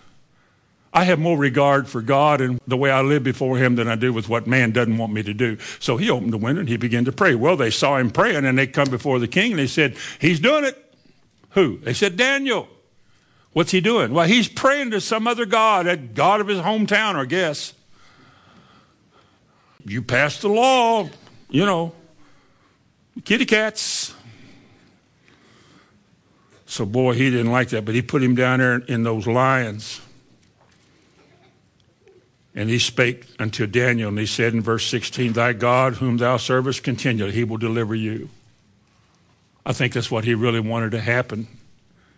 I 0.92 1.04
have 1.04 1.20
more 1.20 1.38
regard 1.38 1.88
for 1.88 2.02
God 2.02 2.40
and 2.40 2.60
the 2.66 2.76
way 2.76 2.90
I 2.90 3.00
live 3.00 3.22
before 3.22 3.56
Him 3.58 3.76
than 3.76 3.86
I 3.86 3.94
do 3.94 4.12
with 4.12 4.28
what 4.28 4.46
man 4.46 4.72
doesn't 4.72 4.98
want 4.98 5.12
me 5.12 5.22
to 5.22 5.32
do. 5.32 5.56
So 5.78 5.96
he 5.96 6.10
opened 6.10 6.32
the 6.32 6.38
window 6.38 6.60
and 6.60 6.68
he 6.68 6.76
began 6.76 7.04
to 7.04 7.12
pray. 7.12 7.34
Well, 7.34 7.56
they 7.56 7.70
saw 7.70 7.96
him 7.96 8.10
praying 8.10 8.44
and 8.44 8.58
they 8.58 8.66
come 8.66 8.90
before 8.90 9.18
the 9.20 9.28
king 9.28 9.52
and 9.52 9.58
they 9.60 9.68
said, 9.68 9.96
He's 10.18 10.40
doing 10.40 10.64
it. 10.64 10.94
Who? 11.50 11.78
They 11.78 11.92
said, 11.92 12.16
Daniel. 12.16 12.68
What's 13.52 13.72
he 13.72 13.80
doing? 13.80 14.14
Well, 14.14 14.26
he's 14.26 14.48
praying 14.48 14.92
to 14.92 15.00
some 15.00 15.26
other 15.26 15.44
God, 15.44 15.86
a 15.86 15.96
God 15.96 16.40
of 16.40 16.46
his 16.46 16.60
hometown, 16.60 17.16
I 17.16 17.24
guess. 17.24 17.74
You 19.84 20.02
passed 20.02 20.42
the 20.42 20.48
law, 20.48 21.08
you 21.48 21.66
know, 21.66 21.92
kitty 23.24 23.46
cats. 23.46 24.14
So, 26.66 26.86
boy, 26.86 27.14
he 27.14 27.30
didn't 27.30 27.50
like 27.50 27.70
that, 27.70 27.84
but 27.84 27.96
he 27.96 28.02
put 28.02 28.22
him 28.22 28.36
down 28.36 28.60
there 28.60 28.76
in 28.76 29.02
those 29.02 29.26
lions. 29.26 30.00
And 32.60 32.68
he 32.68 32.78
spake 32.78 33.24
unto 33.38 33.66
Daniel, 33.66 34.10
and 34.10 34.18
he 34.18 34.26
said 34.26 34.52
in 34.52 34.60
verse 34.60 34.86
16, 34.86 35.32
Thy 35.32 35.54
God, 35.54 35.94
whom 35.94 36.18
thou 36.18 36.36
servest 36.36 36.82
continually, 36.82 37.32
he 37.32 37.42
will 37.42 37.56
deliver 37.56 37.94
you. 37.94 38.28
I 39.64 39.72
think 39.72 39.94
that's 39.94 40.10
what 40.10 40.24
he 40.24 40.34
really 40.34 40.60
wanted 40.60 40.90
to 40.90 41.00
happen. 41.00 41.48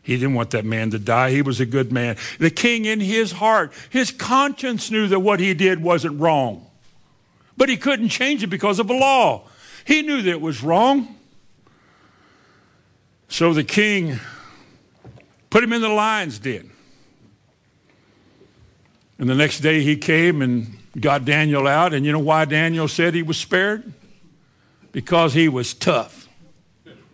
He 0.03 0.17
didn't 0.17 0.35
want 0.35 0.51
that 0.51 0.65
man 0.65 0.91
to 0.91 0.99
die. 0.99 1.31
He 1.31 1.43
was 1.43 1.61
a 1.61 1.65
good 1.65 1.93
man. 1.93 2.17
The 2.41 2.51
king, 2.51 2.87
in 2.87 2.99
his 2.99 3.31
heart, 3.31 3.73
his 3.89 4.11
conscience 4.11 4.91
knew 4.91 5.07
that 5.07 5.21
what 5.21 5.39
he 5.39 5.55
did 5.55 5.81
wasn't 5.81 6.19
wrong. 6.21 6.67
But 7.57 7.69
he 7.69 7.77
couldn't 7.77 8.09
change 8.09 8.43
it 8.43 8.49
because 8.49 8.81
of 8.81 8.91
a 8.91 8.95
law. 8.95 9.45
He 9.85 10.03
knew 10.03 10.23
that 10.23 10.31
it 10.31 10.41
was 10.41 10.61
wrong. 10.61 11.15
So 13.29 13.55
the 13.55 13.63
king 13.63 14.19
put 15.51 15.63
him 15.63 15.73
in 15.73 15.83
the 15.83 15.89
lion's 15.89 16.41
den. 16.41 16.72
And 19.23 19.31
the 19.31 19.37
next 19.37 19.61
day 19.61 19.83
he 19.83 19.97
came 19.97 20.43
and 20.43 20.79
got 20.99 21.25
Daniel 21.25 21.69
out. 21.69 21.95
And 21.95 22.05
you 22.05 22.11
know 22.11 22.19
why 22.19 22.45
Daniel 22.45 22.89
said 22.89 23.15
he 23.15 23.23
was 23.23 23.39
spared? 23.39 23.93
Because 24.91 25.33
he 25.33 25.49
was 25.49 25.75
tough. 25.75 26.29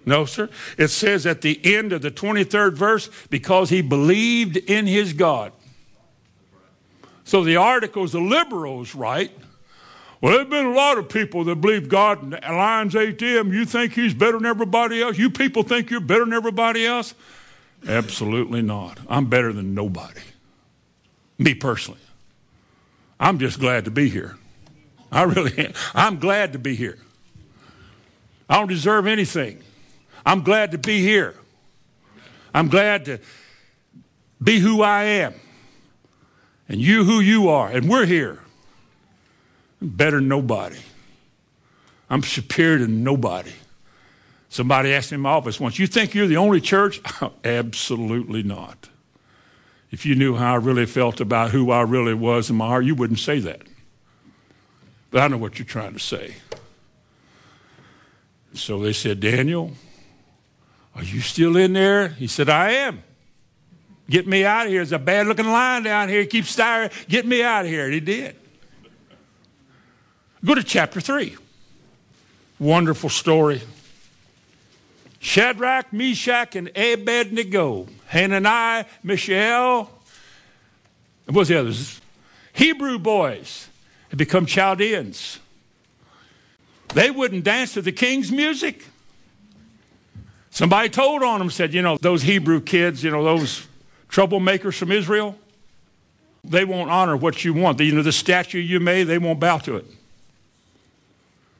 No, 0.06 0.24
sir. 0.24 0.48
It 0.78 0.88
says 0.88 1.26
at 1.26 1.42
the 1.42 1.60
end 1.62 1.92
of 1.92 2.00
the 2.00 2.10
23rd 2.10 2.72
verse, 2.72 3.10
because 3.28 3.68
he 3.68 3.82
believed 3.82 4.56
in 4.56 4.86
his 4.86 5.12
God. 5.12 5.52
So 7.24 7.44
the 7.44 7.56
article's 7.56 8.12
the 8.12 8.20
liberals, 8.20 8.94
right? 8.94 9.30
Well, 10.22 10.32
there 10.32 10.40
have 10.40 10.48
been 10.48 10.64
a 10.64 10.72
lot 10.72 10.96
of 10.96 11.10
people 11.10 11.44
that 11.44 11.56
believe 11.56 11.90
God 11.90 12.22
and 12.22 12.32
Lions 12.32 12.94
ATM. 12.94 13.52
You 13.52 13.66
think 13.66 13.92
he's 13.92 14.14
better 14.14 14.38
than 14.38 14.46
everybody 14.46 15.02
else? 15.02 15.18
You 15.18 15.28
people 15.28 15.62
think 15.62 15.90
you're 15.90 16.00
better 16.00 16.24
than 16.24 16.32
everybody 16.32 16.86
else? 16.86 17.12
Absolutely 17.86 18.62
not. 18.62 18.98
I'm 19.10 19.26
better 19.26 19.52
than 19.52 19.74
nobody. 19.74 20.22
Me 21.38 21.54
personally. 21.54 22.00
I'm 23.20 23.38
just 23.38 23.58
glad 23.60 23.84
to 23.84 23.90
be 23.90 24.08
here. 24.08 24.36
I 25.10 25.22
really 25.22 25.56
am. 25.66 25.72
I'm 25.94 26.18
glad 26.18 26.52
to 26.52 26.58
be 26.58 26.74
here. 26.74 26.98
I 28.48 28.56
don't 28.56 28.68
deserve 28.68 29.06
anything. 29.06 29.62
I'm 30.24 30.42
glad 30.42 30.72
to 30.72 30.78
be 30.78 31.00
here. 31.00 31.34
I'm 32.54 32.68
glad 32.68 33.04
to 33.06 33.18
be 34.42 34.58
who 34.58 34.82
I 34.82 35.04
am. 35.04 35.34
And 36.68 36.80
you 36.80 37.04
who 37.04 37.20
you 37.20 37.48
are. 37.48 37.68
And 37.68 37.88
we're 37.88 38.06
here. 38.06 38.40
Better 39.80 40.18
than 40.18 40.28
nobody. 40.28 40.78
I'm 42.10 42.22
superior 42.22 42.78
to 42.78 42.88
nobody. 42.88 43.52
Somebody 44.48 44.94
asked 44.94 45.12
me 45.12 45.16
in 45.16 45.20
my 45.22 45.30
office 45.30 45.60
once, 45.60 45.78
You 45.78 45.86
think 45.86 46.14
you're 46.14 46.26
the 46.26 46.36
only 46.36 46.60
church? 46.60 47.00
Absolutely 47.44 48.42
not. 48.42 48.87
If 49.90 50.04
you 50.04 50.14
knew 50.14 50.36
how 50.36 50.54
I 50.54 50.56
really 50.56 50.86
felt 50.86 51.20
about 51.20 51.50
who 51.50 51.70
I 51.70 51.80
really 51.80 52.14
was 52.14 52.50
in 52.50 52.56
my 52.56 52.66
heart, 52.66 52.84
you 52.84 52.94
wouldn't 52.94 53.20
say 53.20 53.38
that. 53.40 53.62
But 55.10 55.22
I 55.22 55.28
know 55.28 55.38
what 55.38 55.58
you're 55.58 55.66
trying 55.66 55.94
to 55.94 55.98
say. 55.98 56.34
So 58.52 58.80
they 58.80 58.92
said, 58.92 59.20
Daniel, 59.20 59.72
are 60.94 61.04
you 61.04 61.20
still 61.20 61.56
in 61.56 61.72
there? 61.72 62.08
He 62.08 62.26
said, 62.26 62.48
I 62.48 62.72
am. 62.72 63.02
Get 64.10 64.26
me 64.26 64.44
out 64.44 64.66
of 64.66 64.72
here. 64.72 64.80
There's 64.80 64.92
a 64.92 64.98
bad 64.98 65.26
looking 65.26 65.46
lion 65.46 65.82
down 65.82 66.08
here. 66.08 66.20
He 66.20 66.26
keeps 66.26 66.50
staring. 66.50 66.90
Get 67.08 67.26
me 67.26 67.42
out 67.42 67.64
of 67.64 67.70
here. 67.70 67.84
And 67.84 67.94
he 67.94 68.00
did. 68.00 68.36
Go 70.44 70.54
to 70.54 70.62
chapter 70.62 71.00
3. 71.00 71.36
Wonderful 72.58 73.10
story. 73.10 73.62
Shadrach, 75.20 75.92
Meshach, 75.92 76.56
and 76.56 76.68
Abednego, 76.76 77.86
Hananiah, 78.08 78.84
Mishael, 79.02 79.90
and 81.26 81.36
what's 81.36 81.48
the 81.48 81.60
others? 81.60 82.00
Hebrew 82.52 82.98
boys 82.98 83.68
had 84.08 84.18
become 84.18 84.46
Chaldeans. 84.46 85.38
They 86.94 87.10
wouldn't 87.10 87.44
dance 87.44 87.74
to 87.74 87.82
the 87.82 87.92
king's 87.92 88.32
music. 88.32 88.86
Somebody 90.50 90.88
told 90.88 91.22
on 91.22 91.38
them, 91.38 91.50
said, 91.50 91.74
you 91.74 91.82
know, 91.82 91.98
those 92.00 92.22
Hebrew 92.22 92.60
kids, 92.60 93.04
you 93.04 93.10
know, 93.10 93.22
those 93.22 93.66
troublemakers 94.08 94.74
from 94.74 94.90
Israel, 94.90 95.36
they 96.42 96.64
won't 96.64 96.90
honor 96.90 97.16
what 97.16 97.44
you 97.44 97.52
want. 97.52 97.78
You 97.78 97.94
know, 97.94 98.02
the 98.02 98.10
statue 98.10 98.58
you 98.58 98.80
made, 98.80 99.04
they 99.04 99.18
won't 99.18 99.38
bow 99.38 99.58
to 99.58 99.76
it. 99.76 99.84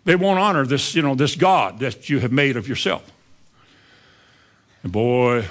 They 0.04 0.16
won't 0.16 0.38
honor 0.38 0.64
this, 0.64 0.94
you 0.94 1.02
know, 1.02 1.14
this 1.14 1.36
God 1.36 1.80
that 1.80 2.08
you 2.08 2.20
have 2.20 2.32
made 2.32 2.56
of 2.56 2.66
yourself. 2.66 3.04
And 4.82 4.90
boy, 4.90 5.44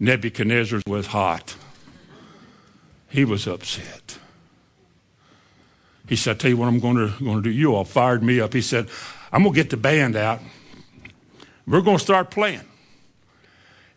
Nebuchadnezzar 0.00 0.80
was 0.86 1.08
hot. 1.08 1.54
He 3.08 3.24
was 3.24 3.46
upset. 3.46 4.18
He 6.08 6.16
said, 6.16 6.36
I 6.36 6.38
tell 6.38 6.50
you 6.50 6.56
what 6.56 6.66
I'm 6.66 6.80
going 6.80 6.96
to, 6.96 7.22
going 7.22 7.36
to 7.36 7.42
do. 7.42 7.50
You 7.50 7.74
all 7.74 7.84
fired 7.84 8.22
me 8.22 8.40
up. 8.40 8.54
He 8.54 8.62
said, 8.62 8.88
I'm 9.30 9.42
going 9.42 9.54
to 9.54 9.60
get 9.60 9.70
the 9.70 9.76
band 9.76 10.16
out. 10.16 10.40
We're 11.66 11.82
going 11.82 11.98
to 11.98 12.02
start 12.02 12.30
playing. 12.30 12.62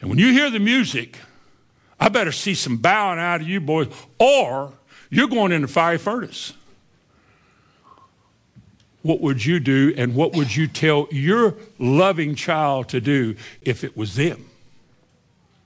And 0.01 0.09
when 0.09 0.19
you 0.19 0.31
hear 0.33 0.51
the 0.51 0.59
music, 0.59 1.17
I 1.99 2.09
better 2.09 2.31
see 2.31 2.53
some 2.53 2.77
bowing 2.77 3.17
out 3.17 3.41
of 3.41 3.47
you 3.47 3.61
boys, 3.61 3.87
or 4.19 4.73
you're 5.09 5.29
going 5.29 5.51
in 5.53 5.61
the 5.61 5.67
fiery 5.67 5.97
furnace. 5.97 6.53
what 9.03 9.21
would 9.21 9.45
you 9.45 9.59
do 9.59 9.93
and 9.97 10.15
what 10.15 10.33
would 10.33 10.55
you 10.55 10.67
tell 10.67 11.07
your 11.11 11.55
loving 11.77 12.35
child 12.35 12.89
to 12.89 13.01
do 13.01 13.35
if 13.61 13.83
it 13.83 13.95
was 13.95 14.15
them? 14.15 14.49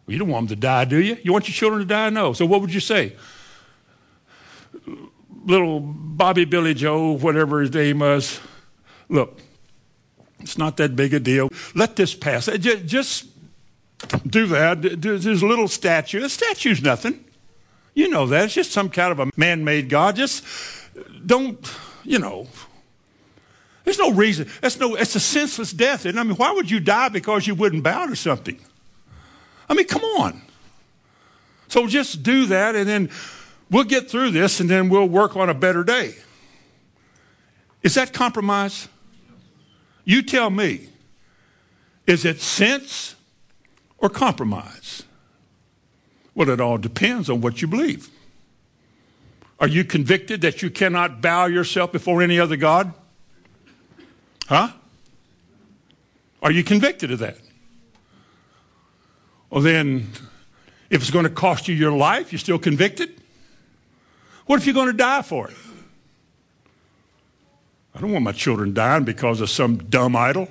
You 0.07 0.17
don't 0.17 0.29
want 0.29 0.47
them 0.47 0.55
to 0.55 0.61
die, 0.61 0.85
do 0.85 0.97
you? 0.97 1.17
You 1.21 1.33
want 1.33 1.47
your 1.47 1.53
children 1.53 1.81
to 1.81 1.85
die? 1.85 2.09
No. 2.09 2.33
So 2.33 2.45
what 2.45 2.61
would 2.61 2.73
you 2.73 2.79
say? 2.79 3.13
Little 5.45 5.81
Bobby 5.81 6.45
Billy 6.45 6.73
Joe, 6.73 7.11
whatever 7.11 7.61
his 7.61 7.73
name 7.73 7.99
was, 7.99 8.39
look, 9.09 9.39
it's 10.39 10.57
not 10.57 10.77
that 10.77 10.95
big 10.95 11.13
a 11.13 11.19
deal. 11.19 11.49
Let 11.75 11.95
this 11.97 12.15
pass. 12.15 12.47
Uh, 12.47 12.57
just 12.57 13.27
do 14.25 14.47
that. 14.47 14.81
There's 15.01 15.25
a 15.25 15.47
little 15.47 15.67
statue. 15.67 16.23
A 16.23 16.29
statue's 16.29 16.81
nothing. 16.81 17.23
You 17.93 18.09
know 18.09 18.27
that. 18.27 18.45
It's 18.45 18.53
just 18.53 18.71
some 18.71 18.89
kind 18.89 19.11
of 19.11 19.19
a 19.19 19.31
man 19.35 19.65
made 19.65 19.89
God. 19.89 20.15
Just 20.15 20.43
don't, 21.25 21.59
you 22.03 22.19
know. 22.19 22.47
There's 23.83 23.97
no 23.97 24.11
reason. 24.11 24.47
That's 24.61 24.79
no, 24.79 24.95
it's 24.95 25.15
a 25.15 25.19
senseless 25.19 25.73
death. 25.73 26.05
And 26.05 26.19
I 26.19 26.23
mean, 26.23 26.35
why 26.35 26.51
would 26.51 26.69
you 26.69 26.79
die 26.79 27.09
because 27.09 27.47
you 27.47 27.55
wouldn't 27.55 27.83
bow 27.83 28.05
to 28.05 28.15
something? 28.15 28.59
I 29.69 29.73
mean, 29.73 29.87
come 29.87 30.03
on. 30.03 30.41
So 31.67 31.87
just 31.87 32.23
do 32.23 32.45
that 32.47 32.75
and 32.75 32.87
then 32.87 33.09
we'll 33.69 33.83
get 33.83 34.09
through 34.09 34.31
this 34.31 34.59
and 34.59 34.69
then 34.69 34.89
we'll 34.89 35.07
work 35.07 35.35
on 35.35 35.49
a 35.49 35.53
better 35.53 35.83
day. 35.83 36.15
Is 37.83 37.95
that 37.95 38.13
compromise? 38.13 38.87
You 40.05 40.21
tell 40.21 40.49
me. 40.49 40.89
Is 42.05 42.23
it 42.23 42.39
sense 42.39 43.15
or 43.97 44.09
compromise? 44.09 45.03
Well, 46.33 46.49
it 46.49 46.61
all 46.61 46.77
depends 46.77 47.29
on 47.29 47.41
what 47.41 47.61
you 47.61 47.67
believe. 47.67 48.09
Are 49.59 49.67
you 49.67 49.83
convicted 49.83 50.41
that 50.41 50.61
you 50.61 50.69
cannot 50.69 51.21
bow 51.21 51.47
yourself 51.47 51.91
before 51.91 52.21
any 52.21 52.39
other 52.39 52.55
God? 52.55 52.93
Huh? 54.47 54.71
Are 56.41 56.51
you 56.51 56.63
convicted 56.63 57.11
of 57.11 57.19
that? 57.19 57.37
Well, 59.49 59.61
then, 59.61 60.09
if 60.89 61.01
it's 61.01 61.11
going 61.11 61.23
to 61.23 61.29
cost 61.29 61.67
you 61.67 61.75
your 61.75 61.91
life, 61.91 62.31
you're 62.31 62.39
still 62.39 62.59
convicted? 62.59 63.13
What 64.45 64.59
if 64.59 64.65
you're 64.65 64.73
going 64.73 64.87
to 64.87 64.93
die 64.93 65.21
for 65.21 65.49
it? 65.49 65.55
I 67.95 67.99
don't 67.99 68.11
want 68.11 68.23
my 68.23 68.31
children 68.31 68.73
dying 68.73 69.03
because 69.03 69.41
of 69.41 69.49
some 69.49 69.77
dumb 69.77 70.15
idol. 70.15 70.49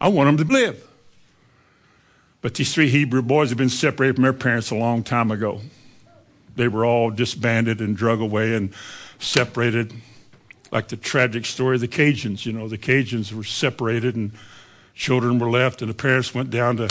I 0.00 0.08
want 0.08 0.36
them 0.36 0.46
to 0.46 0.52
live. 0.52 0.84
But 2.40 2.54
these 2.54 2.72
three 2.72 2.88
Hebrew 2.88 3.22
boys 3.22 3.48
have 3.48 3.58
been 3.58 3.68
separated 3.68 4.16
from 4.16 4.24
their 4.24 4.32
parents 4.32 4.70
a 4.70 4.76
long 4.76 5.02
time 5.02 5.30
ago. 5.30 5.60
They 6.54 6.68
were 6.68 6.84
all 6.84 7.10
disbanded 7.10 7.80
and 7.80 7.96
drug 7.96 8.20
away 8.20 8.54
and 8.54 8.72
separated, 9.18 9.92
like 10.70 10.88
the 10.88 10.96
tragic 10.96 11.46
story 11.46 11.76
of 11.76 11.80
the 11.80 11.88
Cajuns. 11.88 12.46
You 12.46 12.52
know, 12.52 12.68
the 12.68 12.78
Cajuns 12.78 13.32
were 13.32 13.44
separated 13.44 14.14
and 14.14 14.32
children 14.94 15.38
were 15.38 15.50
left, 15.50 15.82
and 15.82 15.90
the 15.90 15.94
parents 15.94 16.34
went 16.34 16.50
down 16.50 16.76
to 16.76 16.88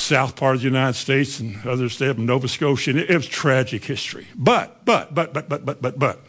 south 0.00 0.36
part 0.36 0.56
of 0.56 0.62
the 0.62 0.66
United 0.66 0.94
States 0.94 1.40
and 1.40 1.64
other 1.66 1.88
states, 1.88 2.10
of 2.10 2.18
Nova 2.18 2.48
Scotia. 2.48 2.96
It 2.96 3.14
was 3.14 3.26
tragic 3.26 3.84
history. 3.84 4.26
But, 4.34 4.84
but, 4.84 5.14
but, 5.14 5.32
but, 5.32 5.48
but, 5.48 5.64
but, 5.64 5.82
but, 5.82 5.98
but. 5.98 6.20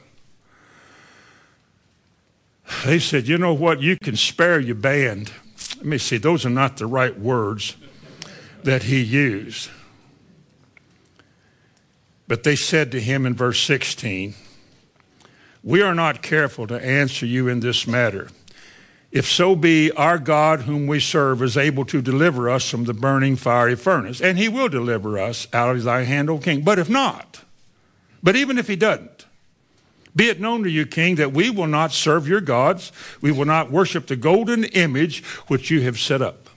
They 2.86 3.00
said, 3.00 3.28
you 3.28 3.38
know 3.38 3.54
what, 3.54 3.82
you 3.82 3.98
can 3.98 4.16
spare 4.16 4.60
your 4.60 4.76
band. 4.76 5.32
Let 5.78 5.86
me 5.86 5.98
see, 5.98 6.18
those 6.18 6.46
are 6.46 6.50
not 6.50 6.78
the 6.78 6.86
right 6.86 7.18
words 7.18 7.76
that 8.64 8.84
he 8.84 9.02
used. 9.02 9.70
But 12.28 12.44
they 12.44 12.56
said 12.56 12.92
to 12.92 13.02
him 13.02 13.26
in 13.26 13.36
verse 13.36 13.62
16, 13.62 14.36
We 15.64 15.82
are 15.82 15.96
not 15.96 16.22
careful 16.22 16.66
to 16.68 16.86
answer 16.86 17.26
you 17.26 17.48
in 17.48 17.60
this 17.60 17.86
matter. 17.86 18.30
If 19.12 19.26
so 19.26 19.56
be 19.58 19.92
our 19.92 20.18
God, 20.18 20.62
whom 20.62 20.88
we 20.88 21.02
serve, 21.02 21.42
is 21.42 21.58
able 21.58 21.84
to 21.86 22.02
deliver 22.02 22.50
us 22.50 22.70
from 22.70 22.86
the 22.86 22.94
burning 22.94 23.36
fiery 23.36 23.76
furnace, 23.76 24.22
and 24.22 24.38
he 24.38 24.48
will 24.48 24.70
deliver 24.70 25.20
us 25.20 25.48
out 25.52 25.76
of 25.76 25.84
thy 25.84 26.04
hand, 26.04 26.30
O 26.30 26.38
king. 26.38 26.62
But 26.62 26.80
if 26.80 26.90
not, 26.90 27.42
but 28.24 28.38
even 28.38 28.58
if 28.58 28.68
he 28.68 28.78
doesn't, 28.78 29.26
be 30.16 30.30
it 30.30 30.40
known 30.40 30.64
to 30.64 30.70
you, 30.70 30.86
king, 30.86 31.16
that 31.16 31.34
we 31.34 31.50
will 31.50 31.68
not 31.68 31.92
serve 31.92 32.28
your 32.28 32.42
gods, 32.42 32.92
we 33.22 33.32
will 33.32 33.46
not 33.46 33.72
worship 33.72 34.08
the 34.08 34.16
golden 34.16 34.64
image 34.66 35.24
which 35.48 35.70
you 35.70 35.82
have 35.82 36.00
set 36.00 36.22
up. 36.22 36.50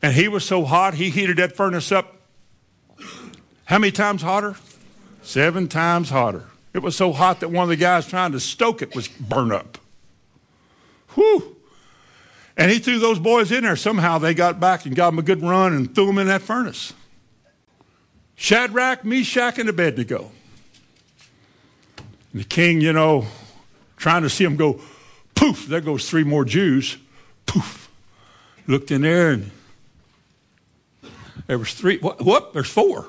And 0.00 0.14
he 0.14 0.28
was 0.28 0.44
so 0.44 0.64
hot, 0.64 0.94
he 0.94 1.10
heated 1.10 1.36
that 1.36 1.54
furnace 1.54 1.92
up. 1.92 2.16
How 3.66 3.78
many 3.78 3.92
times 3.92 4.22
hotter? 4.22 4.56
Seven 5.22 5.68
times 5.68 6.10
hotter. 6.10 6.50
It 6.74 6.80
was 6.80 6.96
so 6.96 7.12
hot 7.12 7.40
that 7.40 7.48
one 7.48 7.62
of 7.62 7.68
the 7.68 7.76
guys 7.76 8.06
trying 8.06 8.32
to 8.32 8.40
stoke 8.40 8.82
it 8.82 8.94
was 8.94 9.08
burned 9.08 9.52
up. 9.52 9.78
Whew. 11.14 11.56
And 12.56 12.70
he 12.70 12.78
threw 12.78 12.98
those 12.98 13.18
boys 13.18 13.50
in 13.50 13.64
there. 13.64 13.76
Somehow 13.76 14.18
they 14.18 14.34
got 14.34 14.60
back 14.60 14.84
and 14.84 14.94
got 14.94 15.10
them 15.10 15.18
a 15.18 15.22
good 15.22 15.42
run 15.42 15.72
and 15.72 15.94
threw 15.94 16.06
them 16.06 16.18
in 16.18 16.26
that 16.26 16.42
furnace. 16.42 16.92
Shadrach, 18.34 19.04
Meshach, 19.04 19.58
and 19.58 19.68
Abednego. 19.68 20.30
And 22.32 22.40
the 22.40 22.44
king, 22.44 22.80
you 22.80 22.92
know, 22.92 23.26
trying 23.96 24.22
to 24.22 24.30
see 24.30 24.44
them 24.44 24.56
go, 24.56 24.80
poof, 25.34 25.66
there 25.66 25.80
goes 25.80 26.08
three 26.08 26.24
more 26.24 26.44
Jews. 26.44 26.98
Poof. 27.46 27.90
Looked 28.66 28.90
in 28.90 29.02
there 29.02 29.30
and 29.32 29.50
there 31.46 31.58
was 31.58 31.74
three. 31.74 31.98
What? 31.98 32.22
what? 32.22 32.52
There's 32.52 32.70
four. 32.70 33.08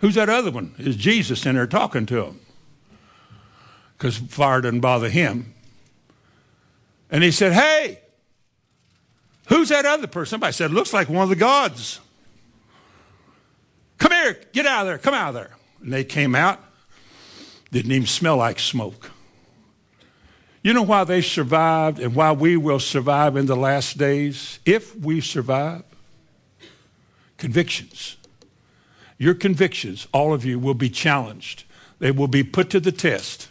Who's 0.00 0.16
that 0.16 0.28
other 0.28 0.50
one? 0.50 0.74
Is 0.78 0.96
Jesus 0.96 1.46
in 1.46 1.54
there 1.54 1.66
talking 1.66 2.04
to 2.06 2.24
him? 2.24 2.40
Because 3.96 4.18
fire 4.18 4.60
doesn't 4.60 4.80
bother 4.80 5.08
him. 5.08 5.53
And 7.14 7.22
he 7.22 7.30
said, 7.30 7.52
Hey, 7.52 8.00
who's 9.46 9.68
that 9.68 9.86
other 9.86 10.08
person? 10.08 10.30
Somebody 10.30 10.52
said, 10.52 10.72
Looks 10.72 10.92
like 10.92 11.08
one 11.08 11.22
of 11.22 11.28
the 11.28 11.36
gods. 11.36 12.00
Come 13.98 14.10
here, 14.10 14.36
get 14.52 14.66
out 14.66 14.80
of 14.80 14.86
there, 14.88 14.98
come 14.98 15.14
out 15.14 15.28
of 15.28 15.34
there. 15.34 15.50
And 15.80 15.92
they 15.92 16.02
came 16.02 16.34
out, 16.34 16.58
didn't 17.70 17.92
even 17.92 18.08
smell 18.08 18.38
like 18.38 18.58
smoke. 18.58 19.12
You 20.64 20.72
know 20.72 20.82
why 20.82 21.04
they 21.04 21.22
survived 21.22 22.00
and 22.00 22.16
why 22.16 22.32
we 22.32 22.56
will 22.56 22.80
survive 22.80 23.36
in 23.36 23.46
the 23.46 23.54
last 23.54 23.96
days? 23.96 24.58
If 24.64 24.96
we 24.96 25.20
survive, 25.20 25.84
convictions. 27.38 28.16
Your 29.18 29.34
convictions, 29.34 30.08
all 30.12 30.34
of 30.34 30.44
you, 30.44 30.58
will 30.58 30.74
be 30.74 30.90
challenged. 30.90 31.62
They 32.00 32.10
will 32.10 32.26
be 32.26 32.42
put 32.42 32.70
to 32.70 32.80
the 32.80 32.90
test. 32.90 33.50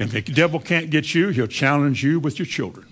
And 0.00 0.12
if 0.14 0.24
the 0.24 0.32
devil 0.32 0.58
can't 0.58 0.88
get 0.88 1.14
you, 1.14 1.28
he'll 1.28 1.46
challenge 1.46 2.02
you 2.02 2.18
with 2.18 2.38
your 2.38 2.46
children. 2.46 2.86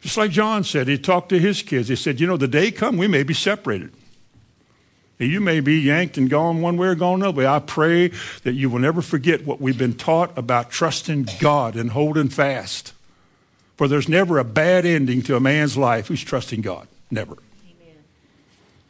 Just 0.00 0.16
like 0.16 0.30
John 0.30 0.64
said, 0.64 0.88
he 0.88 0.96
talked 0.96 1.28
to 1.28 1.38
his 1.38 1.62
kids. 1.62 1.88
He 1.88 1.96
said, 1.96 2.18
You 2.18 2.26
know, 2.26 2.38
the 2.38 2.48
day 2.48 2.70
come, 2.72 2.96
we 2.96 3.06
may 3.06 3.22
be 3.22 3.34
separated. 3.34 3.92
You 5.18 5.40
may 5.40 5.60
be 5.60 5.78
yanked 5.78 6.16
and 6.16 6.28
gone 6.28 6.62
one 6.62 6.76
way 6.76 6.88
or 6.88 6.94
gone 6.96 7.20
another 7.20 7.36
way. 7.36 7.46
I 7.46 7.60
pray 7.60 8.08
that 8.42 8.54
you 8.54 8.68
will 8.68 8.80
never 8.80 9.02
forget 9.02 9.46
what 9.46 9.60
we've 9.60 9.78
been 9.78 9.94
taught 9.94 10.36
about 10.36 10.70
trusting 10.70 11.28
God 11.38 11.76
and 11.76 11.90
holding 11.90 12.28
fast. 12.28 12.92
For 13.76 13.86
there's 13.86 14.08
never 14.08 14.38
a 14.38 14.44
bad 14.44 14.84
ending 14.84 15.22
to 15.22 15.36
a 15.36 15.40
man's 15.40 15.76
life 15.76 16.08
who's 16.08 16.24
trusting 16.24 16.62
God. 16.62 16.88
Never. 17.10 17.36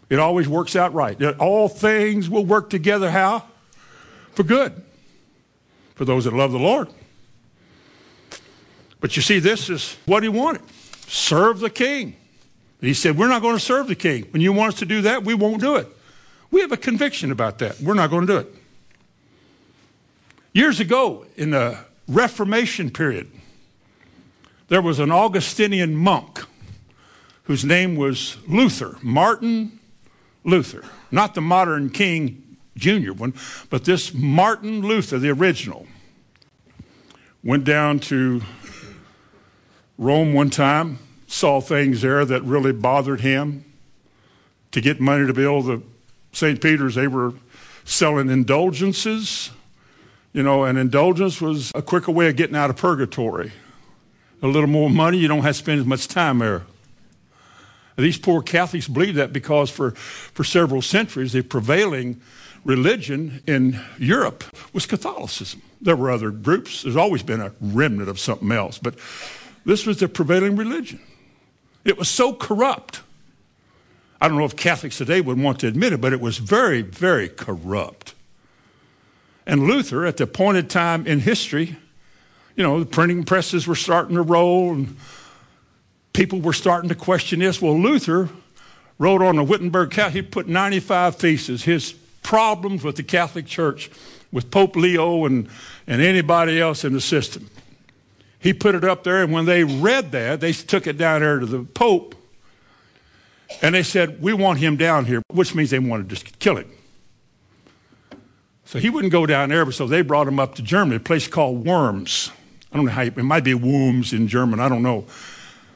It 0.09 0.19
always 0.19 0.49
works 0.49 0.77
out 0.77 0.95
right. 0.95 1.21
All 1.39 1.69
things 1.69 2.31
will 2.31 2.47
work 2.47 2.71
together 2.71 3.11
how? 3.11 3.45
For 4.35 4.45
good. 4.45 4.83
For 5.95 6.05
those 6.05 6.25
that 6.25 6.33
love 6.33 6.53
the 6.53 6.59
Lord. 6.59 6.89
But 9.01 9.17
you 9.17 9.23
see, 9.23 9.39
this 9.41 9.69
is 9.69 9.97
what 10.07 10.23
he 10.23 10.29
wanted 10.29 10.63
serve 11.07 11.61
the 11.61 11.69
king. 11.69 12.17
he 12.81 12.95
said, 12.95 13.19
We're 13.19 13.29
not 13.29 13.43
going 13.43 13.57
to 13.57 13.61
serve 13.61 13.87
the 13.87 13.95
king. 13.95 14.25
When 14.31 14.41
you 14.41 14.53
want 14.53 14.75
us 14.75 14.79
to 14.79 14.87
do 14.87 15.03
that, 15.03 15.25
we 15.25 15.35
won't 15.35 15.61
do 15.61 15.77
it. 15.77 15.89
We 16.51 16.61
have 16.61 16.73
a 16.73 16.77
conviction 16.77 17.31
about 17.31 17.59
that. 17.59 17.81
We're 17.81 17.95
not 17.95 18.11
going 18.11 18.27
to 18.27 18.33
do 18.33 18.39
it. 18.39 18.55
Years 20.53 20.81
ago, 20.81 21.27
in 21.37 21.51
the 21.51 21.79
Reformation 22.09 22.91
period, 22.91 23.31
there 24.69 24.83
was 24.83 24.99
an 24.99 25.11
Augustinian 25.11 25.95
monk 25.95 26.45
whose 27.45 27.65
name 27.65 27.97
was 27.97 28.37
Luther, 28.47 28.99
Martin 29.03 29.79
Luther, 30.45 30.85
not 31.11 31.35
the 31.35 31.41
modern 31.41 31.91
King 31.91 32.42
Jr. 32.77 33.13
one, 33.13 33.35
but 33.71 33.85
this 33.85 34.15
Martin 34.15 34.81
Luther, 34.81 35.19
the 35.19 35.31
original, 35.31 35.87
went 37.45 37.65
down 37.65 37.99
to 38.01 38.43
Rome 39.99 40.33
one 40.33 40.51
time, 40.51 40.99
saw 41.27 41.61
things 41.61 42.03
there 42.03 42.25
that 42.25 42.43
really 42.43 42.73
bothered 42.73 43.21
him. 43.21 43.65
To 44.73 44.81
get 44.81 45.03
money 45.03 45.27
to 45.27 45.35
build 45.35 45.67
the 45.67 45.83
St. 46.33 46.63
Peter's, 46.63 46.95
they 46.95 47.07
were 47.07 47.35
selling 47.85 48.31
indulgences. 48.31 49.51
You 50.33 50.43
know, 50.43 50.65
an 50.65 50.79
indulgence 50.79 51.43
was 51.43 51.73
a 51.75 51.83
quicker 51.83 52.11
way 52.11 52.29
of 52.29 52.37
getting 52.37 52.57
out 52.57 52.71
of 52.71 52.77
purgatory. 52.77 53.53
A 54.41 54.47
little 54.47 54.69
more 54.69 54.89
money, 54.89 55.19
you 55.19 55.29
don't 55.29 55.43
have 55.43 55.55
to 55.55 55.59
spend 55.59 55.81
as 55.81 55.87
much 55.87 56.09
time 56.09 56.39
there. 56.39 56.63
These 57.97 58.17
poor 58.17 58.43
Catholics 58.43 58.89
believe 58.89 59.17
that 59.17 59.33
because 59.33 59.71
for, 59.71 59.91
for 59.91 60.43
several 60.43 60.81
centuries, 60.81 61.33
the 61.35 61.43
prevailing 61.43 62.21
religion 62.65 63.43
in 63.47 63.81
Europe 63.99 64.45
was 64.73 64.87
Catholicism. 64.87 65.63
There 65.81 65.97
were 65.97 66.11
other 66.11 66.31
groups. 66.31 66.83
There's 66.83 66.97
always 66.97 67.23
been 67.23 67.41
a 67.41 67.53
remnant 67.61 68.09
of 68.09 68.19
something 68.19 68.53
else, 68.53 68.79
but 68.79 68.95
this 69.65 69.87
was 69.87 69.99
the 69.99 70.09
prevailing 70.09 70.57
religion. 70.57 71.01
It 71.85 71.99
was 71.99 72.09
so 72.09 72.33
corrupt. 72.33 73.01
I 74.21 74.29
don't 74.29 74.39
know 74.39 74.45
if 74.45 74.55
Catholics 74.55 74.99
today 74.99 75.21
would 75.21 75.41
want 75.41 75.61
to 75.61 75.67
admit 75.67 75.93
it, 75.93 76.01
but 76.01 76.13
it 76.13 76.21
was 76.21 76.39
very, 76.39 76.83
very 76.83 77.29
corrupt. 77.29 78.15
And 79.47 79.65
Luther, 79.65 80.07
at 80.07 80.19
the 80.19 80.25
appointed 80.25 80.71
time 80.71 81.07
in 81.07 81.19
history, 81.19 81.77
you 82.55 82.63
know, 82.63 82.79
the 82.79 82.87
printing 82.87 83.25
presses 83.25 83.67
were 83.67 83.75
starting 83.75 84.15
to 84.15 84.23
roll 84.23 84.73
and 84.73 84.97
people 86.13 86.41
were 86.41 86.53
starting 86.53 86.89
to 86.91 86.95
question 86.95 87.41
this. 87.41 87.61
Well, 87.61 87.79
Luther 87.81 88.29
wrote 88.99 89.23
on 89.23 89.37
the 89.37 89.43
Wittenberg 89.43 89.91
Calendar, 89.91 90.19
he 90.19 90.23
put 90.23 90.47
95 90.47 91.17
theses, 91.17 91.65
his 91.65 91.95
problems 92.23 92.83
with 92.83 92.97
the 92.97 93.03
Catholic 93.03 93.47
Church, 93.47 93.91
with 94.31 94.51
Pope 94.51 94.77
Leo 94.77 95.25
and, 95.25 95.49
and 95.87 96.01
anybody 96.01 96.61
else 96.61 96.85
in 96.85 96.93
the 96.93 97.01
system. 97.01 97.51
He 98.39 98.53
put 98.53 98.75
it 98.75 98.85
up 98.85 99.05
there, 99.05 99.23
and 99.23 99.33
when 99.33 99.45
they 99.45 99.63
read 99.63 100.11
that, 100.13 100.41
they 100.41 100.53
took 100.53 100.87
it 100.87 100.99
down 100.99 101.21
there 101.21 101.39
to 101.39 101.47
the 101.47 101.63
Pope, 101.63 102.17
and 103.61 103.75
they 103.75 103.83
said, 103.83 104.21
We 104.21 104.33
want 104.33 104.59
him 104.59 104.77
down 104.77 105.05
here, 105.05 105.23
which 105.31 105.55
means 105.55 105.71
they 105.71 105.79
wanted 105.79 106.09
to 106.09 106.17
just 106.17 106.39
kill 106.39 106.57
him. 106.57 106.71
So 108.65 108.79
he 108.79 108.89
wouldn't 108.91 109.13
go 109.13 109.27
down 109.27 109.51
there, 109.51 109.71
so 109.71 109.87
they 109.87 110.03
brought 110.03 110.27
him 110.27 110.41
up 110.41 110.55
to 110.55 110.63
Germany, 110.63 110.97
a 110.97 111.01
place 111.01 111.29
called 111.29 111.65
Worms. 111.65 112.31
I 112.73 112.77
don't 112.77 112.87
know 112.87 112.93
how, 112.93 113.03
you, 113.03 113.13
it 113.15 113.23
might 113.23 113.45
be 113.45 113.55
Worms 113.55 114.13
in 114.13 114.29
German, 114.29 114.61
I 114.61 114.69
don't 114.69 114.83
know. 114.83 115.07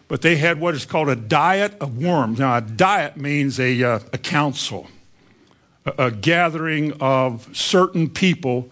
But 0.09 0.22
they 0.22 0.36
had 0.36 0.61
what 0.61 0.74
is 0.74 0.84
called 0.86 1.09
a 1.09 1.16
diet 1.16 1.76
of 1.80 1.99
worms. 1.99 2.38
Now, 2.38 2.57
a 2.57 2.61
diet 2.61 3.16
means 3.16 3.59
a, 3.59 3.82
uh, 3.82 4.01
a 4.12 4.18
council, 4.18 4.86
a, 5.87 6.11
gathering 6.11 6.93
of 7.01 7.49
certain 7.57 8.09
people 8.09 8.70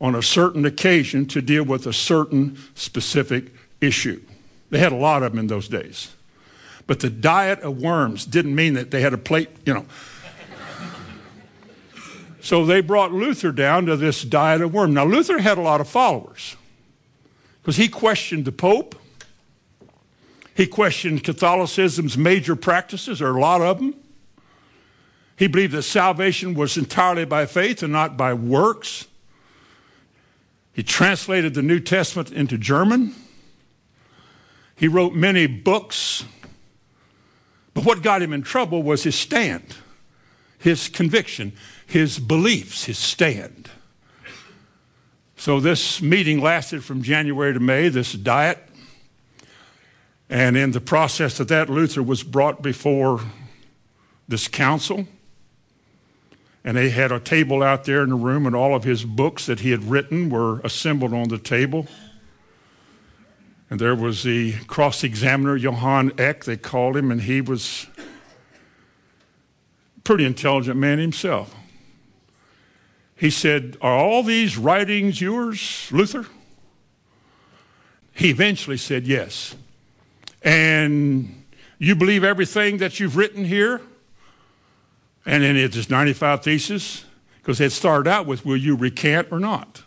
on 0.00 0.14
a 0.14 0.22
certain 0.22 0.64
occasion 0.64 1.26
to 1.26 1.40
deal 1.40 1.64
with 1.64 1.86
a 1.86 1.92
certain 1.92 2.58
specific 2.74 3.52
issue. 3.80 4.20
They 4.70 4.78
had 4.78 4.92
a 4.92 4.96
lot 4.96 5.22
of 5.22 5.32
them 5.32 5.38
in 5.38 5.46
those 5.46 5.68
days. 5.68 6.14
But 6.86 7.00
the 7.00 7.10
diet 7.10 7.60
of 7.60 7.80
worms 7.80 8.26
didn't 8.26 8.54
mean 8.54 8.74
that 8.74 8.90
they 8.90 9.00
had 9.00 9.14
a 9.14 9.18
plate, 9.18 9.48
you 9.64 9.72
know. 9.72 9.86
so 12.40 12.66
they 12.66 12.80
brought 12.80 13.12
Luther 13.12 13.52
down 13.52 13.86
to 13.86 13.96
this 13.96 14.22
diet 14.22 14.60
of 14.60 14.74
worms. 14.74 14.94
Now, 14.94 15.06
Luther 15.06 15.38
had 15.38 15.56
a 15.56 15.62
lot 15.62 15.80
of 15.80 15.88
followers 15.88 16.56
because 17.62 17.76
he 17.76 17.88
questioned 17.88 18.44
the 18.44 18.52
Pope. 18.52 18.94
He 20.54 20.66
questioned 20.66 21.24
Catholicism's 21.24 22.18
major 22.18 22.54
practices, 22.54 23.22
or 23.22 23.30
a 23.30 23.40
lot 23.40 23.62
of 23.62 23.78
them. 23.78 23.94
He 25.36 25.46
believed 25.48 25.72
that 25.72 25.82
salvation 25.82 26.54
was 26.54 26.76
entirely 26.76 27.24
by 27.24 27.46
faith 27.46 27.82
and 27.82 27.92
not 27.92 28.16
by 28.16 28.34
works. 28.34 29.06
He 30.72 30.82
translated 30.82 31.54
the 31.54 31.62
New 31.62 31.80
Testament 31.80 32.30
into 32.30 32.56
German. 32.58 33.14
He 34.76 34.88
wrote 34.88 35.14
many 35.14 35.46
books. 35.46 36.24
But 37.74 37.84
what 37.84 38.02
got 38.02 38.22
him 38.22 38.32
in 38.32 38.42
trouble 38.42 38.82
was 38.82 39.02
his 39.02 39.16
stand, 39.16 39.76
his 40.58 40.88
conviction, 40.88 41.52
his 41.86 42.18
beliefs, 42.18 42.84
his 42.84 42.98
stand. 42.98 43.70
So 45.36 45.60
this 45.60 46.00
meeting 46.00 46.40
lasted 46.40 46.84
from 46.84 47.02
January 47.02 47.52
to 47.52 47.60
May, 47.60 47.88
this 47.88 48.12
diet. 48.12 48.58
And 50.30 50.56
in 50.56 50.70
the 50.70 50.80
process 50.80 51.38
of 51.40 51.48
that, 51.48 51.68
Luther 51.68 52.02
was 52.02 52.22
brought 52.22 52.62
before 52.62 53.20
this 54.26 54.48
council. 54.48 55.06
And 56.64 56.76
they 56.76 56.88
had 56.88 57.12
a 57.12 57.20
table 57.20 57.62
out 57.62 57.84
there 57.84 58.02
in 58.02 58.08
the 58.08 58.14
room, 58.14 58.46
and 58.46 58.56
all 58.56 58.74
of 58.74 58.84
his 58.84 59.04
books 59.04 59.46
that 59.46 59.60
he 59.60 59.70
had 59.70 59.84
written 59.84 60.30
were 60.30 60.60
assembled 60.60 61.12
on 61.12 61.28
the 61.28 61.38
table. 61.38 61.86
And 63.68 63.78
there 63.78 63.94
was 63.94 64.22
the 64.22 64.54
cross 64.66 65.04
examiner, 65.04 65.56
Johann 65.56 66.12
Eck, 66.18 66.44
they 66.44 66.56
called 66.56 66.96
him, 66.96 67.10
and 67.10 67.22
he 67.22 67.40
was 67.40 67.86
a 67.98 70.00
pretty 70.00 70.24
intelligent 70.24 70.76
man 70.76 70.98
himself. 70.98 71.54
He 73.16 73.30
said, 73.30 73.76
Are 73.80 73.96
all 73.96 74.22
these 74.22 74.56
writings 74.56 75.20
yours, 75.20 75.88
Luther? 75.92 76.26
He 78.14 78.30
eventually 78.30 78.76
said, 78.76 79.06
Yes. 79.06 79.54
And 80.42 81.44
you 81.78 81.94
believe 81.94 82.22
everything 82.22 82.78
that 82.78 83.00
you've 83.00 83.16
written 83.16 83.44
here? 83.44 83.80
And 85.26 85.42
then 85.42 85.56
it's 85.56 85.88
95 85.88 86.42
theses, 86.42 87.04
because 87.36 87.60
it 87.60 87.72
started 87.72 88.08
out 88.08 88.26
with, 88.26 88.44
will 88.44 88.56
you 88.56 88.76
recant 88.76 89.28
or 89.30 89.38
not? 89.38 89.82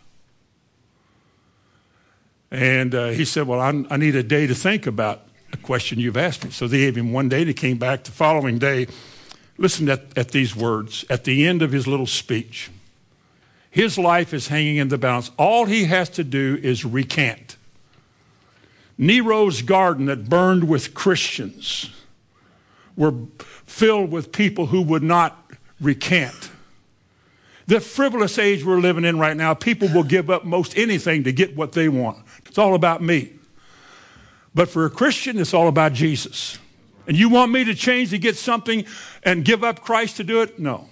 And 2.50 2.96
uh, 2.96 3.08
he 3.10 3.26
said, 3.26 3.48
well, 3.48 3.60
I, 3.60 3.86
I 3.90 3.98
need 3.98 4.16
a 4.16 4.24
day 4.24 4.48
to 4.48 4.56
think 4.56 4.88
about 4.88 5.22
a 5.54 5.58
question 5.58 6.00
you've 6.00 6.18
asked 6.18 6.46
me. 6.46 6.52
So 6.52 6.68
they 6.68 6.80
gave 6.80 6.96
him 6.96 7.12
one 7.12 7.30
day, 7.30 7.40
and 7.40 7.48
he 7.48 7.54
came 7.54 7.78
back 7.78 8.04
the 8.04 8.12
following 8.12 8.58
day. 8.58 8.88
Listen 9.58 9.90
at, 9.90 10.18
at 10.18 10.30
these 10.30 10.56
words 10.56 11.06
at 11.10 11.24
the 11.24 11.46
end 11.46 11.62
of 11.62 11.72
his 11.72 11.88
little 11.88 12.08
speech. 12.08 12.70
His 13.70 13.98
life 13.98 14.34
is 14.34 14.48
hanging 14.48 14.78
in 14.78 14.88
the 14.88 14.98
balance. 14.98 15.30
All 15.38 15.66
he 15.66 15.86
has 15.86 16.10
to 16.12 16.24
do 16.24 16.60
is 16.64 16.84
recant. 16.86 17.58
Nero's 18.98 19.62
garden 19.62 20.06
that 20.06 20.28
burned 20.30 20.68
with 20.68 20.96
Christians 20.96 21.92
were 22.98 23.14
filled 23.38 24.12
with 24.12 24.32
people 24.32 24.66
who 24.66 24.82
would 24.82 25.04
not 25.04 25.50
recant. 25.80 26.52
The 27.68 27.80
frivolous 27.80 28.40
age 28.40 28.66
we're 28.66 28.80
living 28.80 29.06
in 29.06 29.20
right 29.20 29.38
now, 29.38 29.54
people 29.54 29.90
will 29.94 30.04
give 30.04 30.30
up 30.30 30.44
most 30.44 30.78
anything 30.78 31.24
to 31.26 31.32
get 31.32 31.56
what 31.56 31.74
they 31.74 31.88
want. 31.88 32.18
It's 32.46 32.58
all 32.58 32.74
about 32.76 33.02
me. 33.02 33.34
But 34.56 34.70
for 34.70 34.86
a 34.86 34.90
Christian, 34.90 35.38
it's 35.38 35.54
all 35.54 35.68
about 35.68 35.94
Jesus. 35.94 36.58
And 37.06 37.16
you 37.16 37.30
want 37.30 37.52
me 37.52 37.64
to 37.66 37.76
change 37.76 38.10
to 38.10 38.18
get 38.18 38.36
something 38.36 38.86
and 39.24 39.46
give 39.46 39.64
up 39.64 39.82
Christ 39.82 40.18
to 40.18 40.24
do 40.24 40.42
it? 40.42 40.60
No. 40.60 40.90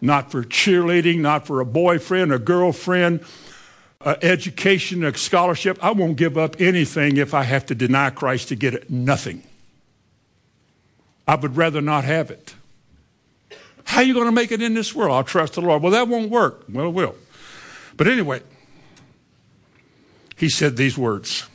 Not 0.00 0.30
for 0.30 0.42
cheerleading, 0.42 1.18
not 1.18 1.46
for 1.46 1.60
a 1.60 1.66
boyfriend, 1.66 2.32
a 2.32 2.38
girlfriend, 2.38 3.20
a 4.00 4.16
education, 4.24 5.04
a 5.04 5.14
scholarship. 5.14 5.78
I 5.82 5.90
won't 5.90 6.16
give 6.16 6.38
up 6.38 6.60
anything 6.60 7.16
if 7.16 7.34
I 7.34 7.42
have 7.42 7.66
to 7.66 7.74
deny 7.74 8.10
Christ 8.10 8.48
to 8.48 8.56
get 8.56 8.74
it. 8.74 8.88
Nothing. 8.88 9.42
I 11.30 11.36
would 11.36 11.56
rather 11.56 11.80
not 11.80 12.02
have 12.02 12.32
it. 12.32 12.56
How 13.84 13.98
are 13.98 14.02
you 14.02 14.14
going 14.14 14.26
to 14.26 14.32
make 14.32 14.50
it 14.50 14.60
in 14.60 14.74
this 14.74 14.92
world? 14.96 15.12
I'll 15.12 15.22
trust 15.22 15.52
the 15.52 15.60
Lord. 15.60 15.80
Well, 15.80 15.92
that 15.92 16.08
won't 16.08 16.28
work. 16.28 16.64
Well, 16.68 16.88
it 16.88 16.90
will. 16.90 17.14
But 17.96 18.08
anyway, 18.08 18.40
he 20.36 20.48
said 20.48 20.76
these 20.76 20.98
words 20.98 21.46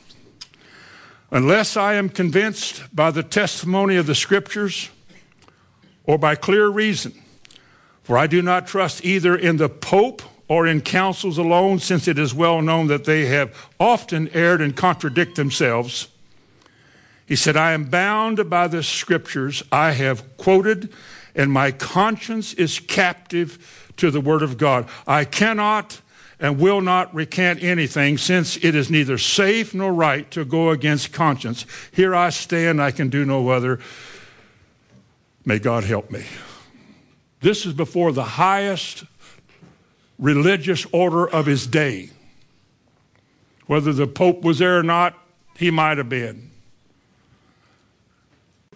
Unless 1.30 1.76
I 1.76 1.92
am 1.92 2.08
convinced 2.08 2.84
by 2.96 3.10
the 3.10 3.22
testimony 3.22 3.96
of 3.96 4.06
the 4.06 4.14
scriptures 4.14 4.88
or 6.04 6.16
by 6.16 6.36
clear 6.36 6.68
reason, 6.68 7.12
for 8.02 8.16
I 8.16 8.26
do 8.26 8.40
not 8.40 8.66
trust 8.66 9.04
either 9.04 9.36
in 9.36 9.58
the 9.58 9.68
Pope 9.68 10.22
or 10.48 10.66
in 10.66 10.80
councils 10.80 11.36
alone, 11.36 11.80
since 11.80 12.08
it 12.08 12.18
is 12.18 12.32
well 12.32 12.62
known 12.62 12.86
that 12.86 13.04
they 13.04 13.26
have 13.26 13.54
often 13.78 14.30
erred 14.30 14.62
and 14.62 14.74
contradict 14.74 15.36
themselves 15.36 16.08
he 17.26 17.36
said, 17.36 17.56
I 17.56 17.72
am 17.72 17.84
bound 17.84 18.48
by 18.48 18.68
the 18.68 18.82
scriptures 18.82 19.62
I 19.72 19.92
have 19.92 20.36
quoted, 20.36 20.92
and 21.34 21.50
my 21.52 21.72
conscience 21.72 22.54
is 22.54 22.78
captive 22.78 23.92
to 23.96 24.10
the 24.10 24.20
word 24.20 24.42
of 24.42 24.56
God. 24.56 24.88
I 25.06 25.24
cannot 25.24 26.00
and 26.38 26.58
will 26.58 26.80
not 26.80 27.14
recant 27.14 27.62
anything, 27.62 28.18
since 28.18 28.56
it 28.58 28.74
is 28.74 28.90
neither 28.90 29.18
safe 29.18 29.74
nor 29.74 29.92
right 29.92 30.30
to 30.30 30.44
go 30.44 30.70
against 30.70 31.12
conscience. 31.12 31.64
Here 31.92 32.14
I 32.14 32.28
stand, 32.30 32.80
I 32.80 32.90
can 32.90 33.08
do 33.08 33.24
no 33.24 33.48
other. 33.48 33.80
May 35.44 35.58
God 35.58 35.84
help 35.84 36.10
me. 36.10 36.24
This 37.40 37.64
is 37.64 37.72
before 37.72 38.12
the 38.12 38.24
highest 38.24 39.04
religious 40.18 40.86
order 40.92 41.28
of 41.28 41.46
his 41.46 41.66
day. 41.66 42.10
Whether 43.66 43.92
the 43.92 44.06
Pope 44.06 44.42
was 44.42 44.58
there 44.58 44.78
or 44.78 44.82
not, 44.82 45.18
he 45.56 45.70
might 45.70 45.98
have 45.98 46.08
been. 46.08 46.50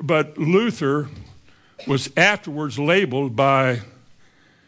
But 0.00 0.38
Luther 0.38 1.08
was 1.86 2.10
afterwards 2.16 2.78
labeled 2.78 3.36
by 3.36 3.80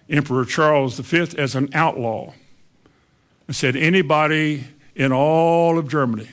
Emperor 0.09 0.45
Charles 0.45 0.99
V 0.99 1.39
as 1.39 1.55
an 1.55 1.71
outlaw 1.73 2.33
and 3.47 3.57
said 3.57 3.77
anybody 3.77 4.65
in 4.95 5.13
all 5.13 5.79
of 5.79 5.89
Germany 5.89 6.29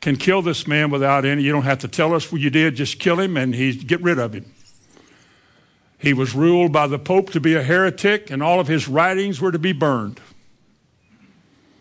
can 0.00 0.16
kill 0.16 0.42
this 0.42 0.66
man 0.66 0.90
without 0.90 1.24
any, 1.24 1.42
you 1.42 1.50
don't 1.50 1.62
have 1.62 1.78
to 1.78 1.88
tell 1.88 2.14
us 2.14 2.30
what 2.30 2.40
you 2.40 2.50
did, 2.50 2.76
just 2.76 2.98
kill 2.98 3.18
him 3.18 3.36
and 3.36 3.54
he 3.54 3.74
get 3.74 4.02
rid 4.02 4.18
of 4.18 4.34
him. 4.34 4.44
He 5.98 6.12
was 6.12 6.34
ruled 6.34 6.72
by 6.72 6.86
the 6.86 6.98
Pope 6.98 7.30
to 7.30 7.40
be 7.40 7.54
a 7.54 7.62
heretic, 7.62 8.30
and 8.30 8.42
all 8.42 8.60
of 8.60 8.68
his 8.68 8.86
writings 8.86 9.40
were 9.40 9.50
to 9.50 9.58
be 9.58 9.72
burned. 9.72 10.20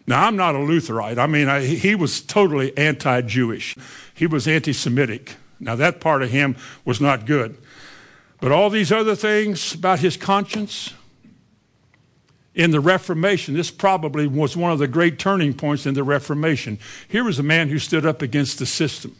Now, 0.08 0.26
I'm 0.26 0.38
not 0.38 0.56
a 0.56 0.60
Lutherite. 0.60 1.20
I 1.20 1.28
mean, 1.28 1.50
I, 1.50 1.66
he 1.66 1.94
was 1.96 2.22
totally 2.22 2.76
anti 2.78 3.22
Jewish, 3.22 3.76
he 4.14 4.26
was 4.26 4.48
anti 4.48 4.72
Semitic. 4.72 5.36
Now, 5.60 5.76
that 5.76 6.00
part 6.00 6.24
of 6.24 6.30
him 6.30 6.56
was 6.84 7.00
not 7.00 7.26
good. 7.26 7.58
But 8.40 8.52
all 8.52 8.70
these 8.70 8.92
other 8.92 9.16
things 9.16 9.74
about 9.74 10.00
his 10.00 10.18
conscience, 10.18 10.94
in 12.56 12.72
the 12.72 12.80
Reformation, 12.80 13.56
this 13.56 13.72
probably 13.72 14.28
was 14.28 14.56
one 14.56 14.72
of 14.72 14.80
the 14.80 14.88
great 14.88 15.18
turning 15.18 15.54
points 15.54 15.86
in 15.86 15.96
the 15.96 16.04
Reformation. 16.04 16.78
Here 17.08 17.24
was 17.24 17.40
a 17.40 17.44
man 17.44 17.70
who 17.70 17.80
stood 17.80 18.06
up 18.06 18.22
against 18.22 18.60
the 18.60 18.66
system. 18.66 19.16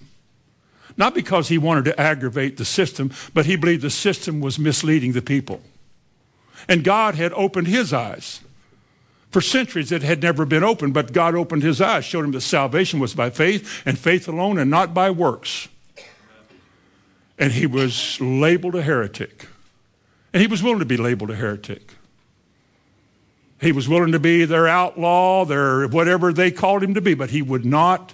Not 0.98 1.16
because 1.16 1.48
he 1.48 1.58
wanted 1.58 1.86
to 1.86 2.00
aggravate 2.00 2.58
the 2.58 2.66
system, 2.66 3.12
but 3.34 3.48
he 3.48 3.56
believed 3.56 3.82
the 3.82 3.90
system 3.90 4.40
was 4.40 4.60
misleading 4.60 5.14
the 5.14 5.22
people. 5.22 5.62
And 6.68 6.84
God 6.84 7.16
had 7.16 7.34
opened 7.34 7.68
his 7.68 7.92
eyes. 7.92 8.42
For 9.32 9.42
centuries 9.42 9.92
it 9.92 10.04
had 10.04 10.22
never 10.22 10.46
been 10.46 10.64
opened, 10.64 10.94
but 10.94 11.12
God 11.12 11.34
opened 11.34 11.64
his 11.64 11.82
eyes, 11.82 12.06
showed 12.06 12.26
him 12.26 12.32
that 12.34 12.42
salvation 12.42 13.00
was 13.00 13.16
by 13.16 13.32
faith 13.32 13.82
and 13.84 13.98
faith 13.98 14.28
alone 14.28 14.60
and 14.60 14.70
not 14.70 14.94
by 14.94 15.10
works. 15.10 15.68
And 17.44 17.52
he 17.52 17.66
was 17.66 18.22
labeled 18.22 18.74
a 18.74 18.82
heretic. 18.82 19.48
And 20.32 20.40
he 20.40 20.48
was 20.48 20.64
willing 20.64 20.80
to 20.80 20.86
be 20.86 20.96
labeled 20.96 21.30
a 21.30 21.36
heretic. 21.36 21.96
He 23.60 23.74
was 23.74 23.90
willing 23.90 24.14
to 24.14 24.20
be 24.20 24.46
their 24.46 24.66
outlaw, 24.66 25.44
their 25.44 25.90
whatever 25.90 26.32
they 26.32 26.52
called 26.52 26.84
him 26.84 26.94
to 26.94 27.02
be, 27.02 27.16
but 27.16 27.32
he 27.32 27.42
would 27.42 27.66
not 27.66 28.14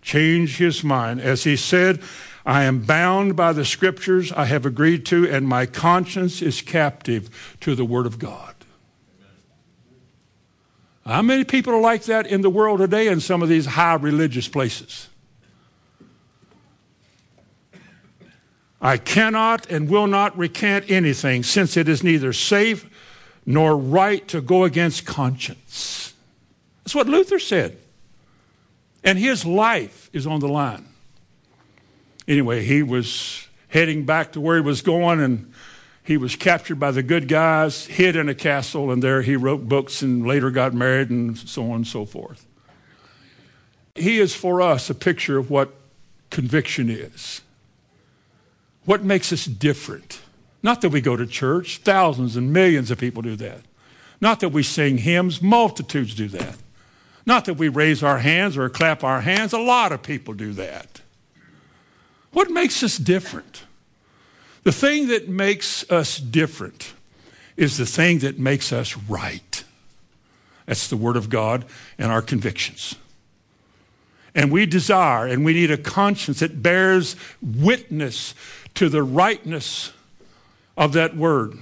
change 0.00 0.56
his 0.56 0.82
mind. 0.82 1.20
As 1.20 1.44
he 1.44 1.54
said, 1.54 2.00
I 2.46 2.64
am 2.64 2.80
bound 2.80 3.36
by 3.36 3.52
the 3.52 3.66
scriptures 3.66 4.32
I 4.32 4.46
have 4.46 4.64
agreed 4.64 5.04
to, 5.04 5.28
and 5.28 5.46
my 5.46 5.66
conscience 5.66 6.40
is 6.40 6.62
captive 6.62 7.58
to 7.60 7.74
the 7.74 7.84
word 7.84 8.06
of 8.06 8.18
God. 8.18 8.54
How 11.04 11.20
many 11.20 11.44
people 11.44 11.74
are 11.74 11.80
like 11.82 12.04
that 12.04 12.26
in 12.26 12.40
the 12.40 12.48
world 12.48 12.78
today 12.78 13.08
in 13.08 13.20
some 13.20 13.42
of 13.42 13.50
these 13.50 13.66
high 13.66 13.96
religious 13.96 14.48
places? 14.48 15.10
I 18.82 18.98
cannot 18.98 19.70
and 19.70 19.88
will 19.88 20.08
not 20.08 20.36
recant 20.36 20.90
anything, 20.90 21.44
since 21.44 21.76
it 21.76 21.88
is 21.88 22.02
neither 22.02 22.32
safe 22.32 22.90
nor 23.46 23.76
right 23.76 24.26
to 24.28 24.40
go 24.40 24.64
against 24.64 25.06
conscience. 25.06 26.14
That's 26.82 26.94
what 26.94 27.06
Luther 27.06 27.38
said. 27.38 27.78
And 29.04 29.18
his 29.18 29.46
life 29.46 30.10
is 30.12 30.26
on 30.26 30.40
the 30.40 30.48
line. 30.48 30.88
Anyway, 32.26 32.64
he 32.64 32.82
was 32.82 33.46
heading 33.68 34.04
back 34.04 34.32
to 34.32 34.40
where 34.40 34.56
he 34.56 34.62
was 34.62 34.82
going, 34.82 35.20
and 35.20 35.52
he 36.02 36.16
was 36.16 36.34
captured 36.34 36.80
by 36.80 36.90
the 36.90 37.02
good 37.04 37.28
guys, 37.28 37.86
hid 37.86 38.16
in 38.16 38.28
a 38.28 38.34
castle, 38.34 38.90
and 38.90 39.00
there 39.00 39.22
he 39.22 39.36
wrote 39.36 39.68
books 39.68 40.02
and 40.02 40.26
later 40.26 40.50
got 40.50 40.74
married 40.74 41.10
and 41.10 41.38
so 41.38 41.70
on 41.70 41.76
and 41.76 41.86
so 41.86 42.04
forth. 42.04 42.46
He 43.94 44.18
is 44.18 44.34
for 44.34 44.60
us 44.60 44.90
a 44.90 44.94
picture 44.94 45.38
of 45.38 45.50
what 45.50 45.72
conviction 46.30 46.90
is. 46.90 47.42
What 48.84 49.04
makes 49.04 49.32
us 49.32 49.44
different? 49.44 50.20
Not 50.62 50.80
that 50.80 50.90
we 50.90 51.00
go 51.00 51.16
to 51.16 51.26
church, 51.26 51.78
thousands 51.78 52.36
and 52.36 52.52
millions 52.52 52.90
of 52.90 52.98
people 52.98 53.22
do 53.22 53.36
that. 53.36 53.60
Not 54.20 54.40
that 54.40 54.50
we 54.50 54.62
sing 54.62 54.98
hymns, 54.98 55.42
multitudes 55.42 56.14
do 56.14 56.28
that. 56.28 56.56
Not 57.26 57.44
that 57.44 57.54
we 57.54 57.68
raise 57.68 58.02
our 58.02 58.18
hands 58.18 58.56
or 58.56 58.68
clap 58.68 59.04
our 59.04 59.20
hands, 59.20 59.52
a 59.52 59.58
lot 59.58 59.92
of 59.92 60.02
people 60.02 60.34
do 60.34 60.52
that. 60.52 61.00
What 62.32 62.50
makes 62.50 62.82
us 62.82 62.96
different? 62.96 63.64
The 64.62 64.72
thing 64.72 65.08
that 65.08 65.28
makes 65.28 65.88
us 65.90 66.18
different 66.18 66.94
is 67.56 67.76
the 67.76 67.86
thing 67.86 68.20
that 68.20 68.38
makes 68.38 68.72
us 68.72 68.96
right. 68.96 69.64
That's 70.66 70.88
the 70.88 70.96
Word 70.96 71.16
of 71.16 71.28
God 71.28 71.64
and 71.98 72.10
our 72.10 72.22
convictions. 72.22 72.94
And 74.34 74.50
we 74.50 74.64
desire 74.64 75.26
and 75.26 75.44
we 75.44 75.52
need 75.52 75.70
a 75.70 75.76
conscience 75.76 76.40
that 76.40 76.62
bears 76.62 77.16
witness 77.42 78.34
to 78.74 78.88
the 78.88 79.02
rightness 79.02 79.92
of 80.76 80.92
that 80.94 81.16
Word. 81.16 81.58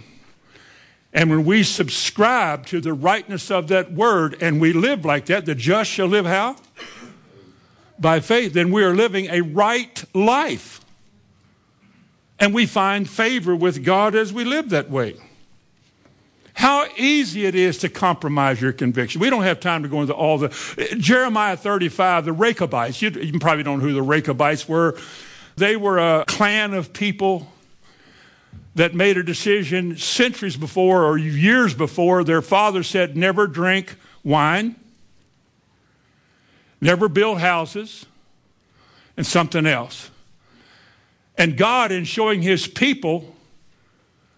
And 1.12 1.28
when 1.28 1.44
we 1.44 1.62
subscribe 1.62 2.66
to 2.66 2.80
the 2.80 2.92
rightness 2.92 3.50
of 3.50 3.68
that 3.68 3.92
Word 3.92 4.40
and 4.40 4.60
we 4.60 4.72
live 4.72 5.04
like 5.04 5.26
that, 5.26 5.44
the 5.44 5.54
just 5.54 5.90
shall 5.90 6.06
live 6.06 6.26
how? 6.26 6.56
By 7.98 8.20
faith. 8.20 8.52
Then 8.52 8.70
we 8.70 8.84
are 8.84 8.94
living 8.94 9.26
a 9.26 9.40
right 9.40 10.04
life. 10.14 10.80
And 12.38 12.54
we 12.54 12.64
find 12.64 13.08
favor 13.08 13.54
with 13.54 13.84
God 13.84 14.14
as 14.14 14.32
we 14.32 14.44
live 14.44 14.70
that 14.70 14.88
way. 14.88 15.16
How 16.54 16.86
easy 16.96 17.46
it 17.46 17.54
is 17.54 17.78
to 17.78 17.88
compromise 17.88 18.60
your 18.60 18.72
conviction. 18.72 19.20
We 19.20 19.30
don't 19.30 19.42
have 19.42 19.60
time 19.60 19.82
to 19.82 19.88
go 19.88 20.02
into 20.02 20.14
all 20.14 20.38
the. 20.38 20.48
Jeremiah 20.98 21.56
35, 21.56 22.26
the 22.26 22.32
Rechabites. 22.32 23.00
You, 23.00 23.10
you 23.10 23.38
probably 23.38 23.64
don't 23.64 23.78
know 23.78 23.86
who 23.86 23.94
the 23.94 24.02
Rechabites 24.02 24.68
were. 24.68 24.98
They 25.60 25.76
were 25.76 25.98
a 25.98 26.24
clan 26.26 26.72
of 26.72 26.94
people 26.94 27.52
that 28.76 28.94
made 28.94 29.18
a 29.18 29.22
decision 29.22 29.94
centuries 29.98 30.56
before 30.56 31.04
or 31.04 31.18
years 31.18 31.74
before. 31.74 32.24
Their 32.24 32.40
father 32.40 32.82
said, 32.82 33.14
never 33.14 33.46
drink 33.46 33.96
wine, 34.24 34.74
never 36.80 37.10
build 37.10 37.40
houses, 37.40 38.06
and 39.18 39.26
something 39.26 39.66
else. 39.66 40.10
And 41.36 41.58
God, 41.58 41.92
in 41.92 42.04
showing 42.04 42.40
his 42.40 42.66
people 42.66 43.36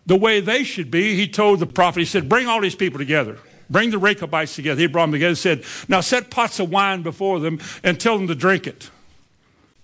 the 0.04 0.16
way 0.16 0.40
they 0.40 0.64
should 0.64 0.90
be, 0.90 1.14
he 1.14 1.28
told 1.28 1.60
the 1.60 1.66
prophet, 1.66 2.00
he 2.00 2.04
said, 2.04 2.28
Bring 2.28 2.48
all 2.48 2.60
these 2.60 2.74
people 2.74 2.98
together. 2.98 3.38
Bring 3.70 3.90
the 3.90 3.98
Rechabites 3.98 4.56
together. 4.56 4.80
He 4.80 4.88
brought 4.88 5.04
them 5.04 5.12
together 5.12 5.28
and 5.28 5.38
said, 5.38 5.62
Now 5.86 6.00
set 6.00 6.30
pots 6.30 6.58
of 6.58 6.68
wine 6.68 7.02
before 7.02 7.38
them 7.38 7.60
and 7.84 8.00
tell 8.00 8.18
them 8.18 8.26
to 8.26 8.34
drink 8.34 8.66
it. 8.66 8.90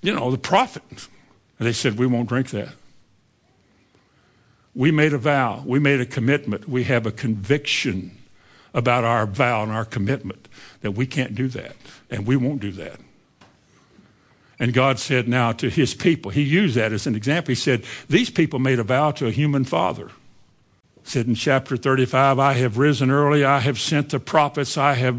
You 0.03 0.17
know, 0.17 0.33
the 0.33 0.39
prophet. 0.39 0.83
And 1.59 1.67
they 1.67 1.73
said, 1.73 1.99
We 1.99 2.07
won't 2.07 2.29
drink 2.29 2.51
that. 2.51 2.75
We 4.75 4.93
made 4.93 5.13
a 5.13 5.19
vow, 5.19 5.63
we 5.67 5.79
made 5.79 6.01
a 6.01 6.07
commitment, 6.07 6.69
we 6.69 6.85
have 6.85 7.05
a 7.05 7.11
conviction 7.11 8.17
about 8.75 9.03
our 9.03 9.27
vow 9.27 9.63
and 9.63 9.73
our 9.73 9.85
commitment 9.85 10.47
that 10.83 10.93
we 10.93 11.07
can't 11.07 11.35
do 11.35 11.49
that, 11.49 11.75
and 12.11 12.27
we 12.27 12.37
won't 12.37 12.61
do 12.61 12.71
that. 12.73 13.01
And 14.61 14.73
God 14.73 14.99
said 14.99 15.29
now 15.29 15.53
to 15.53 15.71
his 15.71 15.95
people, 15.95 16.31
he 16.31 16.43
used 16.43 16.75
that 16.77 16.93
as 16.93 17.07
an 17.07 17.15
example. 17.15 17.53
He 17.53 17.57
said, 17.57 17.85
These 18.09 18.31
people 18.31 18.59
made 18.59 18.79
a 18.79 18.85
vow 18.85 19.13
to 19.13 19.27
a 19.27 19.31
human 19.31 19.65
father. 19.65 20.09
He 21.03 21.11
said 21.11 21.27
in 21.27 21.35
chapter 21.35 21.77
35, 21.77 22.39
I 22.39 22.55
have 22.55 22.79
risen 22.79 23.11
early, 23.11 23.45
I 23.45 23.61
have 23.61 23.79
sent 23.79 24.11
the 24.11 24.21
prophets, 24.21 24.77
I 24.77 24.95
have 24.95 25.17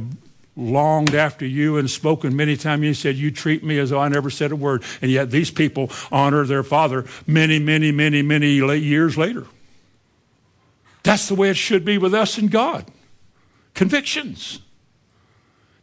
longed 0.56 1.16
after 1.16 1.46
you 1.46 1.78
and 1.78 1.90
spoken 1.90 2.36
many 2.36 2.58
times. 2.58 2.84
You 2.84 2.94
said, 2.94 3.16
You 3.16 3.32
treat 3.32 3.64
me 3.64 3.80
as 3.80 3.90
though 3.90 4.00
I 4.00 4.10
never 4.10 4.30
said 4.30 4.52
a 4.52 4.56
word. 4.56 4.84
And 5.02 5.10
yet 5.10 5.32
these 5.32 5.52
people 5.52 5.90
honor 6.12 6.46
their 6.46 6.64
father 6.64 7.06
many, 7.26 7.60
many, 7.60 7.92
many, 7.92 8.22
many 8.22 8.50
years 8.50 9.18
later. 9.18 9.46
That's 11.04 11.28
the 11.28 11.36
way 11.36 11.50
it 11.50 11.58
should 11.58 11.86
be 11.86 11.98
with 11.98 12.14
us 12.14 12.38
and 12.38 12.52
God. 12.52 12.86
Convictions 13.74 14.60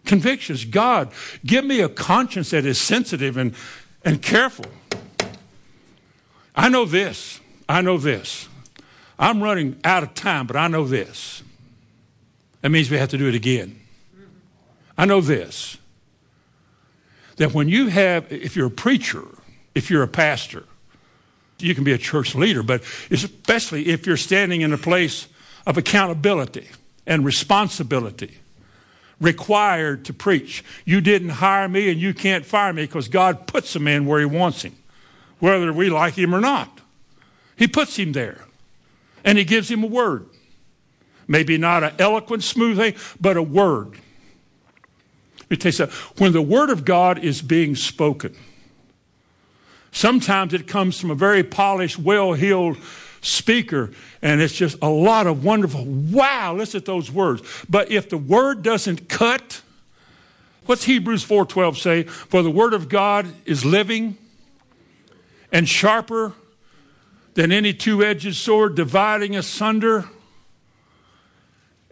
convictions. 0.06 0.64
God, 0.64 1.12
give 1.44 1.64
me 1.64 1.80
a 1.80 1.88
conscience 1.88 2.50
that 2.50 2.64
is 2.64 2.80
sensitive 2.80 3.36
and, 3.36 3.54
and 4.04 4.22
careful. 4.22 4.66
I 6.54 6.70
know 6.70 6.86
this. 6.86 7.40
I 7.68 7.82
know 7.82 7.98
this. 7.98 8.48
I'm 9.18 9.42
running 9.42 9.78
out 9.84 10.02
of 10.02 10.14
time, 10.14 10.46
but 10.46 10.56
I 10.56 10.68
know 10.68 10.86
this. 10.86 11.42
That 12.62 12.70
means 12.70 12.90
we 12.90 12.96
have 12.96 13.10
to 13.10 13.18
do 13.18 13.28
it 13.28 13.34
again. 13.34 13.80
I 14.96 15.04
know 15.04 15.20
this. 15.20 15.76
That 17.36 17.52
when 17.52 17.68
you 17.68 17.88
have, 17.88 18.32
if 18.32 18.56
you're 18.56 18.68
a 18.68 18.70
preacher, 18.70 19.24
if 19.74 19.90
you're 19.90 20.02
a 20.02 20.08
pastor, 20.08 20.64
you 21.58 21.74
can 21.74 21.84
be 21.84 21.92
a 21.92 21.98
church 21.98 22.34
leader, 22.34 22.62
but 22.62 22.82
especially 23.10 23.88
if 23.88 24.06
you're 24.06 24.16
standing 24.16 24.62
in 24.62 24.72
a 24.72 24.78
place 24.78 25.28
of 25.66 25.76
accountability 25.76 26.68
and 27.06 27.24
responsibility 27.24 28.38
required 29.20 30.04
to 30.04 30.12
preach. 30.12 30.64
You 30.84 31.00
didn't 31.00 31.30
hire 31.30 31.68
me 31.68 31.90
and 31.90 32.00
you 32.00 32.12
can't 32.12 32.44
fire 32.44 32.72
me 32.72 32.82
because 32.82 33.08
God 33.08 33.46
puts 33.46 33.74
a 33.74 33.80
man 33.80 34.06
where 34.06 34.20
he 34.20 34.26
wants 34.26 34.62
him, 34.62 34.76
whether 35.38 35.72
we 35.72 35.88
like 35.88 36.14
him 36.14 36.34
or 36.34 36.40
not. 36.40 36.80
He 37.56 37.66
puts 37.66 37.96
him 37.96 38.12
there 38.12 38.44
and 39.24 39.38
he 39.38 39.44
gives 39.44 39.70
him 39.70 39.82
a 39.82 39.86
word. 39.86 40.26
Maybe 41.28 41.58
not 41.58 41.82
an 41.82 41.94
eloquent, 41.98 42.44
smooth 42.44 42.76
thing, 42.76 42.94
but 43.20 43.36
a 43.36 43.42
word. 43.42 43.98
Let 45.48 45.50
me 45.50 45.56
tell 45.58 45.68
you 45.68 45.72
something. 45.72 45.96
When 46.18 46.32
the 46.32 46.42
word 46.42 46.70
of 46.70 46.84
God 46.84 47.18
is 47.18 47.40
being 47.40 47.76
spoken, 47.76 48.34
sometimes 49.92 50.52
it 50.52 50.66
comes 50.66 51.00
from 51.00 51.10
a 51.10 51.14
very 51.14 51.44
polished, 51.44 51.98
well 51.98 52.32
heeled 52.32 52.78
speaker, 53.20 53.90
and 54.22 54.40
it's 54.40 54.54
just 54.54 54.76
a 54.82 54.88
lot 54.88 55.26
of 55.26 55.44
wonderful, 55.44 55.84
wow, 55.84 56.54
listen 56.54 56.80
to 56.80 56.86
those 56.86 57.10
words. 57.10 57.42
But 57.68 57.90
if 57.90 58.08
the 58.08 58.18
word 58.18 58.62
doesn't 58.62 59.08
cut, 59.08 59.62
what's 60.66 60.84
Hebrews 60.84 61.24
4:12 61.24 61.76
say? 61.76 62.02
For 62.02 62.42
the 62.42 62.50
word 62.50 62.74
of 62.74 62.88
God 62.88 63.26
is 63.44 63.64
living 63.64 64.18
and 65.52 65.68
sharper 65.68 66.34
than 67.34 67.52
any 67.52 67.72
two-edged 67.72 68.34
sword, 68.34 68.74
dividing 68.74 69.36
asunder. 69.36 70.06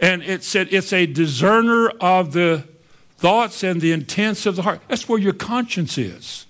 And 0.01 0.23
it 0.23 0.43
said 0.43 0.69
it's 0.73 0.93
a 0.93 1.07
discerner 1.07 1.91
of 2.01 2.33
the 2.33 2.65
thoughts 3.19 3.63
and 3.63 3.81
the 3.81 3.93
intents 3.93 4.47
of 4.47 4.57
the 4.57 4.63
heart. 4.63 4.81
That's 4.89 5.09
where 5.09 5.19
your 5.19 5.33
conscience 5.33 5.99
is. 5.99 6.47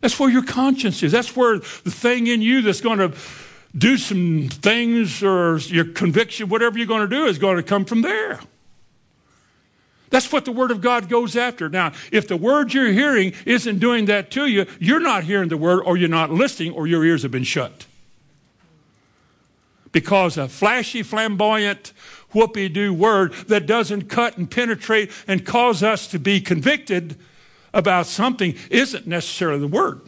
That's 0.00 0.18
where 0.18 0.28
your 0.28 0.44
conscience 0.44 1.02
is. 1.02 1.12
That's 1.12 1.36
where 1.36 1.58
the 1.58 1.90
thing 1.90 2.26
in 2.26 2.42
you 2.42 2.62
that's 2.62 2.80
going 2.80 2.98
to 2.98 3.12
do 3.76 3.96
some 3.96 4.48
things 4.50 5.22
or 5.22 5.58
your 5.58 5.84
conviction, 5.84 6.48
whatever 6.48 6.76
you're 6.76 6.86
going 6.86 7.08
to 7.08 7.16
do, 7.16 7.26
is 7.26 7.38
going 7.38 7.56
to 7.56 7.62
come 7.62 7.84
from 7.84 8.02
there. 8.02 8.40
That's 10.10 10.30
what 10.30 10.44
the 10.44 10.52
Word 10.52 10.70
of 10.70 10.82
God 10.82 11.08
goes 11.08 11.36
after. 11.36 11.70
Now, 11.70 11.92
if 12.10 12.28
the 12.28 12.36
Word 12.36 12.74
you're 12.74 12.92
hearing 12.92 13.32
isn't 13.46 13.78
doing 13.78 14.04
that 14.06 14.30
to 14.32 14.46
you, 14.46 14.66
you're 14.78 15.00
not 15.00 15.24
hearing 15.24 15.48
the 15.48 15.56
Word 15.56 15.82
or 15.84 15.96
you're 15.96 16.08
not 16.08 16.30
listening 16.30 16.72
or 16.72 16.86
your 16.86 17.04
ears 17.04 17.22
have 17.22 17.30
been 17.30 17.44
shut. 17.44 17.86
Because 19.92 20.38
a 20.38 20.48
flashy, 20.48 21.02
flamboyant, 21.02 21.92
whoopee 22.32 22.68
doo 22.68 22.94
word 22.94 23.32
that 23.48 23.66
doesn't 23.66 24.08
cut 24.08 24.38
and 24.38 24.50
penetrate 24.50 25.10
and 25.28 25.44
cause 25.44 25.82
us 25.82 26.06
to 26.08 26.18
be 26.18 26.40
convicted 26.40 27.16
about 27.74 28.06
something 28.06 28.54
isn't 28.70 29.06
necessarily 29.06 29.60
the 29.60 29.66
Word. 29.66 30.00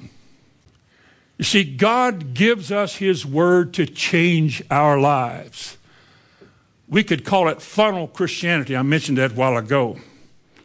You 1.38 1.44
see, 1.44 1.64
God 1.64 2.34
gives 2.34 2.70
us 2.70 2.96
His 2.96 3.26
Word 3.26 3.74
to 3.74 3.86
change 3.86 4.62
our 4.70 4.98
lives. 4.98 5.76
We 6.88 7.02
could 7.02 7.24
call 7.24 7.48
it 7.48 7.62
funnel 7.62 8.06
Christianity. 8.06 8.76
I 8.76 8.82
mentioned 8.82 9.18
that 9.18 9.32
a 9.32 9.34
while 9.34 9.56
ago. 9.56 9.98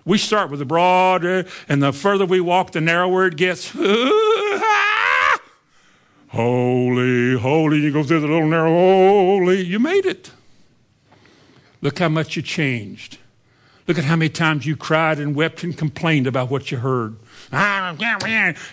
We 0.05 0.17
start 0.17 0.49
with 0.49 0.59
the 0.59 0.65
broad, 0.65 1.25
uh, 1.25 1.43
and 1.67 1.81
the 1.81 1.93
further 1.93 2.25
we 2.25 2.39
walk, 2.39 2.71
the 2.71 2.81
narrower 2.81 3.27
it 3.27 3.35
gets. 3.35 3.73
holy, 6.29 7.37
holy. 7.37 7.79
You 7.79 7.91
go 7.91 8.03
through 8.03 8.21
the 8.21 8.27
little 8.27 8.47
narrow, 8.47 8.71
holy. 8.71 9.61
You 9.61 9.79
made 9.79 10.05
it. 10.05 10.31
Look 11.81 11.99
how 11.99 12.09
much 12.09 12.35
you 12.35 12.41
changed. 12.41 13.17
Look 13.87 13.97
at 13.97 14.03
how 14.03 14.15
many 14.15 14.29
times 14.29 14.65
you 14.65 14.75
cried 14.75 15.19
and 15.19 15.35
wept 15.35 15.63
and 15.63 15.75
complained 15.75 16.27
about 16.27 16.51
what 16.51 16.69
you 16.69 16.77
heard. 16.77 17.15
Ah, 17.51 17.95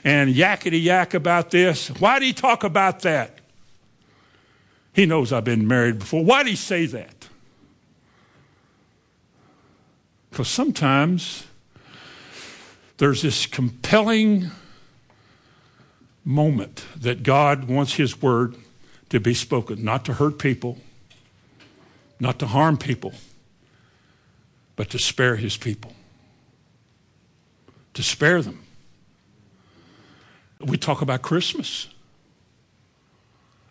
and 0.04 0.34
yakety 0.34 0.82
yak 0.82 1.14
about 1.14 1.50
this. 1.50 1.88
Why 1.88 2.18
did 2.18 2.26
he 2.26 2.32
talk 2.34 2.64
about 2.64 3.00
that? 3.00 3.38
He 4.92 5.06
knows 5.06 5.32
I've 5.32 5.44
been 5.44 5.66
married 5.66 5.98
before. 5.98 6.24
Why 6.24 6.42
did 6.42 6.50
he 6.50 6.56
say 6.56 6.84
that? 6.86 7.28
Because 10.30 10.48
sometimes 10.48 11.46
there's 12.98 13.22
this 13.22 13.46
compelling 13.46 14.50
moment 16.26 16.84
that 16.96 17.22
God 17.22 17.68
wants 17.68 17.94
His 17.94 18.20
word 18.20 18.56
to 19.08 19.20
be 19.20 19.32
spoken, 19.32 19.84
not 19.84 20.04
to 20.06 20.14
hurt 20.14 20.38
people, 20.38 20.76
not 22.18 22.40
to 22.40 22.46
harm 22.46 22.76
people, 22.76 23.14
but 24.74 24.90
to 24.90 24.98
spare 24.98 25.36
His 25.36 25.56
people, 25.56 25.92
to 27.94 28.02
spare 28.02 28.42
them. 28.42 28.64
We 30.60 30.76
talk 30.76 31.00
about 31.00 31.22
Christmas. 31.22 31.86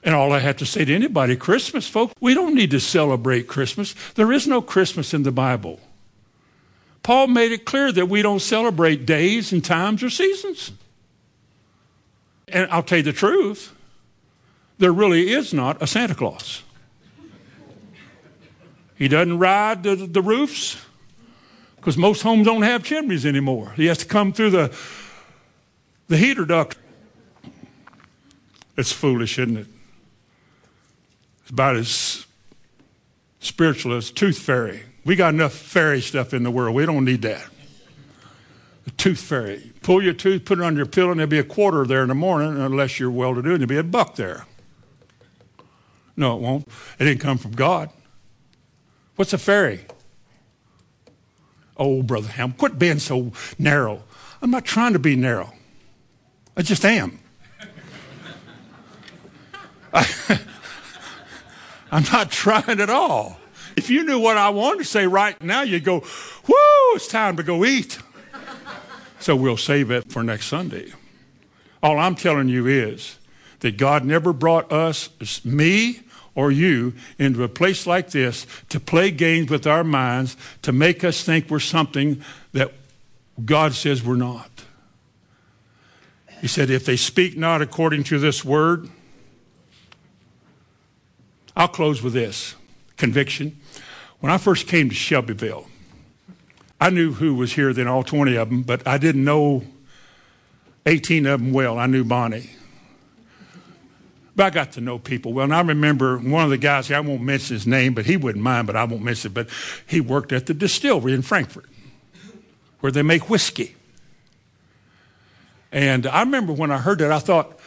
And 0.02 0.16
all 0.16 0.32
I 0.32 0.40
have 0.40 0.58
to 0.58 0.66
say 0.66 0.86
to 0.86 0.96
anybody, 0.96 1.36
Christmas, 1.36 1.90
folks, 1.90 2.14
we 2.22 2.36
don't 2.36 2.56
need 2.56 2.72
to 2.72 2.80
celebrate 2.80 3.48
Christmas. 3.48 3.96
There 4.14 4.32
is 4.32 4.48
no 4.48 4.62
Christmas 4.62 5.14
in 5.14 5.24
the 5.24 5.32
Bible. 5.32 5.80
Paul 7.04 7.28
made 7.28 7.52
it 7.52 7.66
clear 7.66 7.92
that 7.92 8.08
we 8.08 8.22
don't 8.22 8.40
celebrate 8.40 9.06
days 9.06 9.52
and 9.52 9.66
times 9.66 10.04
or 10.04 10.10
seasons. 10.10 10.72
And 12.48 12.70
I'll 12.72 12.84
tell 12.84 13.00
you 13.00 13.04
the 13.04 13.14
truth, 13.14 13.74
there 14.78 14.92
really 14.92 15.32
is 15.32 15.54
not 15.54 15.82
a 15.82 15.88
Santa 15.88 16.16
Claus. 16.16 16.64
He 18.98 19.08
doesn't 19.08 19.40
ride 19.40 19.84
the, 19.84 19.96
the 19.96 20.22
roofs 20.22 20.82
because 21.76 21.98
most 21.98 22.22
homes 22.22 22.46
don't 22.46 22.62
have 22.62 22.84
chimneys 22.84 23.26
anymore. 23.26 23.74
He 23.76 23.88
has 23.88 23.98
to 24.00 24.06
come 24.06 24.32
through 24.32 24.52
the, 24.52 24.76
the 26.08 26.18
heater 26.18 26.46
duct. 26.46 26.78
It's 28.78 28.92
foolish, 28.92 29.38
isn't 29.40 29.58
it? 29.58 29.68
It's 31.42 31.50
about 31.52 31.76
as 31.76 32.26
spiritual 33.40 33.94
as 33.96 34.12
tooth 34.12 34.38
fairy. 34.38 34.84
We 35.06 35.16
got 35.16 35.34
enough 35.34 35.54
fairy 35.54 36.02
stuff 36.02 36.34
in 36.34 36.44
the 36.44 36.52
world. 36.52 36.76
We 36.76 36.86
don't 36.86 37.06
need 37.06 37.22
that. 37.22 37.46
The 38.86 38.92
tooth 38.92 39.20
fairy. 39.20 39.72
Pull 39.86 40.02
your 40.02 40.14
tooth, 40.14 40.46
put 40.46 40.58
it 40.58 40.64
on 40.64 40.76
your 40.76 40.88
pillow, 40.88 41.12
and 41.12 41.20
there'll 41.20 41.30
be 41.30 41.38
a 41.38 41.44
quarter 41.44 41.86
there 41.86 42.02
in 42.02 42.08
the 42.10 42.16
morning, 42.16 42.60
unless 42.60 43.00
you're 43.00 43.12
well 43.12 43.36
to 43.36 43.44
do, 43.44 43.52
and 43.52 43.60
there'll 43.60 43.68
be 43.68 43.78
a 43.78 43.84
buck 43.84 44.16
there. 44.16 44.48
No, 46.18 46.36
it 46.36 46.42
won't. 46.42 46.68
It 46.98 47.04
didn't 47.04 47.22
come 47.22 47.38
from 47.38 47.52
God. 47.52 47.92
What's 49.16 49.32
a 49.32 49.38
fairy? 49.38 49.86
Oh, 51.78 52.02
Brother 52.02 52.30
Ham, 52.30 52.54
quit 52.54 52.80
being 52.80 52.98
so 52.98 53.32
narrow. 53.60 54.02
I'm 54.42 54.50
not 54.50 54.66
trying 54.66 54.94
to 54.94 55.00
be 55.00 55.16
narrow. 55.16 55.54
I 56.58 56.64
just 56.64 56.84
am. 56.84 57.20
I, 59.94 60.10
I'm 61.92 62.06
not 62.12 62.32
trying 62.32 62.80
at 62.80 62.90
all. 62.90 63.38
If 63.76 63.92
you 63.92 64.04
knew 64.04 64.18
what 64.18 64.36
I 64.36 64.50
wanted 64.50 64.80
to 64.80 64.86
say 64.86 65.06
right 65.06 65.40
now, 65.44 65.62
you'd 65.62 65.84
go, 65.84 66.00
whoo, 66.00 66.96
it's 66.96 67.08
time 67.08 67.38
to 67.38 67.44
go 67.44 67.64
eat. 67.64 68.00
So 69.26 69.36
we'll 69.36 69.58
save 69.58 69.90
it 69.90 70.12
for 70.12 70.22
next 70.22 70.46
Sunday. 70.46 70.94
All 71.82 71.98
I'm 71.98 72.14
telling 72.14 72.48
you 72.48 72.68
is 72.68 73.18
that 73.62 73.76
God 73.76 74.06
never 74.06 74.32
brought 74.32 74.72
us, 74.72 75.10
me 75.44 76.02
or 76.36 76.52
you, 76.52 76.94
into 77.18 77.44
a 77.44 77.50
place 77.50 77.88
like 77.88 78.12
this 78.12 78.46
to 78.70 78.80
play 78.80 79.10
games 79.10 79.50
with 79.50 79.66
our 79.66 79.84
minds, 79.84 80.38
to 80.62 80.72
make 80.72 81.04
us 81.04 81.24
think 81.24 81.50
we're 81.50 81.60
something 81.60 82.24
that 82.52 82.72
God 83.44 83.74
says 83.74 84.04
we're 84.04 84.16
not. 84.16 84.52
He 86.40 86.48
said, 86.48 86.70
if 86.70 86.86
they 86.86 86.96
speak 86.96 87.36
not 87.36 87.64
according 87.64 88.04
to 88.04 88.20
this 88.20 88.46
word, 88.46 88.90
I'll 91.56 91.68
close 91.68 92.04
with 92.04 92.14
this 92.14 92.54
conviction. 92.96 93.60
When 94.20 94.32
I 94.32 94.38
first 94.38 94.68
came 94.68 94.88
to 94.90 94.96
Shelbyville, 94.96 95.68
I 96.80 96.90
knew 96.90 97.14
who 97.14 97.36
was 97.36 97.54
here 97.54 97.74
then, 97.74 97.88
all 97.88 98.04
20 98.04 98.36
of 98.36 98.50
them, 98.50 98.62
but 98.64 98.86
I 98.88 98.98
didn't 98.98 99.24
know 99.24 99.64
18 100.86 101.26
of 101.26 101.40
them 101.40 101.54
well. 101.54 101.80
I 101.80 101.86
knew 101.86 102.04
Bonnie. 102.04 102.50
But 104.36 104.48
I 104.48 104.50
got 104.50 104.74
to 104.74 104.82
know 104.82 105.00
people 105.00 105.32
well. 105.32 105.46
And 105.46 105.56
I 105.56 105.62
remember 105.62 106.18
one 106.18 106.44
of 106.44 106.50
the 106.50 106.58
guys 106.58 106.90
here, 106.90 106.98
I 106.98 107.00
won't 107.00 107.22
mention 107.22 107.56
his 107.56 107.66
name, 107.66 107.94
but 107.94 108.06
he 108.06 108.18
wouldn't 108.18 108.44
mind, 108.44 108.68
but 108.68 108.76
I 108.76 108.84
won't 108.84 109.02
mention 109.02 109.32
it. 109.32 109.34
But 109.34 109.50
he 109.88 110.02
worked 110.02 110.34
at 110.34 110.46
the 110.46 110.54
distillery 110.54 111.14
in 111.14 111.22
Frankfort 111.22 111.70
where 112.82 112.92
they 112.92 113.02
make 113.02 113.30
whiskey. 113.30 113.76
And 115.72 116.06
I 116.06 116.20
remember 116.20 116.54
when 116.54 116.72
I 116.72 116.78
heard 116.78 117.00
that, 117.00 117.12
I 117.12 117.20
thought, 117.20 117.60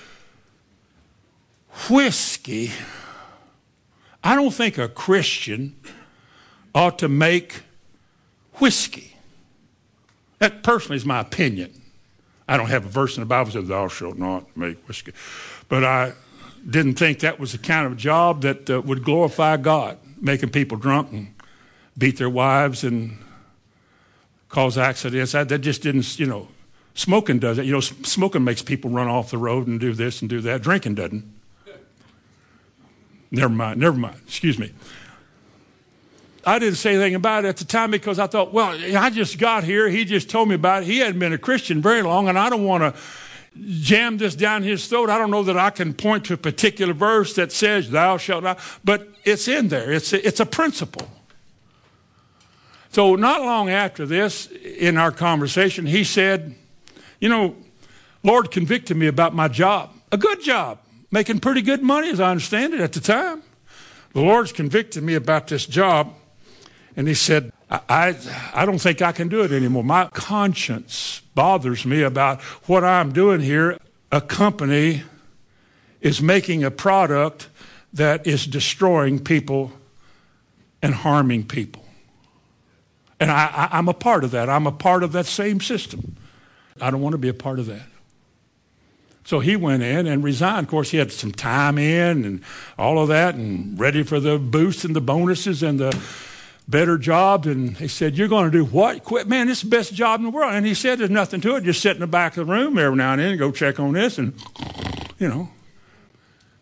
whiskey? 1.90 2.70
I 4.22 4.34
don't 4.34 4.52
think 4.52 4.78
a 4.78 4.88
Christian 4.88 5.74
ought 6.74 6.98
to 6.98 7.08
make 7.08 7.62
whiskey. 8.60 9.16
That 10.38 10.62
personally 10.62 10.96
is 10.96 11.04
my 11.04 11.20
opinion. 11.20 11.72
I 12.48 12.56
don't 12.56 12.68
have 12.68 12.86
a 12.86 12.88
verse 12.88 13.16
in 13.16 13.22
the 13.22 13.26
Bible 13.26 13.46
that 13.46 13.52
says, 13.52 13.68
Thou 13.68 13.88
shalt 13.88 14.16
not 14.16 14.56
make 14.56 14.86
whiskey. 14.88 15.12
But 15.68 15.84
I 15.84 16.12
didn't 16.68 16.94
think 16.94 17.20
that 17.20 17.38
was 17.38 17.52
the 17.52 17.58
kind 17.58 17.86
of 17.86 17.96
job 17.96 18.42
that 18.42 18.70
uh, 18.70 18.80
would 18.82 19.04
glorify 19.04 19.56
God, 19.56 19.98
making 20.20 20.50
people 20.50 20.78
drunk 20.78 21.12
and 21.12 21.34
beat 21.96 22.16
their 22.16 22.30
wives 22.30 22.84
and 22.84 23.18
cause 24.48 24.78
accidents. 24.78 25.32
That, 25.32 25.48
that 25.50 25.58
just 25.58 25.82
didn't, 25.82 26.18
you 26.18 26.26
know, 26.26 26.48
smoking 26.94 27.38
does 27.38 27.58
it. 27.58 27.66
You 27.66 27.72
know, 27.72 27.80
smoking 27.80 28.44
makes 28.44 28.62
people 28.62 28.90
run 28.90 29.08
off 29.08 29.30
the 29.30 29.38
road 29.38 29.66
and 29.66 29.78
do 29.78 29.92
this 29.92 30.20
and 30.20 30.30
do 30.30 30.40
that. 30.42 30.62
Drinking 30.62 30.94
doesn't. 30.94 31.34
Never 33.30 33.52
mind, 33.52 33.78
never 33.78 33.96
mind. 33.96 34.16
Excuse 34.26 34.58
me. 34.58 34.72
I 36.44 36.58
didn't 36.58 36.76
say 36.76 36.94
anything 36.94 37.14
about 37.14 37.44
it 37.44 37.48
at 37.48 37.56
the 37.56 37.64
time 37.64 37.90
because 37.90 38.18
I 38.18 38.26
thought, 38.26 38.52
well, 38.52 38.78
I 38.96 39.10
just 39.10 39.38
got 39.38 39.64
here. 39.64 39.88
He 39.88 40.04
just 40.04 40.30
told 40.30 40.48
me 40.48 40.54
about 40.54 40.82
it. 40.82 40.86
He 40.86 40.98
hadn't 40.98 41.18
been 41.18 41.32
a 41.32 41.38
Christian 41.38 41.82
very 41.82 42.02
long, 42.02 42.28
and 42.28 42.38
I 42.38 42.48
don't 42.48 42.64
want 42.64 42.82
to 42.82 43.00
jam 43.80 44.18
this 44.18 44.34
down 44.34 44.62
his 44.62 44.86
throat. 44.86 45.10
I 45.10 45.18
don't 45.18 45.30
know 45.30 45.42
that 45.42 45.56
I 45.56 45.70
can 45.70 45.94
point 45.94 46.26
to 46.26 46.34
a 46.34 46.36
particular 46.36 46.94
verse 46.94 47.34
that 47.34 47.52
says, 47.52 47.90
Thou 47.90 48.16
shalt 48.16 48.44
not, 48.44 48.60
but 48.84 49.08
it's 49.24 49.48
in 49.48 49.68
there. 49.68 49.92
It's 49.92 50.12
a, 50.12 50.26
it's 50.26 50.40
a 50.40 50.46
principle. 50.46 51.08
So, 52.90 53.16
not 53.16 53.42
long 53.42 53.68
after 53.68 54.06
this, 54.06 54.46
in 54.46 54.96
our 54.96 55.12
conversation, 55.12 55.86
he 55.86 56.04
said, 56.04 56.54
You 57.20 57.28
know, 57.28 57.56
Lord 58.22 58.50
convicted 58.50 58.96
me 58.96 59.06
about 59.06 59.34
my 59.34 59.48
job, 59.48 59.90
a 60.10 60.16
good 60.16 60.42
job, 60.42 60.78
making 61.10 61.40
pretty 61.40 61.62
good 61.62 61.82
money, 61.82 62.10
as 62.10 62.20
I 62.20 62.30
understand 62.30 62.74
it 62.74 62.80
at 62.80 62.92
the 62.92 63.00
time. 63.00 63.42
The 64.14 64.20
Lord's 64.20 64.52
convicted 64.52 65.02
me 65.02 65.14
about 65.14 65.48
this 65.48 65.66
job. 65.66 66.14
And 66.98 67.06
he 67.06 67.14
said, 67.14 67.52
I, 67.70 67.80
I, 67.88 68.62
I, 68.62 68.66
don't 68.66 68.80
think 68.80 69.02
I 69.02 69.12
can 69.12 69.28
do 69.28 69.42
it 69.42 69.52
anymore. 69.52 69.84
My 69.84 70.08
conscience 70.08 71.22
bothers 71.32 71.86
me 71.86 72.02
about 72.02 72.42
what 72.66 72.82
I'm 72.82 73.12
doing 73.12 73.40
here. 73.40 73.78
A 74.10 74.20
company 74.20 75.04
is 76.00 76.20
making 76.20 76.64
a 76.64 76.72
product 76.72 77.50
that 77.92 78.26
is 78.26 78.46
destroying 78.46 79.20
people 79.20 79.70
and 80.82 80.92
harming 80.92 81.46
people. 81.46 81.84
And 83.20 83.30
I, 83.30 83.68
I'm 83.70 83.88
a 83.88 83.94
part 83.94 84.24
of 84.24 84.32
that. 84.32 84.50
I'm 84.50 84.66
a 84.66 84.72
part 84.72 85.04
of 85.04 85.12
that 85.12 85.26
same 85.26 85.60
system. 85.60 86.16
I 86.80 86.90
don't 86.90 87.00
want 87.00 87.12
to 87.12 87.18
be 87.18 87.28
a 87.28 87.34
part 87.34 87.60
of 87.60 87.66
that. 87.66 87.86
So 89.22 89.38
he 89.38 89.54
went 89.54 89.84
in 89.84 90.08
and 90.08 90.24
resigned. 90.24 90.66
Of 90.66 90.70
course, 90.70 90.90
he 90.90 90.96
had 90.96 91.12
some 91.12 91.30
time 91.30 91.78
in 91.78 92.24
and 92.24 92.42
all 92.76 92.98
of 92.98 93.06
that 93.06 93.36
and 93.36 93.78
ready 93.78 94.02
for 94.02 94.18
the 94.18 94.36
boost 94.36 94.84
and 94.84 94.96
the 94.96 95.00
bonuses 95.00 95.62
and 95.62 95.78
the 95.78 95.96
better 96.68 96.98
job. 96.98 97.46
And 97.46 97.76
he 97.76 97.88
said, 97.88 98.16
You're 98.16 98.28
going 98.28 98.50
to 98.50 98.56
do 98.56 98.64
what? 98.64 99.04
Quit? 99.04 99.26
Man, 99.26 99.46
this 99.46 99.58
is 99.58 99.64
the 99.64 99.70
best 99.70 99.94
job 99.94 100.20
in 100.20 100.24
the 100.24 100.30
world. 100.30 100.54
And 100.54 100.66
he 100.66 100.74
said, 100.74 100.98
There's 100.98 101.10
nothing 101.10 101.40
to 101.42 101.56
it. 101.56 101.64
Just 101.64 101.80
sit 101.80 101.96
in 101.96 102.00
the 102.00 102.06
back 102.06 102.36
of 102.36 102.46
the 102.46 102.52
room 102.52 102.78
every 102.78 102.96
now 102.96 103.12
and 103.12 103.20
then 103.20 103.30
and 103.30 103.38
go 103.38 103.50
check 103.50 103.80
on 103.80 103.92
this 103.92 104.18
and, 104.18 104.34
you 105.18 105.28
know. 105.28 105.50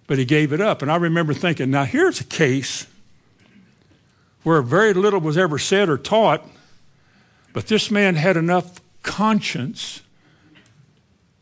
But 0.06 0.18
he 0.18 0.24
gave 0.24 0.52
it 0.52 0.60
up. 0.60 0.82
And 0.82 0.90
I 0.90 0.96
remember 0.96 1.34
thinking, 1.34 1.70
Now 1.70 1.84
here's 1.84 2.20
a 2.20 2.24
case 2.24 2.86
where 4.42 4.62
very 4.62 4.94
little 4.94 5.20
was 5.20 5.36
ever 5.36 5.58
said 5.58 5.88
or 5.88 5.98
taught, 5.98 6.46
but 7.52 7.66
this 7.66 7.90
man 7.90 8.14
had 8.14 8.36
enough 8.36 8.80
conscience 9.02 10.02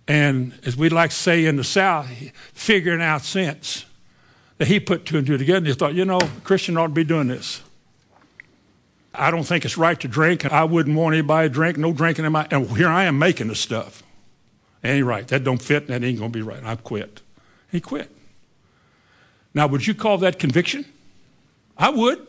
and 0.07 0.59
as 0.65 0.77
we 0.77 0.89
like 0.89 1.11
to 1.11 1.17
say 1.17 1.47
in 1.47 1.57
the 1.57 1.65
South, 1.65 2.09
figuring 2.53 3.01
out 3.01 3.23
sense. 3.23 3.87
That 4.59 4.69
he 4.69 4.79
put 4.79 5.05
two 5.05 5.19
and 5.19 5.27
two 5.27 5.37
together 5.37 5.59
and 5.59 5.67
he 5.67 5.73
thought, 5.73 5.95
you 5.95 6.05
know, 6.05 6.21
Christian 6.45 6.77
ought 6.77 6.89
to 6.89 6.93
be 6.93 7.05
doing 7.05 7.27
this. 7.27 7.61
I 9.15 9.31
don't 9.31 9.45
think 9.45 9.65
it's 9.65 9.79
right 9.79 9.99
to 10.01 10.09
drink. 10.09 10.45
and 10.45 10.53
I 10.53 10.65
wouldn't 10.65 10.97
want 10.97 11.15
anybody 11.15 11.49
to 11.49 11.55
drink. 11.55 11.79
No 11.79 11.93
drinking 11.93 12.25
in 12.25 12.33
my. 12.33 12.47
And 12.51 12.69
here 12.77 12.89
I 12.89 13.05
am 13.05 13.19
making 13.19 13.49
the 13.49 13.55
stuff. 13.55 14.03
Ain't 14.83 15.07
right. 15.07 15.27
That 15.29 15.45
don't 15.45 15.63
fit. 15.63 15.87
That 15.87 16.03
ain't 16.03 16.19
gonna 16.19 16.31
be 16.31 16.43
right. 16.43 16.63
I 16.65 16.77
quit. 16.77 17.23
He 17.71 17.81
quit. 17.81 18.11
Now, 19.55 19.67
would 19.69 19.87
you 19.87 19.95
call 19.95 20.19
that 20.19 20.39
conviction? 20.39 20.85
I 21.79 21.91
would. 21.91 22.27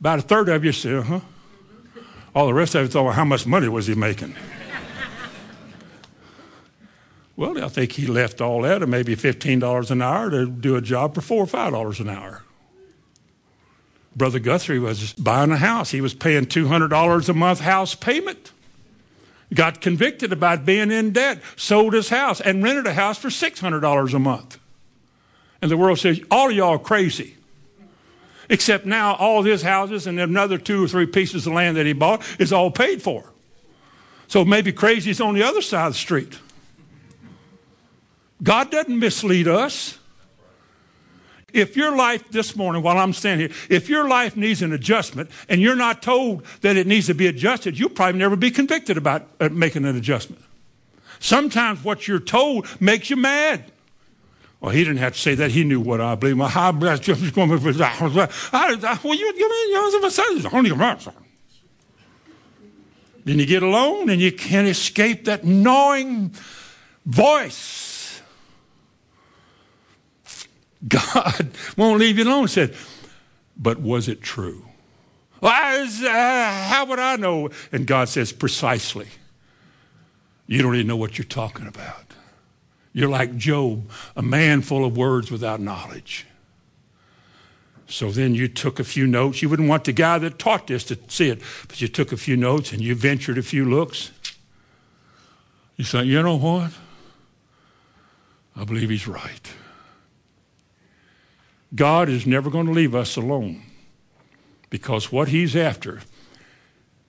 About 0.00 0.18
a 0.18 0.22
third 0.22 0.48
of 0.48 0.64
you 0.64 0.72
say, 0.72 0.94
uh 0.94 1.02
huh. 1.02 1.20
All 2.34 2.46
the 2.46 2.54
rest 2.54 2.74
of 2.74 2.82
you 2.82 2.88
thought, 2.88 3.04
well, 3.04 3.12
how 3.12 3.24
much 3.24 3.46
money 3.46 3.68
was 3.68 3.86
he 3.86 3.94
making? 3.94 4.34
Well, 7.38 7.64
I 7.64 7.68
think 7.68 7.92
he 7.92 8.08
left 8.08 8.40
all 8.40 8.62
that 8.62 8.82
at 8.82 8.88
maybe 8.88 9.14
$15 9.14 9.90
an 9.92 10.02
hour 10.02 10.28
to 10.28 10.50
do 10.50 10.74
a 10.74 10.80
job 10.80 11.14
for 11.14 11.20
4 11.20 11.44
or 11.44 11.46
$5 11.46 12.00
an 12.00 12.08
hour. 12.08 12.42
Brother 14.18 14.40
Guthrie 14.40 14.80
was 14.80 15.12
buying 15.14 15.52
a 15.52 15.56
house. 15.56 15.92
He 15.92 16.00
was 16.00 16.12
paying 16.12 16.46
$200 16.46 17.28
a 17.28 17.32
month 17.32 17.60
house 17.60 17.94
payment. 17.94 18.52
Got 19.54 19.80
convicted 19.80 20.32
about 20.32 20.66
being 20.66 20.90
in 20.90 21.12
debt, 21.12 21.40
sold 21.56 21.94
his 21.94 22.10
house, 22.10 22.40
and 22.40 22.62
rented 22.62 22.86
a 22.86 22.92
house 22.92 23.16
for 23.16 23.28
$600 23.28 24.14
a 24.14 24.18
month. 24.18 24.58
And 25.62 25.70
the 25.70 25.76
world 25.76 25.98
says, 25.98 26.20
all 26.30 26.50
y'all 26.50 26.78
crazy. 26.78 27.36
Except 28.50 28.84
now 28.84 29.14
all 29.14 29.42
his 29.42 29.62
houses 29.62 30.06
and 30.06 30.18
another 30.18 30.58
two 30.58 30.84
or 30.84 30.88
three 30.88 31.06
pieces 31.06 31.46
of 31.46 31.52
land 31.52 31.76
that 31.76 31.86
he 31.86 31.92
bought 31.92 32.22
is 32.40 32.52
all 32.52 32.70
paid 32.70 33.00
for. 33.00 33.32
So 34.26 34.44
maybe 34.44 34.72
crazy 34.72 35.10
is 35.10 35.20
on 35.20 35.34
the 35.34 35.42
other 35.42 35.62
side 35.62 35.86
of 35.86 35.92
the 35.94 35.98
street. 35.98 36.38
God 38.42 38.70
doesn't 38.70 38.98
mislead 38.98 39.48
us. 39.48 39.97
If 41.52 41.76
your 41.76 41.96
life 41.96 42.30
this 42.30 42.54
morning, 42.56 42.82
while 42.82 42.98
I'm 42.98 43.14
standing 43.14 43.48
here, 43.48 43.56
if 43.70 43.88
your 43.88 44.06
life 44.06 44.36
needs 44.36 44.60
an 44.60 44.72
adjustment 44.72 45.30
and 45.48 45.62
you're 45.62 45.76
not 45.76 46.02
told 46.02 46.44
that 46.60 46.76
it 46.76 46.86
needs 46.86 47.06
to 47.06 47.14
be 47.14 47.26
adjusted, 47.26 47.78
you'll 47.78 47.88
probably 47.88 48.18
never 48.18 48.36
be 48.36 48.50
convicted 48.50 48.98
about 48.98 49.26
uh, 49.40 49.48
making 49.48 49.86
an 49.86 49.96
adjustment. 49.96 50.42
Sometimes 51.20 51.82
what 51.82 52.06
you're 52.06 52.20
told 52.20 52.68
makes 52.80 53.08
you 53.08 53.16
mad. 53.16 53.72
Well, 54.60 54.72
he 54.72 54.84
didn't 54.84 54.98
have 54.98 55.14
to 55.14 55.18
say 55.18 55.34
that. 55.36 55.52
He 55.52 55.64
knew 55.64 55.80
what 55.80 56.00
I 56.00 56.16
believe. 56.16 56.38
Well, 56.38 56.48
you 56.54 57.16
only 60.52 60.70
Then 63.24 63.38
you 63.38 63.46
get 63.46 63.62
alone 63.62 64.10
and 64.10 64.20
you 64.20 64.32
can't 64.32 64.68
escape 64.68 65.24
that 65.26 65.44
gnawing 65.44 66.34
voice 67.06 67.87
God 70.88 71.50
won't 71.76 71.98
leave 71.98 72.18
you 72.18 72.24
alone. 72.24 72.42
He 72.42 72.48
said, 72.48 72.74
but 73.56 73.80
was 73.80 74.08
it 74.08 74.22
true? 74.22 74.64
Well, 75.40 75.52
uh, 75.52 76.68
how 76.68 76.86
would 76.86 76.98
I 76.98 77.16
know? 77.16 77.50
And 77.72 77.86
God 77.86 78.08
says, 78.08 78.32
precisely. 78.32 79.08
You 80.46 80.62
don't 80.62 80.74
even 80.74 80.86
know 80.86 80.96
what 80.96 81.18
you're 81.18 81.24
talking 81.24 81.66
about. 81.66 82.14
You're 82.92 83.08
like 83.08 83.36
Job, 83.36 83.90
a 84.16 84.22
man 84.22 84.62
full 84.62 84.84
of 84.84 84.96
words 84.96 85.30
without 85.30 85.60
knowledge. 85.60 86.26
So 87.86 88.10
then 88.10 88.34
you 88.34 88.48
took 88.48 88.80
a 88.80 88.84
few 88.84 89.06
notes. 89.06 89.40
You 89.40 89.48
wouldn't 89.48 89.68
want 89.68 89.84
the 89.84 89.92
guy 89.92 90.18
that 90.18 90.38
taught 90.38 90.66
this 90.66 90.84
to 90.84 90.98
see 91.08 91.28
it, 91.28 91.40
but 91.68 91.80
you 91.80 91.88
took 91.88 92.12
a 92.12 92.16
few 92.16 92.36
notes 92.36 92.72
and 92.72 92.82
you 92.82 92.94
ventured 92.94 93.38
a 93.38 93.42
few 93.42 93.64
looks. 93.64 94.10
You 95.76 95.84
thought, 95.84 96.06
you 96.06 96.22
know 96.22 96.36
what? 96.36 96.72
I 98.56 98.64
believe 98.64 98.90
he's 98.90 99.06
right. 99.06 99.52
God 101.74 102.08
is 102.08 102.26
never 102.26 102.50
going 102.50 102.66
to 102.66 102.72
leave 102.72 102.94
us 102.94 103.16
alone 103.16 103.62
because 104.70 105.12
what 105.12 105.28
He's 105.28 105.54
after 105.54 106.00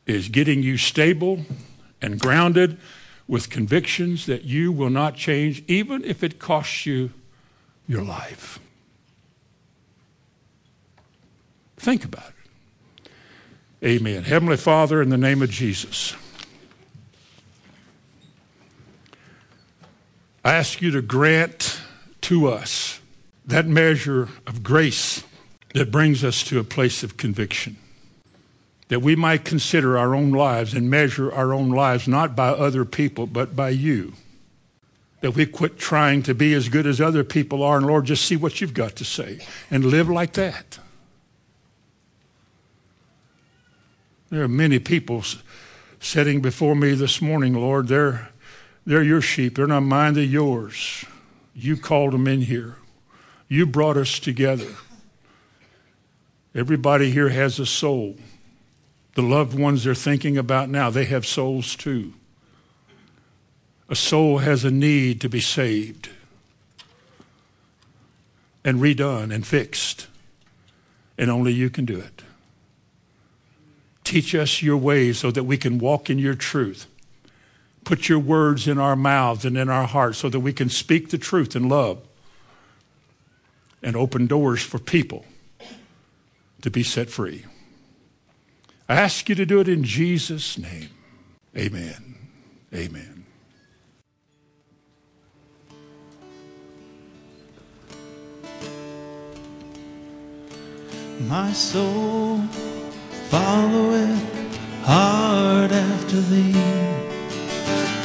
is 0.06 0.30
getting 0.30 0.64
you 0.64 0.78
stable 0.78 1.42
and 2.02 2.20
grounded 2.20 2.78
with 3.28 3.50
convictions 3.50 4.26
that 4.26 4.44
you 4.44 4.72
will 4.72 4.90
not 4.90 5.16
change, 5.16 5.64
even 5.68 6.04
if 6.04 6.24
it 6.24 6.40
costs 6.40 6.86
you 6.86 7.12
your 7.88 8.02
life. 8.02 8.60
Think 11.78 12.04
about 12.04 12.30
it. 12.30 13.10
Amen. 13.82 14.24
Heavenly 14.24 14.58
Father, 14.58 15.02
in 15.02 15.10
the 15.10 15.18
name 15.18 15.42
of 15.42 15.50
Jesus, 15.50 16.16
I 20.44 20.54
ask 20.54 20.82
you 20.82 20.92
to 20.92 21.02
grant 21.02 21.80
to 22.22 22.48
us 22.48 22.99
that 23.50 23.66
measure 23.66 24.30
of 24.46 24.64
grace 24.64 25.24
that 25.74 25.92
brings 25.92 26.24
us 26.24 26.44
to 26.44 26.60
a 26.60 26.64
place 26.64 27.04
of 27.04 27.18
conviction. 27.18 27.78
That 28.90 29.02
we 29.02 29.16
might 29.16 29.44
consider 29.44 29.98
our 29.98 30.16
own 30.16 30.32
lives 30.32 30.74
and 30.74 30.90
measure 30.90 31.32
our 31.32 31.54
own 31.54 31.70
lives 31.70 32.08
not 32.08 32.36
by 32.36 32.50
other 32.50 32.86
people, 32.86 33.28
but 33.28 33.56
by 33.56 33.70
you. 33.70 34.14
That 35.22 35.36
we 35.36 35.46
quit 35.46 35.78
trying 35.78 36.24
to 36.24 36.34
be 36.34 36.54
as 36.54 36.70
good 36.70 36.88
as 36.88 37.02
other 37.02 37.24
people 37.24 37.62
are, 37.64 37.78
and 37.78 37.86
Lord, 37.86 38.06
just 38.06 38.26
see 38.26 38.36
what 38.36 38.62
you've 38.62 38.74
got 38.74 38.96
to 38.98 39.06
say 39.06 39.40
and 39.70 39.86
live 39.86 40.10
like 40.10 40.34
that. 40.34 40.80
There 44.30 44.44
are 44.44 44.48
many 44.48 44.78
people 44.78 45.24
sitting 46.00 46.40
before 46.40 46.76
me 46.76 46.94
this 46.94 47.20
morning, 47.20 47.56
Lord. 47.56 47.88
They're, 47.88 48.30
they're 48.86 49.04
your 49.04 49.22
sheep. 49.22 49.56
They're 49.56 49.68
not 49.68 49.82
mine, 49.82 50.14
they're 50.14 50.24
yours. 50.24 51.04
You 51.56 51.78
called 51.78 52.14
them 52.14 52.28
in 52.28 52.42
here. 52.42 52.79
You 53.50 53.66
brought 53.66 53.98
us 53.98 54.20
together. 54.20 54.76
Everybody 56.54 57.10
here 57.10 57.30
has 57.30 57.60
a 57.60 57.66
soul. 57.66 58.16
The 59.16 59.24
loved 59.24 59.58
ones 59.58 59.84
they're 59.84 59.96
thinking 59.96 60.38
about 60.38 60.70
now, 60.70 60.92
they 60.92 61.06
have 61.06 61.26
souls 61.26 61.76
too. 61.76 62.14
A 63.90 63.96
soul 63.96 64.38
has 64.38 64.64
a 64.64 64.72
need 64.72 65.20
to 65.22 65.30
be 65.30 65.42
saved 65.42 66.10
and 68.64 68.80
redone 68.80 69.34
and 69.34 69.46
fixed, 69.48 70.06
and 71.18 71.32
only 71.32 71.52
you 71.52 71.72
can 71.72 71.86
do 71.86 71.98
it. 71.98 72.22
Teach 74.04 74.36
us 74.36 74.62
your 74.62 74.78
ways 74.78 75.18
so 75.18 75.32
that 75.32 75.44
we 75.44 75.58
can 75.58 75.80
walk 75.80 76.10
in 76.10 76.20
your 76.20 76.36
truth. 76.36 76.86
Put 77.84 78.10
your 78.10 78.20
words 78.20 78.68
in 78.68 78.78
our 78.78 78.96
mouths 78.96 79.44
and 79.44 79.58
in 79.58 79.70
our 79.70 79.88
hearts 79.88 80.20
so 80.20 80.30
that 80.30 80.40
we 80.40 80.54
can 80.54 80.70
speak 80.70 81.10
the 81.10 81.18
truth 81.18 81.56
in 81.56 81.68
love 81.68 82.00
and 83.82 83.96
open 83.96 84.28
doors 84.28 84.62
for 84.62 84.80
people 84.80 85.26
to 86.62 86.70
be 86.70 86.84
set 86.84 87.10
free. 87.10 87.46
I 88.88 88.96
ask 88.96 89.30
you 89.30 89.36
to 89.36 89.46
do 89.46 89.60
it 89.60 89.68
in 89.68 89.84
Jesus' 89.84 90.58
name. 90.58 90.90
Amen. 91.56 92.16
Amen. 92.74 93.26
My 101.28 101.52
soul 101.52 102.40
followeth 103.30 104.40
hard 104.84 105.72
after 105.72 106.22
thee. 106.22 106.56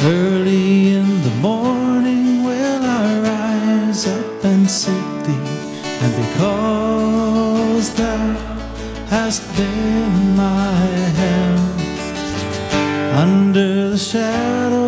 Early 0.03 0.94
hast 9.15 9.43
been 9.57 10.35
my 10.35 10.75
help 11.21 11.79
under 13.25 13.91
the 13.91 13.97
shadow 13.97 14.84